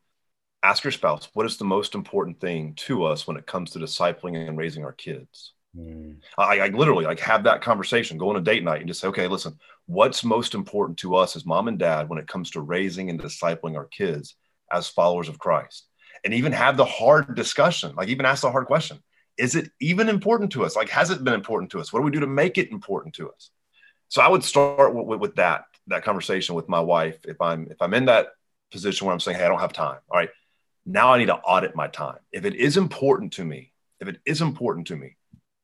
ask 0.63 0.85
your 0.85 0.91
spouse, 0.91 1.29
what 1.35 1.47
is 1.47 1.57
the 1.57 1.65
most 1.65 1.95
important 1.95 2.41
thing 2.41 2.75
to 2.75 3.05
us 3.05 3.27
when 3.27 3.37
it 3.37 3.47
comes 3.47 3.71
to 3.71 3.79
discipling 3.79 4.49
and 4.49 4.59
raising 4.59 4.85
our 4.85 4.93
kids? 4.93 5.53
Mm. 5.77 6.17
I, 6.37 6.61
I, 6.61 6.69
literally 6.69 7.05
like 7.05 7.21
have 7.21 7.45
that 7.45 7.63
conversation, 7.63 8.19
go 8.19 8.31
on 8.31 8.37
a 8.37 8.41
date 8.41 8.65
night 8.65 8.81
and 8.81 8.89
just 8.89 9.01
say, 9.01 9.09
okay, 9.09 9.29
listen, 9.29 9.57
what's 9.87 10.25
most 10.25 10.55
important 10.55 10.99
to 10.99 11.15
us 11.15 11.37
as 11.37 11.47
mom 11.47 11.69
and 11.69 11.79
dad 11.79 12.09
when 12.09 12.19
it 12.19 12.27
comes 12.27 12.51
to 12.51 12.61
raising 12.61 13.09
and 13.09 13.21
discipling 13.21 13.77
our 13.77 13.87
kids 13.87 14.35
as 14.73 14.89
followers 14.89 15.29
of 15.29 15.39
Christ? 15.39 15.87
And 16.25 16.35
even 16.35 16.53
have 16.53 16.77
the 16.77 16.85
hard 16.85 17.37
discussion, 17.37 17.95
like 17.95 18.09
even 18.09 18.27
ask 18.27 18.43
the 18.43 18.51
hard 18.51 18.67
question. 18.67 18.99
Is 19.41 19.55
it 19.55 19.71
even 19.81 20.09
important 20.09 20.53
to 20.53 20.65
us? 20.65 20.77
Like, 20.77 20.91
has 20.91 21.11
it 21.11 21.25
been 21.25 21.35
important 21.35 21.73
to 21.73 21.81
us? 21.81 21.93
What 21.93 22.01
do 22.01 22.05
we 22.05 22.11
do 22.11 22.21
to 22.21 22.27
make 22.27 22.59
it 22.59 22.71
important 22.71 23.15
to 23.15 23.31
us? 23.31 23.51
So 24.09 24.21
I 24.21 24.29
would 24.29 24.45
start 24.45 24.95
with, 24.95 25.19
with 25.19 25.37
that, 25.37 25.65
that 25.87 26.05
conversation 26.05 26.55
with 26.55 26.69
my 26.69 26.81
wife. 26.81 27.19
If 27.25 27.41
I'm, 27.41 27.69
if 27.71 27.81
I'm 27.81 27.95
in 27.95 28.05
that 28.05 28.29
position 28.71 29.07
where 29.07 29.15
I'm 29.15 29.21
saying, 29.21 29.39
Hey, 29.39 29.45
I 29.45 29.49
don't 29.49 29.61
have 29.61 29.73
time. 29.73 29.99
All 30.11 30.19
right. 30.19 30.31
Now 30.85 31.13
I 31.13 31.19
need 31.19 31.27
to 31.27 31.37
audit 31.37 31.75
my 31.75 31.89
time. 31.89 32.19
If 32.33 32.45
it 32.45 32.55
is 32.55 32.77
important 32.77 33.33
to 33.35 33.45
me, 33.45 33.73
if 34.01 34.09
it 34.09 34.21
is 34.27 34.43
important 34.43 34.89
to 34.89 34.97
me, 34.97 35.17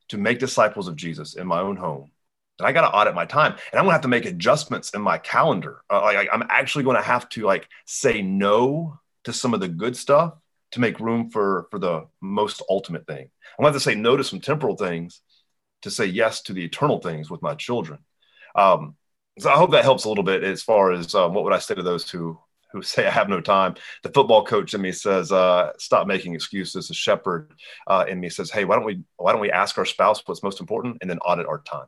to 0.08 0.18
make 0.18 0.38
disciples 0.38 0.88
of 0.88 0.96
Jesus 0.96 1.34
in 1.34 1.46
my 1.46 1.60
own 1.60 1.76
home, 1.76 2.10
then 2.58 2.66
I 2.66 2.72
got 2.72 2.82
to 2.82 2.96
audit 2.96 3.14
my 3.14 3.26
time 3.26 3.56
and 3.72 3.78
I'm 3.78 3.84
to 3.86 3.92
have 3.92 4.02
to 4.02 4.08
make 4.08 4.24
adjustments 4.24 4.90
in 4.90 5.02
my 5.02 5.18
calendar. 5.18 5.82
Uh, 5.90 6.00
like 6.02 6.28
I'm 6.32 6.44
actually 6.48 6.84
going 6.84 6.96
to 6.96 7.02
have 7.02 7.28
to 7.30 7.42
like 7.42 7.68
say 7.84 8.22
no 8.22 8.98
to 9.24 9.32
some 9.32 9.52
of 9.52 9.60
the 9.60 9.68
good 9.68 9.96
stuff 9.96 10.34
to 10.72 10.80
make 10.80 11.00
room 11.00 11.30
for 11.30 11.68
for 11.70 11.78
the 11.78 12.06
most 12.20 12.62
ultimate 12.68 13.06
thing. 13.06 13.30
I 13.58 13.62
want 13.62 13.74
to 13.74 13.80
say 13.80 13.94
no 13.94 14.16
to 14.16 14.24
some 14.24 14.40
temporal 14.40 14.76
things 14.76 15.20
to 15.82 15.90
say 15.90 16.06
yes 16.06 16.42
to 16.42 16.52
the 16.52 16.64
eternal 16.64 16.98
things 16.98 17.30
with 17.30 17.42
my 17.42 17.54
children. 17.54 18.00
Um, 18.54 18.96
so 19.38 19.50
I 19.50 19.56
hope 19.56 19.70
that 19.72 19.84
helps 19.84 20.04
a 20.04 20.08
little 20.08 20.24
bit 20.24 20.42
as 20.42 20.62
far 20.62 20.92
as 20.92 21.14
um, 21.14 21.34
what 21.34 21.44
would 21.44 21.52
I 21.52 21.58
say 21.58 21.74
to 21.74 21.82
those 21.82 22.10
who 22.10 22.38
who 22.72 22.82
say 22.82 23.06
I 23.06 23.10
have 23.10 23.28
no 23.28 23.40
time. 23.40 23.74
The 24.02 24.10
football 24.10 24.44
coach 24.44 24.74
in 24.74 24.80
me 24.80 24.92
says, 24.92 25.32
uh, 25.32 25.72
"Stop 25.78 26.06
making 26.06 26.34
excuses." 26.34 26.88
The 26.88 26.94
shepherd 26.94 27.52
uh, 27.86 28.04
in 28.08 28.20
me 28.20 28.28
says, 28.28 28.50
"Hey, 28.50 28.64
why 28.64 28.76
don't 28.76 28.84
we 28.84 29.02
why 29.16 29.32
don't 29.32 29.40
we 29.40 29.50
ask 29.50 29.78
our 29.78 29.84
spouse 29.84 30.22
what's 30.26 30.42
most 30.42 30.60
important 30.60 30.98
and 31.00 31.10
then 31.10 31.18
audit 31.18 31.46
our 31.46 31.60
time?" 31.60 31.86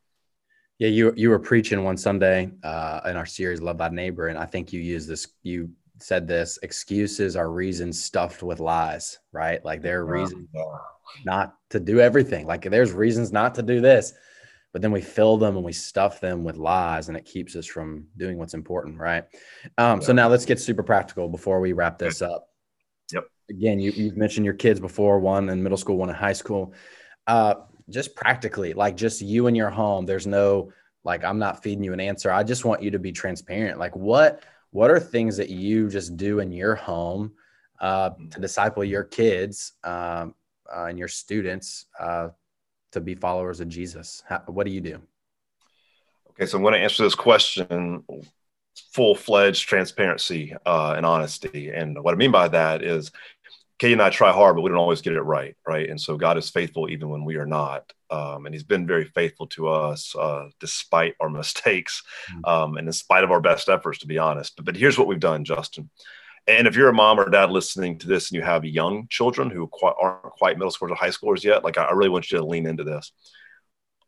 Yeah, 0.79 0.89
you 0.89 1.13
you 1.17 1.31
were 1.31 1.39
preaching 1.39 1.83
one 1.83 1.97
Sunday 1.97 2.51
uh, 2.63 3.01
in 3.07 3.17
our 3.17 3.27
series 3.27 3.61
"Love 3.61 3.79
Thy 3.79 3.89
Neighbor," 3.89 4.29
and 4.29 4.39
I 4.39 4.47
think 4.47 4.73
you 4.73 4.81
used 4.81 5.09
this. 5.09 5.27
You 5.43 5.71
said 5.99 6.27
this: 6.27 6.59
excuses 6.63 7.37
are 7.37 7.51
reasons 7.51 8.03
stuffed 8.03 8.43
with 8.43 8.61
lies, 8.61 9.19
right? 9.33 9.65
Like 9.65 9.83
there 9.83 10.01
are 10.01 10.07
reasons 10.07 10.49
not 11.25 11.55
to 11.71 11.81
do 11.81 12.01
everything. 12.01 12.47
Like 12.47 12.63
there's 12.71 12.93
reasons 12.93 13.33
not 13.33 13.55
to 13.57 13.63
do 13.63 13.81
this 13.81 14.13
but 14.73 14.83
then 14.83 14.93
we 14.93 15.01
fill 15.01 15.37
them 15.37 15.57
and 15.57 15.65
we 15.65 15.73
stuff 15.73 16.21
them 16.21 16.45
with 16.45 16.57
lies 16.57 17.09
and 17.09 17.17
it 17.17 17.25
keeps 17.25 17.57
us 17.57 17.67
from 17.67 18.07
doing 18.17 18.39
what's 18.39 18.55
important 18.55 18.99
right? 18.99 19.25
Um, 19.77 20.03
so 20.03 20.13
now 20.13 20.29
let's 20.29 20.45
get 20.45 20.61
super 20.61 20.83
practical 20.83 21.29
before 21.29 21.61
we 21.61 21.73
wrap 21.73 21.99
this 21.99 22.23
up. 22.23 22.49
Yep. 23.13 23.25
Again 23.51 23.81
you, 23.81 23.91
you've 23.93 24.17
mentioned 24.17 24.45
your 24.45 24.55
kids 24.55 24.79
before 24.79 25.19
one 25.19 25.49
in 25.49 25.63
middle 25.63 25.79
school 25.79 25.97
one 25.97 26.11
in 26.11 26.15
high 26.15 26.33
school. 26.33 26.75
Uh, 27.27 27.55
just 27.91 28.15
practically 28.15 28.75
like 28.75 28.97
just 28.97 29.23
you 29.23 29.47
and 29.47 29.57
your 29.57 29.71
home 29.71 30.05
there's 30.05 30.27
no 30.27 30.71
like 31.05 31.25
i'm 31.25 31.39
not 31.39 31.63
feeding 31.63 31.83
you 31.83 31.95
an 31.95 32.01
answer. 32.01 32.31
I 32.31 32.43
just 32.43 32.65
want 32.65 32.83
you 32.83 32.91
to 32.91 32.99
be 32.99 33.13
transparent. 33.13 33.79
Like 33.79 33.97
what 33.97 34.43
what 34.71 34.91
are 34.91 35.01
things 35.01 35.37
that 35.37 35.51
you 35.51 35.89
just 35.89 36.17
do 36.17 36.41
in 36.41 36.53
your 36.53 36.75
home 36.75 37.33
uh, 37.81 38.11
to 38.11 38.15
mm-hmm. 38.17 38.41
disciple 38.41 38.85
your 38.85 39.05
kids 39.05 39.73
um, 39.85 40.35
uh, 40.75 40.85
and 40.85 40.99
your 40.99 41.09
students 41.09 41.87
uh, 41.99 42.29
to 42.93 43.01
be 43.01 43.15
followers 43.15 43.61
of 43.61 43.69
Jesus? 43.69 44.23
How, 44.29 44.43
what 44.47 44.67
do 44.67 44.73
you 44.73 44.81
do? 44.81 45.01
Okay, 46.31 46.47
so 46.47 46.57
I'm 46.57 46.63
going 46.63 46.75
to 46.75 46.81
answer 46.81 47.03
this 47.03 47.15
question 47.15 48.05
full 48.93 49.15
fledged 49.15 49.69
transparency 49.69 50.55
uh, 50.65 50.95
and 50.97 51.05
honesty. 51.05 51.71
And 51.71 52.03
what 52.03 52.15
I 52.15 52.17
mean 52.17 52.31
by 52.31 52.49
that 52.49 52.83
is 52.83 53.11
Katie 53.79 53.93
and 53.93 54.03
I 54.03 54.11
try 54.11 54.33
hard, 54.33 54.57
but 54.57 54.63
we 54.63 54.71
don't 54.71 54.79
always 54.79 55.03
get 55.03 55.13
it 55.13 55.23
right, 55.23 55.57
right? 55.67 55.89
And 55.89 56.01
so 56.01 56.17
God 56.17 56.37
is 56.37 56.51
faithful 56.51 56.91
even 56.91 57.09
when 57.09 57.25
we 57.25 57.37
are 57.37 57.47
not. 57.47 57.93
Um, 58.11 58.47
and 58.47 58.55
He's 58.55 58.65
been 58.65 58.87
very 58.87 59.05
faithful 59.05 59.47
to 59.49 59.69
us 59.69 60.15
uh, 60.17 60.49
despite 60.59 61.15
our 61.21 61.29
mistakes 61.31 62.03
mm. 62.33 62.49
um, 62.49 62.77
and 62.77 62.89
in 62.89 62.93
spite 62.93 63.25
of 63.25 63.31
our 63.31 63.41
best 63.41 63.69
efforts, 63.69 64.01
to 64.01 64.07
be 64.07 64.19
honest. 64.19 64.57
But, 64.57 64.65
but 64.65 64.77
here's 64.77 64.99
what 64.99 65.07
we've 65.07 65.21
done, 65.21 65.45
Justin. 65.45 65.91
And 66.49 66.67
if 66.67 66.75
you're 66.75 66.89
a 66.89 66.95
mom 66.95 67.21
or 67.21 67.29
dad 67.29 67.51
listening 67.51 67.99
to 67.99 68.09
this 68.09 68.31
and 68.31 68.37
you 68.37 68.43
have 68.43 68.65
young 68.65 69.07
children 69.11 69.51
who 69.51 69.67
quite, 69.67 69.95
aren't 70.01 70.23
quite 70.23 70.57
middle 70.57 70.73
schoolers 70.73 70.91
or 70.91 70.95
high 70.95 71.11
schoolers 71.11 71.45
yet, 71.45 71.63
like 71.63 71.77
I 71.77 71.93
really 71.93 72.09
want 72.09 72.33
you 72.33 72.39
to 72.39 72.45
lean 72.45 72.67
into 72.67 72.85
this. 72.85 73.13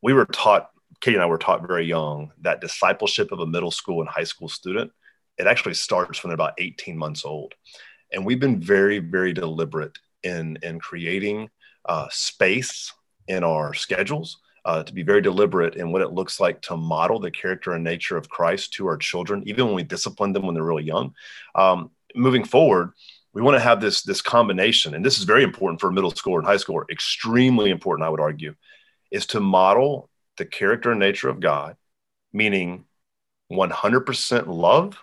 We 0.01 0.13
were 0.13 0.25
taught, 0.25 0.69
Katie 1.01 1.15
and 1.15 1.23
I 1.23 1.27
were 1.27 1.37
taught 1.37 1.65
very 1.65 1.85
young 1.85 2.31
that 2.41 2.59
discipleship 2.59 3.31
of 3.31 3.39
a 3.39 3.45
middle 3.45 3.69
school 3.69 4.01
and 4.01 4.09
high 4.09 4.23
school 4.23 4.49
student, 4.49 4.91
it 5.37 5.45
actually 5.45 5.75
starts 5.75 6.23
when 6.23 6.29
they're 6.29 6.35
about 6.35 6.55
18 6.57 6.97
months 6.97 7.25
old. 7.25 7.53
And 8.11 8.25
we've 8.25 8.39
been 8.39 8.59
very, 8.59 8.99
very 8.99 9.33
deliberate 9.33 9.97
in, 10.23 10.57
in 10.63 10.79
creating 10.79 11.49
uh, 11.85 12.07
space 12.11 12.93
in 13.27 13.43
our 13.43 13.73
schedules 13.73 14.37
uh, 14.65 14.83
to 14.83 14.93
be 14.93 15.03
very 15.03 15.21
deliberate 15.21 15.75
in 15.75 15.91
what 15.91 16.01
it 16.01 16.11
looks 16.11 16.39
like 16.39 16.61
to 16.61 16.77
model 16.77 17.19
the 17.19 17.31
character 17.31 17.73
and 17.73 17.83
nature 17.83 18.17
of 18.17 18.29
Christ 18.29 18.73
to 18.73 18.87
our 18.87 18.97
children, 18.97 19.43
even 19.45 19.65
when 19.65 19.75
we 19.75 19.83
discipline 19.83 20.33
them 20.33 20.45
when 20.45 20.53
they're 20.53 20.63
really 20.63 20.83
young. 20.83 21.13
Um, 21.55 21.91
moving 22.15 22.43
forward, 22.43 22.91
we 23.33 23.41
want 23.41 23.55
to 23.55 23.61
have 23.61 23.79
this 23.79 24.03
this 24.03 24.21
combination, 24.21 24.93
and 24.93 25.05
this 25.05 25.17
is 25.17 25.23
very 25.23 25.43
important 25.43 25.79
for 25.79 25.91
middle 25.91 26.11
school 26.11 26.37
and 26.37 26.45
high 26.45 26.57
school. 26.57 26.83
Extremely 26.91 27.71
important, 27.71 28.05
I 28.05 28.09
would 28.09 28.19
argue, 28.19 28.55
is 29.09 29.25
to 29.27 29.39
model 29.39 30.09
the 30.37 30.45
character 30.45 30.91
and 30.91 30.99
nature 30.99 31.29
of 31.29 31.39
God, 31.39 31.77
meaning 32.33 32.85
100% 33.51 34.47
love 34.47 34.97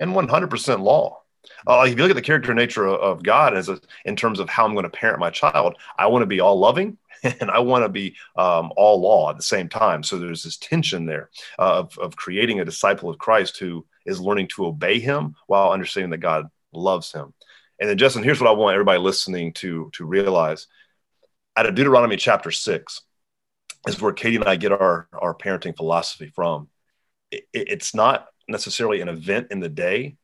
and 0.00 0.12
100% 0.12 0.80
law. 0.80 1.22
Uh, 1.66 1.84
if 1.86 1.96
you 1.96 2.02
look 2.02 2.10
at 2.10 2.16
the 2.16 2.22
character 2.22 2.54
nature 2.54 2.86
of, 2.86 3.00
of 3.00 3.22
God 3.22 3.56
as 3.56 3.68
a, 3.68 3.80
in 4.04 4.16
terms 4.16 4.40
of 4.40 4.48
how 4.48 4.64
I'm 4.64 4.74
going 4.74 4.84
to 4.84 4.90
parent 4.90 5.20
my 5.20 5.30
child, 5.30 5.76
I 5.98 6.06
want 6.06 6.22
to 6.22 6.26
be 6.26 6.40
all 6.40 6.58
loving 6.58 6.98
and 7.40 7.50
I 7.50 7.58
want 7.60 7.84
to 7.84 7.88
be 7.88 8.16
um, 8.36 8.72
all 8.76 9.00
law 9.00 9.30
at 9.30 9.36
the 9.36 9.42
same 9.42 9.68
time. 9.68 10.02
So 10.02 10.18
there's 10.18 10.42
this 10.42 10.56
tension 10.56 11.06
there 11.06 11.30
uh, 11.58 11.78
of, 11.80 11.98
of 11.98 12.16
creating 12.16 12.60
a 12.60 12.64
disciple 12.64 13.08
of 13.08 13.18
Christ 13.18 13.58
who 13.58 13.86
is 14.06 14.20
learning 14.20 14.48
to 14.48 14.66
obey 14.66 15.00
him 15.00 15.34
while 15.46 15.72
understanding 15.72 16.10
that 16.10 16.18
God 16.18 16.48
loves 16.72 17.12
him. 17.12 17.32
And 17.80 17.88
then 17.88 17.98
Justin, 17.98 18.22
here's 18.22 18.40
what 18.40 18.50
I 18.50 18.54
want 18.54 18.74
everybody 18.74 18.98
listening 18.98 19.52
to 19.54 19.90
to 19.94 20.04
realize. 20.04 20.66
Out 21.56 21.66
of 21.66 21.74
Deuteronomy 21.74 22.16
chapter 22.16 22.50
six 22.50 23.02
is 23.86 24.00
where 24.00 24.12
Katie 24.12 24.36
and 24.36 24.44
I 24.44 24.56
get 24.56 24.72
our 24.72 25.08
our 25.12 25.34
parenting 25.34 25.76
philosophy 25.76 26.30
from. 26.34 26.68
It, 27.30 27.46
it's 27.52 27.94
not 27.94 28.28
necessarily 28.48 29.00
an 29.00 29.08
event 29.08 29.48
in 29.50 29.60
the 29.60 29.68
day; 29.68 30.16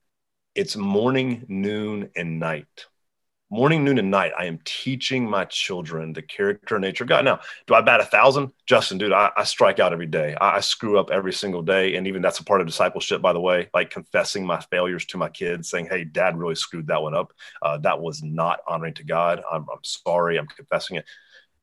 it's 0.60 0.76
morning, 0.76 1.44
noon, 1.48 2.10
and 2.14 2.38
night 2.38 2.86
morning, 3.50 3.84
noon, 3.84 3.98
and 3.98 4.10
night, 4.10 4.32
I 4.38 4.44
am 4.44 4.60
teaching 4.64 5.28
my 5.28 5.44
children 5.44 6.12
the 6.12 6.22
character 6.22 6.76
and 6.76 6.82
nature 6.82 7.04
of 7.04 7.08
God. 7.08 7.24
Now, 7.24 7.40
do 7.66 7.74
I 7.74 7.80
bat 7.80 8.00
a 8.00 8.04
thousand? 8.04 8.52
Justin, 8.64 8.96
dude, 8.96 9.12
I, 9.12 9.30
I 9.36 9.42
strike 9.42 9.80
out 9.80 9.92
every 9.92 10.06
day. 10.06 10.36
I, 10.40 10.56
I, 10.56 10.60
screw 10.60 10.98
up 11.00 11.10
every 11.10 11.32
single 11.32 11.62
day. 11.62 11.96
And 11.96 12.06
even 12.06 12.22
that's 12.22 12.38
a 12.38 12.44
part 12.44 12.60
of 12.60 12.68
discipleship, 12.68 13.20
by 13.20 13.32
the 13.32 13.40
way, 13.40 13.68
like 13.74 13.90
confessing 13.90 14.46
my 14.46 14.60
failures 14.70 15.04
to 15.06 15.18
my 15.18 15.28
kids, 15.28 15.68
saying, 15.68 15.88
hey, 15.90 16.04
dad 16.04 16.38
really 16.38 16.54
screwed 16.54 16.86
that 16.86 17.02
one 17.02 17.14
up. 17.14 17.32
Uh, 17.60 17.78
that 17.78 18.00
was 18.00 18.22
not 18.22 18.60
honoring 18.68 18.94
to 18.94 19.04
God. 19.04 19.42
I'm, 19.50 19.62
I'm 19.62 19.82
sorry. 19.82 20.38
I'm 20.38 20.46
confessing 20.46 20.98
it. 20.98 21.04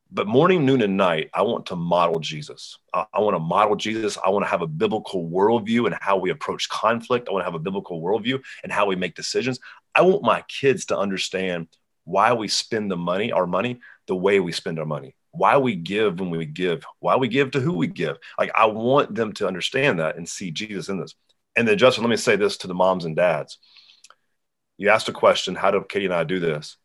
But 0.10 0.28
morning, 0.28 0.66
noon, 0.66 0.82
and 0.82 0.96
night, 0.96 1.30
I 1.34 1.42
want 1.42 1.66
to 1.68 1.76
model 1.76 2.20
Jesus. 2.20 2.78
I, 2.94 3.06
I 3.14 3.20
want 3.20 3.36
to 3.36 3.40
model 3.40 3.76
Jesus. 3.76 4.18
I 4.24 4.30
want 4.30 4.46
to 4.46 4.50
have 4.50 4.62
a 4.62 4.68
biblical 4.68 5.30
worldview 5.30 5.86
and 5.86 5.96
how 6.00 6.18
we 6.18 6.30
approach 6.30 6.70
conflict. 6.70 7.28
I 7.28 7.34
want 7.34 7.42
to 7.42 7.46
have 7.46 7.56
a 7.56 7.60
biblical 7.60 8.02
worldview 8.02 8.42
and 8.64 8.72
how 8.72 8.86
we 8.86 8.96
make 8.96 9.16
decisions. 9.16 9.60
I 9.94 10.02
want 10.02 10.24
my 10.24 10.44
kids 10.48 10.86
to 10.86 10.98
understand 10.98 11.68
why 12.06 12.32
we 12.34 12.48
spend 12.48 12.90
the 12.90 12.96
money, 12.96 13.34
our 13.34 13.46
money, 13.46 13.80
the 14.08 14.16
way 14.16 14.40
we 14.40 14.54
spend 14.54 14.80
our 14.80 14.86
money, 14.86 15.14
why 15.32 15.58
we 15.58 15.76
give 15.76 16.22
when 16.22 16.30
we 16.30 16.46
give, 16.46 16.86
why 17.00 17.18
we 17.18 17.28
give 17.28 17.52
to 17.52 17.60
who 17.60 17.74
we 17.74 17.88
give. 17.88 18.18
Like 18.40 18.52
I 18.56 18.68
want 18.68 19.14
them 19.14 19.34
to 19.34 19.48
understand 19.48 20.00
that 20.00 20.16
and 20.16 20.28
see 20.28 20.52
Jesus 20.52 20.88
in 20.88 21.00
this. 21.02 21.16
And 21.58 21.68
then 21.68 21.78
Justin, 21.78 22.04
let 22.04 22.10
me 22.10 22.18
say 22.18 22.38
this 22.38 22.58
to 22.58 22.68
the 22.68 22.74
moms 22.74 23.04
and 23.04 23.16
dads. 23.16 23.58
You 24.78 24.90
asked 24.90 25.10
a 25.10 25.14
question, 25.14 25.56
how 25.56 25.72
do 25.72 25.84
Katie 25.88 26.06
and 26.06 26.14
I 26.14 26.24
do 26.24 26.40
this? 26.40 26.78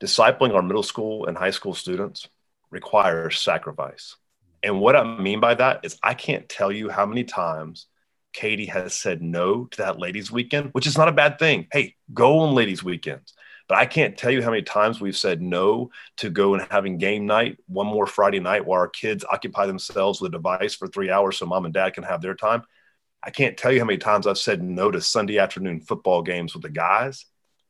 Discipling 0.00 0.54
our 0.54 0.62
middle 0.62 0.82
school 0.82 1.26
and 1.26 1.36
high 1.36 1.50
school 1.50 1.74
students 1.74 2.28
requires 2.70 3.40
sacrifice. 3.40 4.16
And 4.62 4.80
what 4.80 4.96
I 4.96 5.18
mean 5.18 5.40
by 5.40 5.54
that 5.54 5.80
is, 5.84 5.98
I 6.02 6.14
can't 6.14 6.48
tell 6.48 6.72
you 6.72 6.88
how 6.88 7.06
many 7.06 7.24
times 7.24 7.86
Katie 8.32 8.66
has 8.66 8.94
said 8.94 9.22
no 9.22 9.66
to 9.66 9.78
that 9.78 9.98
ladies' 9.98 10.30
weekend, 10.30 10.70
which 10.72 10.86
is 10.86 10.98
not 10.98 11.08
a 11.08 11.12
bad 11.12 11.38
thing. 11.38 11.66
Hey, 11.72 11.96
go 12.12 12.40
on 12.40 12.54
ladies' 12.54 12.84
weekends. 12.84 13.34
But 13.68 13.78
I 13.78 13.86
can't 13.86 14.16
tell 14.16 14.30
you 14.30 14.42
how 14.42 14.50
many 14.50 14.62
times 14.62 15.00
we've 15.00 15.16
said 15.16 15.42
no 15.42 15.90
to 16.18 16.30
go 16.30 16.54
and 16.54 16.66
having 16.70 16.96
game 16.96 17.26
night 17.26 17.58
one 17.66 17.86
more 17.86 18.06
Friday 18.06 18.40
night 18.40 18.64
while 18.64 18.80
our 18.80 18.88
kids 18.88 19.26
occupy 19.30 19.66
themselves 19.66 20.20
with 20.20 20.30
a 20.30 20.38
device 20.38 20.74
for 20.74 20.88
three 20.88 21.10
hours 21.10 21.36
so 21.36 21.46
mom 21.46 21.66
and 21.66 21.74
dad 21.74 21.90
can 21.92 22.04
have 22.04 22.22
their 22.22 22.34
time. 22.34 22.62
I 23.22 23.30
can't 23.30 23.56
tell 23.56 23.70
you 23.70 23.80
how 23.80 23.84
many 23.84 23.98
times 23.98 24.26
I've 24.26 24.38
said 24.38 24.62
no 24.62 24.90
to 24.90 25.00
Sunday 25.02 25.38
afternoon 25.38 25.80
football 25.80 26.22
games 26.22 26.54
with 26.54 26.62
the 26.62 26.70
guys 26.70 27.26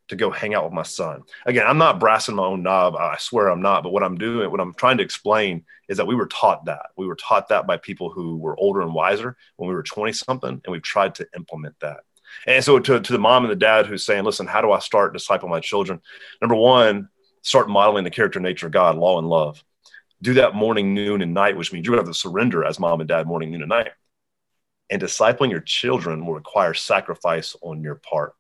to 0.08 0.16
go 0.16 0.30
hang 0.30 0.54
out 0.54 0.64
with 0.64 0.72
my 0.72 0.82
son. 0.82 1.22
Again, 1.46 1.66
I'm 1.66 1.78
not 1.78 2.00
brassing 2.00 2.34
my 2.34 2.44
own 2.44 2.62
knob. 2.62 2.96
I 2.96 3.16
swear 3.18 3.48
I'm 3.48 3.62
not. 3.62 3.82
But 3.82 3.92
what 3.92 4.02
I'm 4.02 4.16
doing, 4.16 4.50
what 4.50 4.60
I'm 4.60 4.74
trying 4.74 4.98
to 4.98 5.04
explain 5.04 5.64
is 5.88 5.98
that 5.98 6.06
we 6.06 6.14
were 6.14 6.26
taught 6.26 6.64
that. 6.64 6.86
We 6.96 7.06
were 7.06 7.16
taught 7.16 7.48
that 7.48 7.66
by 7.66 7.76
people 7.76 8.10
who 8.10 8.36
were 8.36 8.58
older 8.58 8.80
and 8.80 8.94
wiser 8.94 9.36
when 9.56 9.68
we 9.68 9.74
were 9.74 9.82
20 9.82 10.12
something, 10.12 10.50
and 10.50 10.72
we've 10.72 10.82
tried 10.82 11.14
to 11.16 11.26
implement 11.36 11.78
that. 11.80 12.00
And 12.46 12.64
so 12.64 12.78
to, 12.78 13.00
to 13.00 13.12
the 13.12 13.18
mom 13.18 13.44
and 13.44 13.50
the 13.50 13.56
dad 13.56 13.86
who's 13.86 14.04
saying, 14.04 14.24
listen, 14.24 14.46
how 14.46 14.60
do 14.60 14.72
I 14.72 14.78
start 14.78 15.12
disciple 15.12 15.48
my 15.48 15.60
children? 15.60 16.00
Number 16.40 16.54
one, 16.54 17.08
start 17.42 17.68
modeling 17.68 18.04
the 18.04 18.10
character 18.10 18.40
nature 18.40 18.66
of 18.66 18.72
God, 18.72 18.96
law 18.96 19.18
and 19.18 19.28
love. 19.28 19.62
Do 20.20 20.34
that 20.34 20.54
morning, 20.54 20.94
noon, 20.94 21.22
and 21.22 21.32
night, 21.32 21.56
which 21.56 21.72
means 21.72 21.86
you 21.86 21.92
have 21.94 22.06
to 22.06 22.14
surrender 22.14 22.64
as 22.64 22.80
mom 22.80 23.00
and 23.00 23.08
dad 23.08 23.26
morning, 23.26 23.50
noon, 23.50 23.62
and 23.62 23.68
night. 23.68 23.90
And 24.90 25.00
discipling 25.00 25.50
your 25.50 25.60
children 25.60 26.26
will 26.26 26.34
require 26.34 26.74
sacrifice 26.74 27.54
on 27.62 27.82
your 27.82 27.96
part. 27.96 28.34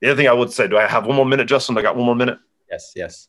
The 0.00 0.08
other 0.08 0.16
thing 0.16 0.28
I 0.28 0.32
would 0.32 0.52
say, 0.52 0.68
do 0.68 0.76
I 0.76 0.86
have 0.86 1.06
one 1.06 1.16
more 1.16 1.26
minute, 1.26 1.46
Justin? 1.46 1.76
I 1.78 1.82
got 1.82 1.96
one 1.96 2.06
more 2.06 2.14
minute. 2.14 2.38
Yes, 2.70 2.92
yes. 2.94 3.28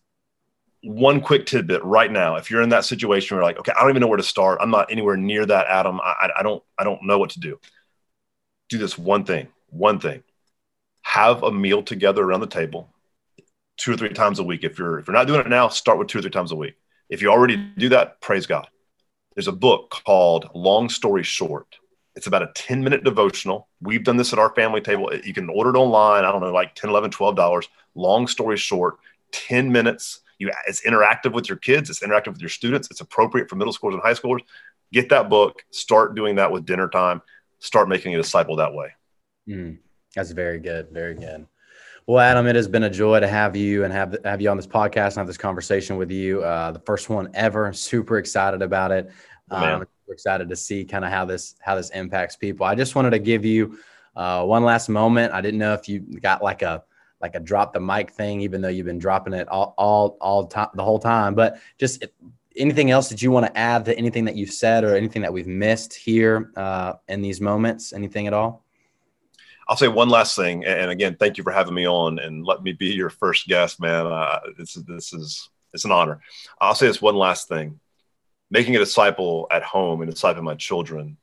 One 0.83 1.21
quick 1.21 1.45
tidbit 1.45 1.83
right 1.83 2.11
now. 2.11 2.35
If 2.35 2.51
you're 2.51 2.61
in 2.61 2.69
that 2.69 2.85
situation, 2.85 3.35
where 3.35 3.41
you're 3.41 3.49
like, 3.49 3.59
okay, 3.59 3.71
I 3.75 3.81
don't 3.81 3.89
even 3.89 4.01
know 4.01 4.07
where 4.07 4.17
to 4.17 4.23
start. 4.23 4.59
I'm 4.61 4.69
not 4.69 4.91
anywhere 4.91 5.17
near 5.17 5.45
that, 5.45 5.67
Adam. 5.67 5.99
I, 6.01 6.29
I 6.37 6.43
don't, 6.43 6.63
I 6.77 6.83
don't 6.83 7.03
know 7.03 7.17
what 7.17 7.31
to 7.31 7.39
do. 7.39 7.59
Do 8.69 8.77
this 8.77 8.97
one 8.97 9.23
thing. 9.23 9.47
One 9.69 9.99
thing. 9.99 10.23
Have 11.01 11.43
a 11.43 11.51
meal 11.51 11.83
together 11.83 12.23
around 12.23 12.41
the 12.41 12.47
table, 12.47 12.89
two 13.77 13.93
or 13.93 13.97
three 13.97 14.09
times 14.09 14.39
a 14.39 14.43
week. 14.43 14.63
If 14.63 14.77
you're 14.77 14.99
if 14.99 15.07
you're 15.07 15.15
not 15.15 15.27
doing 15.27 15.39
it 15.39 15.47
now, 15.47 15.69
start 15.69 15.97
with 15.97 16.09
two 16.09 16.19
or 16.19 16.21
three 16.21 16.31
times 16.31 16.51
a 16.51 16.55
week. 16.55 16.75
If 17.09 17.21
you 17.21 17.29
already 17.29 17.55
do 17.55 17.89
that, 17.89 18.19
praise 18.19 18.45
God. 18.45 18.67
There's 19.35 19.47
a 19.47 19.53
book 19.53 19.89
called 20.05 20.49
Long 20.53 20.89
Story 20.89 21.23
Short 21.23 21.77
it's 22.17 22.25
about 22.25 22.41
a 22.41 22.49
10 22.55 22.83
minute 22.83 23.03
devotional. 23.03 23.67
We've 23.79 24.03
done 24.03 24.17
this 24.17 24.33
at 24.33 24.39
our 24.39 24.53
family 24.55 24.81
table. 24.81 25.15
You 25.23 25.35
can 25.35 25.49
order 25.49 25.69
it 25.69 25.77
online. 25.77 26.25
I 26.25 26.31
don't 26.31 26.41
know, 26.41 26.51
like 26.51 26.73
10, 26.73 26.89
11, 26.89 27.11
12 27.11 27.35
dollars. 27.35 27.69
Long 27.93 28.27
story 28.27 28.57
short, 28.57 28.97
10 29.31 29.71
minutes. 29.71 30.21
You, 30.39 30.51
it's 30.67 30.81
interactive 30.81 31.33
with 31.33 31.47
your 31.47 31.59
kids. 31.59 31.91
It's 31.91 31.99
interactive 31.99 32.29
with 32.29 32.41
your 32.41 32.49
students. 32.49 32.89
It's 32.89 33.01
appropriate 33.01 33.49
for 33.49 33.55
middle 33.55 33.71
schoolers 33.71 33.93
and 33.93 34.01
high 34.01 34.15
schoolers. 34.15 34.41
Get 34.91 35.09
that 35.09 35.29
book. 35.29 35.63
Start 35.69 36.15
doing 36.15 36.35
that 36.35 36.51
with 36.51 36.65
dinner 36.65 36.89
time. 36.89 37.21
Start 37.59 37.87
making 37.87 38.15
a 38.15 38.17
disciple 38.17 38.55
that 38.55 38.73
way. 38.73 38.93
Mm, 39.47 39.77
that's 40.15 40.31
very 40.31 40.59
good. 40.59 40.89
Very 40.91 41.13
good. 41.13 41.45
Well, 42.07 42.19
Adam, 42.19 42.47
it 42.47 42.55
has 42.55 42.67
been 42.67 42.83
a 42.83 42.89
joy 42.89 43.19
to 43.19 43.27
have 43.27 43.55
you 43.55 43.83
and 43.83 43.93
have 43.93 44.17
have 44.23 44.41
you 44.41 44.49
on 44.49 44.57
this 44.57 44.67
podcast 44.67 45.09
and 45.09 45.17
have 45.17 45.27
this 45.27 45.37
conversation 45.37 45.97
with 45.97 46.09
you. 46.09 46.41
Uh, 46.41 46.71
the 46.71 46.79
first 46.79 47.09
one 47.09 47.29
ever. 47.35 47.73
Super 47.73 48.17
excited 48.17 48.61
about 48.63 48.91
it. 48.91 49.11
Um, 49.51 49.85
we're 50.07 50.13
excited 50.13 50.49
to 50.49 50.55
see 50.55 50.85
kind 50.85 51.03
of 51.03 51.11
how 51.11 51.25
this 51.25 51.55
how 51.59 51.75
this 51.75 51.89
impacts 51.89 52.35
people. 52.35 52.65
I 52.65 52.75
just 52.75 52.95
wanted 52.95 53.11
to 53.11 53.19
give 53.19 53.43
you 53.45 53.77
uh, 54.15 54.43
one 54.43 54.63
last 54.63 54.89
moment. 54.89 55.33
I 55.33 55.41
didn't 55.41 55.59
know 55.59 55.73
if 55.73 55.89
you 55.89 55.99
got 55.99 56.41
like 56.41 56.61
a 56.61 56.83
like 57.19 57.35
a 57.35 57.39
drop 57.39 57.73
the 57.73 57.79
mic 57.79 58.11
thing, 58.11 58.41
even 58.41 58.61
though 58.61 58.69
you've 58.69 58.85
been 58.85 58.99
dropping 58.99 59.33
it 59.33 59.47
all 59.49 59.73
all 59.77 60.17
all 60.21 60.47
time 60.47 60.69
the 60.75 60.83
whole 60.83 60.99
time. 60.99 61.35
But 61.35 61.59
just 61.77 62.05
anything 62.55 62.89
else 62.91 63.09
that 63.09 63.21
you 63.21 63.31
want 63.31 63.45
to 63.45 63.57
add 63.57 63.85
to 63.85 63.97
anything 63.97 64.25
that 64.25 64.35
you've 64.35 64.51
said 64.51 64.83
or 64.83 64.95
anything 64.95 65.21
that 65.23 65.33
we've 65.33 65.47
missed 65.47 65.93
here 65.93 66.51
uh, 66.55 66.93
in 67.07 67.21
these 67.21 67.41
moments? 67.41 67.93
Anything 67.93 68.27
at 68.27 68.33
all? 68.33 68.63
I'll 69.69 69.77
say 69.77 69.89
one 69.89 70.07
last 70.07 70.37
thing, 70.37 70.63
and 70.63 70.89
again, 70.89 71.17
thank 71.19 71.37
you 71.37 71.43
for 71.43 71.51
having 71.51 71.73
me 71.73 71.85
on 71.85 72.19
and 72.19 72.45
let 72.45 72.63
me 72.63 72.71
be 72.71 72.87
your 72.87 73.09
first 73.09 73.47
guest, 73.47 73.81
man. 73.81 74.07
Uh, 74.07 74.39
this 74.57 74.75
this 74.87 75.11
is 75.11 75.49
it's 75.73 75.83
an 75.83 75.91
honor. 75.91 76.21
I'll 76.61 76.75
say 76.75 76.87
this 76.87 77.01
one 77.01 77.15
last 77.15 77.49
thing 77.49 77.79
making 78.49 78.75
a 78.75 78.79
disciple 78.79 79.47
at 79.51 79.63
home 79.63 80.01
and 80.01 80.11
discipling 80.11 80.43
my 80.43 80.55
children 80.55 81.17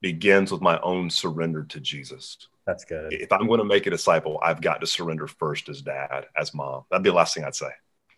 begins 0.00 0.50
with 0.50 0.60
my 0.60 0.78
own 0.80 1.08
surrender 1.08 1.62
to 1.64 1.80
Jesus. 1.80 2.48
That's 2.66 2.84
good. 2.84 3.12
If 3.12 3.32
I'm 3.32 3.46
going 3.46 3.58
to 3.58 3.64
make 3.64 3.86
a 3.86 3.90
disciple, 3.90 4.38
I've 4.42 4.60
got 4.60 4.80
to 4.80 4.86
surrender 4.86 5.26
first 5.26 5.68
as 5.68 5.82
dad, 5.82 6.26
as 6.36 6.54
mom. 6.54 6.84
That'd 6.90 7.02
be 7.02 7.10
the 7.10 7.16
last 7.16 7.34
thing 7.34 7.44
I'd 7.44 7.54
say. 7.54 7.70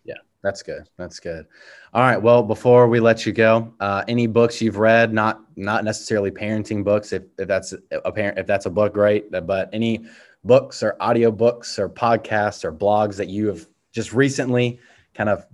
Yeah, 0.03 0.15
that's 0.43 0.61
good. 0.61 0.87
That's 0.97 1.19
good. 1.19 1.47
All 1.93 2.03
right. 2.03 2.21
Well, 2.21 2.43
before 2.43 2.87
we 2.87 2.99
let 2.99 3.25
you 3.25 3.31
go, 3.31 3.73
uh, 3.79 4.03
any 4.07 4.27
books 4.27 4.61
you've 4.61 4.77
read, 4.77 5.13
not 5.13 5.41
not 5.55 5.83
necessarily 5.83 6.29
parenting 6.29 6.83
books, 6.83 7.11
if, 7.11 7.23
if 7.39 7.47
that's 7.47 7.73
a 7.91 8.11
parent, 8.11 8.37
if 8.37 8.45
that's 8.45 8.67
a 8.67 8.69
book, 8.69 8.93
great. 8.93 9.31
But 9.31 9.69
any 9.73 10.05
books 10.43 10.83
or 10.83 10.95
audio 10.99 11.31
books 11.31 11.79
or 11.79 11.89
podcasts 11.89 12.63
or 12.63 12.71
blogs 12.71 13.15
that 13.15 13.29
you 13.29 13.47
have 13.47 13.67
just 13.93 14.13
recently 14.13 14.79
kind 15.15 15.29
of 15.29 15.45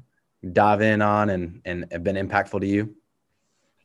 dive 0.50 0.82
in 0.82 1.02
on 1.02 1.30
and 1.30 1.62
and 1.66 1.86
have 1.92 2.04
been 2.04 2.16
impactful 2.16 2.62
to 2.62 2.68
you? 2.68 2.96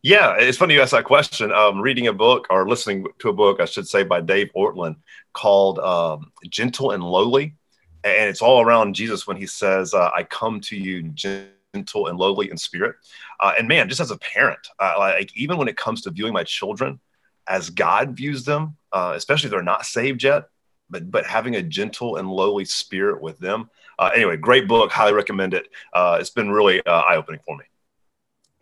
Yeah, 0.03 0.37
it's 0.39 0.59
funny 0.59 0.75
you 0.75 0.83
ask 0.83 0.93
that 0.93 1.05
question. 1.05 1.51
Um, 1.51 1.81
reading 1.81 2.07
a 2.07 2.13
book 2.13 2.47
or 2.49 2.69
listening 2.69 3.07
to 3.19 3.29
a 3.29 3.33
book, 3.33 3.61
I 3.61 3.65
should 3.65 3.89
say, 3.89 4.05
by 4.05 4.21
Dave 4.21 4.51
Ortlund 4.55 4.97
called 5.33 5.79
um, 5.81 6.31
"Gentle 6.49 6.93
and 6.93 7.03
Lowly," 7.03 7.55
and 8.05 8.29
it's 8.29 8.43
all 8.43 8.63
around 8.63 8.95
Jesus 8.95 9.27
when 9.27 9.37
he 9.37 9.47
says, 9.47 9.95
uh, 9.95 10.11
"I 10.15 10.23
come 10.23 10.61
to 10.61 10.77
you 10.77 11.03
gentle 11.03 12.07
and 12.07 12.19
lowly 12.19 12.51
in 12.51 12.57
spirit." 12.57 12.97
Uh, 13.41 13.55
and 13.59 13.67
man, 13.67 13.89
just 13.89 14.01
as 14.01 14.11
a 14.11 14.19
parent, 14.19 14.61
uh, 14.79 14.95
like 14.99 15.37
even 15.37 15.57
when 15.57 15.69
it 15.69 15.77
comes 15.77 16.03
to 16.03 16.11
viewing 16.11 16.33
my 16.33 16.45
children 16.45 17.01
as 17.49 17.71
God 17.71 18.17
views 18.17 18.45
them, 18.45 18.77
uh, 18.93 19.13
especially 19.17 19.49
if 19.49 19.51
they're 19.51 19.63
not 19.63 19.87
saved 19.87 20.23
yet, 20.23 20.45
but 20.89 21.11
but 21.11 21.27
having 21.27 21.57
a 21.57 21.63
gentle 21.63 22.17
and 22.17 22.31
lowly 22.31 22.65
spirit 22.65 23.21
with 23.21 23.39
them, 23.39 23.71
uh, 23.99 24.11
anyway, 24.15 24.37
great 24.37 24.69
book. 24.69 24.91
Highly 24.91 25.13
recommend 25.13 25.55
it. 25.55 25.69
Uh, 25.93 26.19
it's 26.21 26.31
been 26.31 26.51
really 26.51 26.85
uh, 26.87 27.01
eye 27.01 27.17
opening 27.17 27.41
for 27.45 27.57
me. 27.57 27.65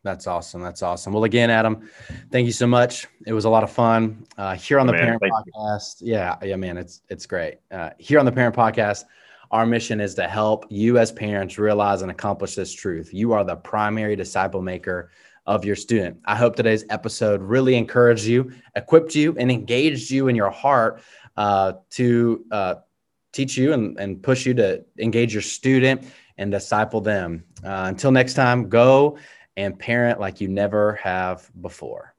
That's 0.03 0.26
awesome. 0.26 0.61
That's 0.61 0.82
awesome. 0.82 1.14
Well, 1.14 1.24
again, 1.24 1.49
Adam, 1.49 1.89
thank 2.30 2.45
you 2.45 2.53
so 2.53 2.66
much. 2.66 3.07
It 3.26 3.32
was 3.32 3.47
a 3.47 3.51
lot 3.51 3.64
of 3.64 3.72
fun 3.72 4.26
uh, 4.37 4.55
here 4.55 4.78
on 4.78 4.87
the 4.87 4.93
man, 4.93 5.18
Parent 5.18 5.22
Podcast. 5.22 6.03
You. 6.03 6.12
Yeah, 6.12 6.37
yeah, 6.43 6.57
man, 6.57 6.76
it's 6.76 7.01
it's 7.09 7.24
great. 7.24 7.55
Uh, 7.70 7.91
here 7.99 8.18
on 8.18 8.26
the 8.26 8.32
Parent 8.32 8.55
Podcast, 8.55 9.05
our 9.51 9.64
mission 9.64 10.01
is 10.01 10.14
to 10.16 10.28
help 10.28 10.66
you 10.68 10.99
as 10.99 11.11
parents 11.11 11.59
realize 11.59 12.03
and 12.03 12.11
accomplish 12.11 12.55
this 12.55 12.72
truth. 12.72 13.14
You 13.14 13.32
are 13.32 13.45
the 13.45 13.57
primary 13.57 14.14
disciple 14.14 14.61
maker 14.61 15.11
of 15.47 15.64
your 15.64 15.76
student. 15.76 16.18
I 16.26 16.37
hope 16.37 16.55
today's 16.55 16.85
episode 16.91 17.41
really 17.41 17.74
encouraged 17.74 18.24
you, 18.24 18.53
equipped 18.76 19.14
you, 19.14 19.35
and 19.39 19.51
engaged 19.51 20.11
you 20.11 20.28
in 20.28 20.37
your 20.37 20.51
heart 20.51 21.03
uh, 21.37 21.74
to 21.91 22.45
uh, 22.51 22.74
teach 23.35 23.57
you 23.57 23.72
and, 23.72 23.99
and 23.99 24.22
push 24.22 24.47
you 24.47 24.55
to 24.55 24.85
engage 24.99 25.35
your 25.35 25.43
student 25.43 26.05
and 26.39 26.51
disciple 26.51 27.01
them. 27.01 27.45
Uh, 27.62 27.85
until 27.89 28.11
next 28.11 28.35
time, 28.35 28.68
go 28.68 29.18
and 29.57 29.78
parent 29.78 30.18
like 30.20 30.41
you 30.41 30.49
never 30.49 30.95
have 30.97 31.51
before. 31.61 32.13